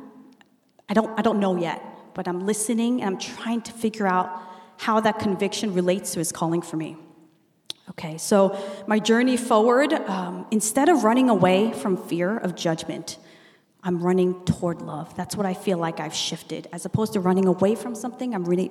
I 0.89 0.93
don't, 0.93 1.17
I 1.17 1.23
don't 1.23 1.39
know 1.39 1.57
yet 1.57 1.81
but 2.17 2.27
I'm 2.27 2.47
listening 2.47 3.03
and 3.03 3.13
I'm 3.13 3.19
trying 3.19 3.61
to 3.61 3.71
figure 3.71 4.07
out 4.07 4.41
how 4.77 4.99
that 4.99 5.19
conviction 5.19 5.73
relates 5.73 6.13
to 6.13 6.19
his 6.19 6.31
calling 6.31 6.63
for 6.63 6.75
me. 6.75 6.97
Okay, 7.91 8.17
so 8.17 8.57
my 8.87 8.97
journey 8.97 9.37
forward, 9.37 9.93
um, 9.93 10.47
instead 10.49 10.89
of 10.89 11.03
running 11.03 11.29
away 11.29 11.71
from 11.71 11.95
fear 11.95 12.35
of 12.35 12.55
judgment, 12.55 13.19
I'm 13.87 13.99
running 13.99 14.43
toward 14.45 14.81
love. 14.81 15.15
That's 15.15 15.35
what 15.35 15.45
I 15.45 15.53
feel 15.53 15.77
like 15.77 15.99
I've 15.99 16.13
shifted. 16.13 16.67
As 16.73 16.85
opposed 16.85 17.13
to 17.13 17.19
running 17.19 17.47
away 17.47 17.73
from 17.75 17.95
something, 17.95 18.35
I'm 18.35 18.45
really 18.45 18.69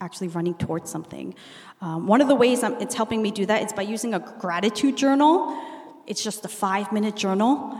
actually 0.00 0.28
running 0.28 0.54
towards 0.54 0.90
something. 0.90 1.34
Um, 1.80 2.06
one 2.06 2.20
of 2.20 2.28
the 2.28 2.34
ways 2.34 2.62
I'm, 2.62 2.74
it's 2.80 2.94
helping 2.94 3.22
me 3.22 3.30
do 3.30 3.46
that 3.46 3.62
is 3.64 3.72
by 3.72 3.82
using 3.82 4.12
a 4.12 4.20
gratitude 4.40 4.96
journal. 4.96 5.56
It's 6.06 6.22
just 6.22 6.44
a 6.44 6.48
five 6.48 6.92
minute 6.92 7.16
journal 7.16 7.78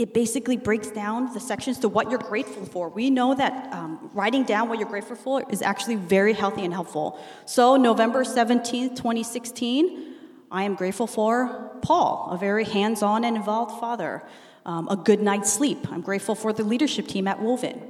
it 0.00 0.14
basically 0.14 0.56
breaks 0.56 0.90
down 0.90 1.30
the 1.34 1.40
sections 1.40 1.78
to 1.80 1.88
what 1.88 2.08
you're 2.08 2.18
grateful 2.18 2.64
for. 2.64 2.88
We 2.88 3.10
know 3.10 3.34
that 3.34 3.70
um, 3.70 4.10
writing 4.14 4.44
down 4.44 4.70
what 4.70 4.78
you're 4.78 4.88
grateful 4.88 5.14
for 5.14 5.44
is 5.50 5.60
actually 5.60 5.96
very 5.96 6.32
healthy 6.32 6.64
and 6.64 6.72
helpful. 6.72 7.20
So, 7.44 7.76
November 7.76 8.24
17th, 8.24 8.96
2016, 8.96 10.14
I 10.50 10.64
am 10.64 10.74
grateful 10.74 11.06
for 11.06 11.70
Paul, 11.82 12.28
a 12.32 12.36
very 12.36 12.64
hands 12.64 13.02
on 13.02 13.24
and 13.24 13.36
involved 13.36 13.80
father, 13.80 14.22
um, 14.66 14.88
a 14.88 14.96
good 14.96 15.20
night's 15.20 15.52
sleep. 15.52 15.90
I'm 15.90 16.00
grateful 16.00 16.34
for 16.34 16.52
the 16.52 16.64
leadership 16.64 17.06
team 17.06 17.28
at 17.28 17.40
Woven. 17.40 17.80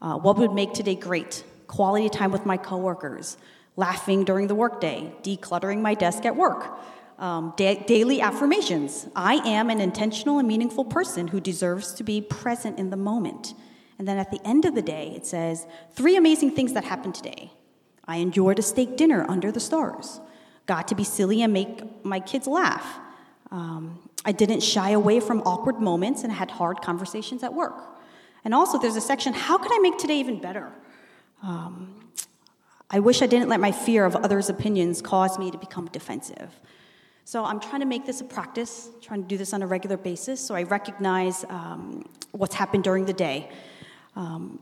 Uh, 0.00 0.16
what 0.16 0.36
would 0.38 0.52
make 0.52 0.72
today 0.72 0.94
great? 0.94 1.44
Quality 1.68 2.08
time 2.08 2.32
with 2.32 2.44
my 2.44 2.56
coworkers, 2.56 3.36
laughing 3.76 4.24
during 4.24 4.48
the 4.48 4.54
workday, 4.54 5.12
decluttering 5.22 5.80
my 5.80 5.94
desk 5.94 6.24
at 6.24 6.36
work 6.36 6.66
um, 7.22 7.54
da- 7.56 7.82
daily 7.84 8.20
affirmations. 8.20 9.06
I 9.14 9.34
am 9.48 9.70
an 9.70 9.80
intentional 9.80 10.38
and 10.38 10.48
meaningful 10.48 10.84
person 10.84 11.28
who 11.28 11.40
deserves 11.40 11.94
to 11.94 12.04
be 12.04 12.20
present 12.20 12.78
in 12.78 12.90
the 12.90 12.96
moment. 12.96 13.54
And 13.98 14.08
then 14.08 14.18
at 14.18 14.32
the 14.32 14.40
end 14.44 14.64
of 14.64 14.74
the 14.74 14.82
day, 14.82 15.12
it 15.14 15.24
says, 15.24 15.66
Three 15.92 16.16
amazing 16.16 16.50
things 16.50 16.72
that 16.72 16.84
happened 16.84 17.14
today. 17.14 17.52
I 18.04 18.16
enjoyed 18.16 18.58
a 18.58 18.62
steak 18.62 18.96
dinner 18.96 19.24
under 19.28 19.52
the 19.52 19.60
stars, 19.60 20.20
got 20.66 20.88
to 20.88 20.94
be 20.94 21.04
silly 21.04 21.42
and 21.42 21.52
make 21.52 22.04
my 22.04 22.20
kids 22.20 22.46
laugh. 22.46 22.98
Um, 23.50 24.08
I 24.24 24.32
didn't 24.32 24.62
shy 24.62 24.90
away 24.90 25.20
from 25.20 25.40
awkward 25.42 25.80
moments 25.80 26.22
and 26.22 26.32
had 26.32 26.50
hard 26.50 26.80
conversations 26.80 27.42
at 27.42 27.52
work. 27.52 27.74
And 28.44 28.54
also, 28.54 28.78
there's 28.78 28.96
a 28.96 29.00
section, 29.00 29.32
How 29.32 29.58
can 29.58 29.70
I 29.72 29.78
make 29.78 29.98
today 29.98 30.18
even 30.18 30.40
better? 30.40 30.72
Um, 31.42 32.10
I 32.90 33.00
wish 33.00 33.22
I 33.22 33.26
didn't 33.26 33.48
let 33.48 33.60
my 33.60 33.72
fear 33.72 34.04
of 34.04 34.14
others' 34.16 34.48
opinions 34.48 35.00
cause 35.00 35.38
me 35.38 35.50
to 35.50 35.58
become 35.58 35.86
defensive. 35.86 36.50
So 37.24 37.44
I'm 37.44 37.60
trying 37.60 37.80
to 37.80 37.86
make 37.86 38.04
this 38.04 38.20
a 38.20 38.24
practice, 38.24 38.90
trying 39.00 39.22
to 39.22 39.28
do 39.28 39.38
this 39.38 39.52
on 39.52 39.62
a 39.62 39.66
regular 39.66 39.96
basis, 39.96 40.40
so 40.40 40.54
I 40.54 40.64
recognize 40.64 41.44
um, 41.48 42.08
what's 42.32 42.54
happened 42.54 42.84
during 42.84 43.04
the 43.04 43.12
day. 43.12 43.48
Um, 44.16 44.58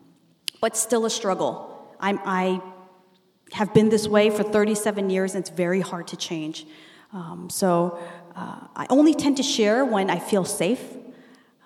but 0.61 0.77
still 0.77 1.07
a 1.07 1.11
struggle. 1.11 1.97
I'm, 1.99 2.21
i 2.25 2.61
have 3.53 3.75
been 3.75 3.89
this 3.89 4.07
way 4.07 4.31
for 4.31 4.43
37 4.43 5.11
years, 5.11 5.35
and 5.35 5.43
it's 5.43 5.51
very 5.51 5.81
hard 5.81 6.09
to 6.09 6.17
change. 6.17 6.67
Um, 7.13 7.49
so 7.51 7.99
uh, 8.37 8.67
I 8.77 8.87
only 8.91 9.15
tend 9.15 9.37
to 9.39 9.43
share 9.43 9.85
when 9.85 10.11
I 10.11 10.19
feel 10.19 10.45
safe. 10.45 10.83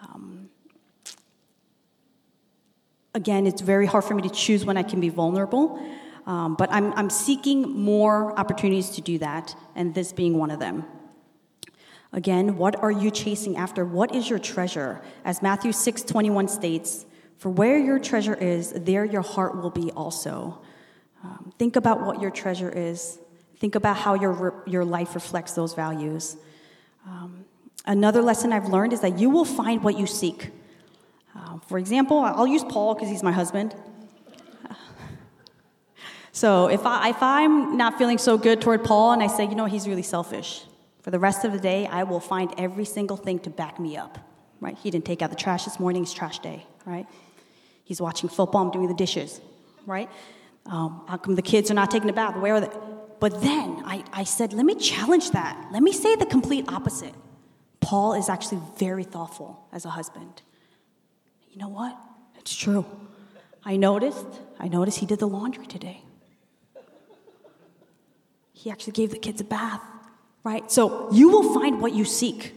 Um, 0.03 0.49
again, 3.15 3.47
it's 3.47 3.61
very 3.61 3.87
hard 3.87 4.05
for 4.05 4.15
me 4.15 4.23
to 4.23 4.31
choose 4.31 4.65
when 4.65 4.77
I 4.77 4.83
can 4.83 5.01
be 5.01 5.11
vulnerable. 5.11 5.81
Um, 6.27 6.55
but 6.55 6.73
I'm, 6.73 6.93
I'm 6.95 7.11
seeking 7.11 7.79
more 7.79 8.39
opportunities 8.39 8.91
to 8.91 9.03
do 9.03 9.19
that, 9.19 9.55
and 9.75 9.95
this 9.95 10.13
being 10.13 10.39
one 10.39 10.51
of 10.51 10.59
them. 10.59 10.85
Again, 12.13 12.57
what 12.57 12.77
are 12.77 12.93
you 12.93 13.11
chasing 13.11 13.57
after? 13.57 13.85
What 13.85 14.15
is 14.15 14.31
your 14.31 14.39
treasure? 14.39 15.03
As 15.25 15.43
Matthew 15.43 15.73
6 15.73 16.03
21 16.03 16.49
states, 16.49 17.05
For 17.37 17.51
where 17.51 17.77
your 17.77 17.99
treasure 17.99 18.35
is, 18.35 18.73
there 18.73 19.05
your 19.05 19.23
heart 19.23 19.61
will 19.61 19.71
be 19.71 19.91
also. 19.91 20.63
Um, 21.25 21.53
think 21.59 21.77
about 21.77 22.03
what 22.03 22.21
your 22.21 22.31
treasure 22.31 22.71
is. 22.71 23.19
Think 23.59 23.75
about 23.75 23.97
how 23.97 24.15
your, 24.15 24.63
your 24.67 24.85
life 24.85 25.15
reflects 25.15 25.53
those 25.53 25.73
values. 25.73 26.37
Um, 27.07 27.47
another 27.87 28.21
lesson 28.21 28.53
I've 28.53 28.69
learned 28.69 28.93
is 28.93 29.01
that 29.01 29.19
you 29.19 29.31
will 29.31 29.47
find 29.47 29.83
what 29.83 29.99
you 29.99 30.07
seek. 30.07 30.51
Uh, 31.35 31.59
for 31.67 31.79
example, 31.79 32.19
I'll 32.19 32.47
use 32.47 32.63
Paul 32.65 32.95
because 32.95 33.09
he's 33.09 33.23
my 33.23 33.33
husband. 33.33 33.75
So 36.33 36.67
if, 36.67 36.85
I, 36.85 37.11
if 37.11 37.23
I'm 37.23 37.77
not 37.77 37.97
feeling 37.97 38.19
so 38.19 38.37
good 38.37 38.61
toward 38.61 38.83
Paul 38.83 39.13
and 39.13 39.23
I 39.23 39.29
say, 39.29 39.45
you 39.45 39.55
know, 39.55 39.67
he's 39.67 39.87
really 39.87 40.03
selfish, 40.03 40.65
for 41.01 41.13
the 41.13 41.19
rest 41.21 41.45
of 41.45 41.53
the 41.53 41.61
day, 41.61 41.87
I 41.87 42.03
will 42.03 42.19
find 42.19 42.53
every 42.59 42.85
single 42.85 43.17
thing 43.17 43.39
to 43.41 43.51
back 43.51 43.79
me 43.79 43.97
up, 43.97 44.19
right? 44.61 44.77
He 44.77 44.91
didn't 44.91 45.05
take 45.05 45.23
out 45.23 45.31
the 45.31 45.37
trash 45.37 45.65
this 45.65 45.79
morning, 45.79 46.03
it's 46.03 46.13
trash 46.13 46.41
day, 46.41 46.67
right? 46.85 47.07
He's 47.85 48.01
watching 48.01 48.29
football, 48.29 48.63
I'm 48.63 48.73
doing 48.73 48.89
the 48.89 48.95
dishes, 48.95 49.41
right? 49.87 50.11
Um, 50.67 51.05
how 51.09 51.17
come 51.19 51.35
the 51.35 51.43
kids 51.43 51.71
are 51.71 51.75
not 51.75 51.91
taking 51.91 52.09
a 52.09 52.13
bath? 52.13 52.37
Where 52.37 52.55
are 52.55 52.61
they? 52.61 52.71
But 53.21 53.41
then 53.43 53.83
I, 53.85 54.05
I 54.13 54.25
said, 54.25 54.53
let 54.53 54.67
me 54.67 54.75
challenge 54.75 55.31
that. 55.31 55.69
Let 55.73 55.83
me 55.83 55.93
say 55.93 56.17
the 56.17 56.27
complete 56.27 56.67
opposite. 56.69 57.15
Paul 57.81 58.15
is 58.15 58.29
actually 58.29 58.61
very 58.79 59.05
thoughtful 59.05 59.67
as 59.73 59.85
a 59.85 59.91
husband. 59.91 60.43
You 61.51 61.59
know 61.59 61.69
what? 61.69 61.97
It's 62.39 62.55
true. 62.55 62.85
I 63.65 63.77
noticed, 63.77 64.27
I 64.59 64.69
noticed 64.69 64.99
he 64.99 65.07
did 65.07 65.19
the 65.19 65.29
laundry 65.29 65.67
today. 65.67 66.03
He 68.53 68.71
actually 68.71 68.93
gave 68.93 69.11
the 69.11 69.19
kids 69.19 69.41
a 69.41 69.45
bath, 69.45 69.83
right? 70.43 70.71
So 70.71 71.11
you 71.13 71.29
will 71.29 71.55
find 71.55 71.81
what 71.81 71.93
you 71.93 72.05
seek. 72.05 72.55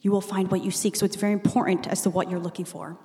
You 0.00 0.10
will 0.12 0.20
find 0.20 0.50
what 0.50 0.62
you 0.62 0.70
seek. 0.70 0.96
So 0.96 1.04
it's 1.04 1.16
very 1.16 1.32
important 1.32 1.86
as 1.86 2.02
to 2.02 2.10
what 2.10 2.30
you're 2.30 2.40
looking 2.40 2.64
for. 2.64 2.98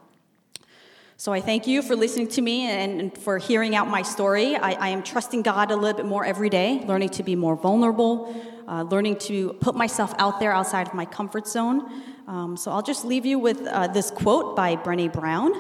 So 1.22 1.32
I 1.32 1.40
thank 1.40 1.68
you 1.68 1.84
for 1.84 1.96
listening 1.96 2.30
to 2.30 2.42
me 2.42 2.66
and 2.66 3.16
for 3.16 3.38
hearing 3.38 3.76
out 3.76 3.88
my 3.88 4.02
story. 4.02 4.56
I, 4.56 4.72
I 4.72 4.90
am 4.90 5.04
trusting 5.04 5.44
God 5.44 5.70
a 5.70 5.76
little 5.76 5.96
bit 5.96 6.08
more 6.08 6.26
every 6.26 6.50
day, 6.50 6.84
learning 6.88 7.10
to 7.10 7.22
be 7.22 7.36
more 7.36 7.56
vulnerable, 7.56 8.36
uh, 8.68 8.82
learning 8.82 9.18
to 9.30 9.54
put 9.62 9.76
myself 9.76 10.16
out 10.18 10.40
there 10.40 10.52
outside 10.52 10.88
of 10.88 10.96
my 10.96 11.06
comfort 11.06 11.48
zone. 11.48 11.88
Um, 12.26 12.58
so 12.58 12.72
I'll 12.72 12.82
just 12.82 13.06
leave 13.06 13.24
you 13.28 13.38
with 13.38 13.68
uh, 13.68 13.86
this 13.86 14.10
quote 14.10 14.56
by 14.56 14.76
Brene 14.76 15.14
Brown. 15.14 15.54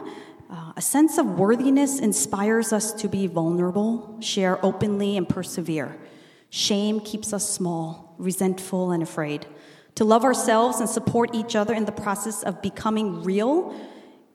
Uh, 0.50 0.74
a 0.78 0.82
sense 0.82 1.20
of 1.20 1.28
worthiness 1.28 2.00
inspires 2.00 2.74
us 2.74 2.92
to 2.94 3.08
be 3.08 3.28
vulnerable, 3.28 4.18
share 4.20 4.58
openly, 4.66 5.16
and 5.16 5.30
persevere. 5.30 5.96
Shame 6.50 7.00
keeps 7.02 7.34
us 7.34 7.48
small, 7.48 8.16
resentful, 8.18 8.90
and 8.90 9.04
afraid. 9.04 9.46
To 9.94 10.06
love 10.06 10.24
ourselves 10.24 10.80
and 10.80 10.90
support 10.90 11.36
each 11.36 11.56
other 11.56 11.76
in 11.76 11.86
the 11.86 11.92
process 11.92 12.42
of 12.42 12.64
becoming 12.64 13.22
real 13.22 13.76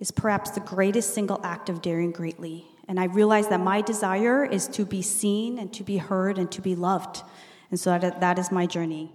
is 0.01 0.11
perhaps 0.11 0.51
the 0.51 0.61
greatest 0.61 1.14
single 1.14 1.40
act 1.42 1.68
of 1.68 1.82
daring 1.82 2.12
greatly. 2.12 2.66
And 2.88 3.01
I 3.01 3.05
realize 3.05 3.49
that 3.49 3.61
my 3.61 3.80
desire 3.80 4.44
is 4.44 4.68
to 4.68 4.84
be 4.84 5.03
seen 5.03 5.59
and 5.59 5.72
to 5.72 5.82
be 5.82 5.97
heard 5.97 6.38
and 6.38 6.51
to 6.53 6.61
be 6.61 6.76
loved. 6.76 7.22
And 7.70 7.80
so 7.80 7.99
that, 7.99 8.20
that 8.20 8.38
is 8.38 8.53
my 8.53 8.66
journey. 8.66 9.12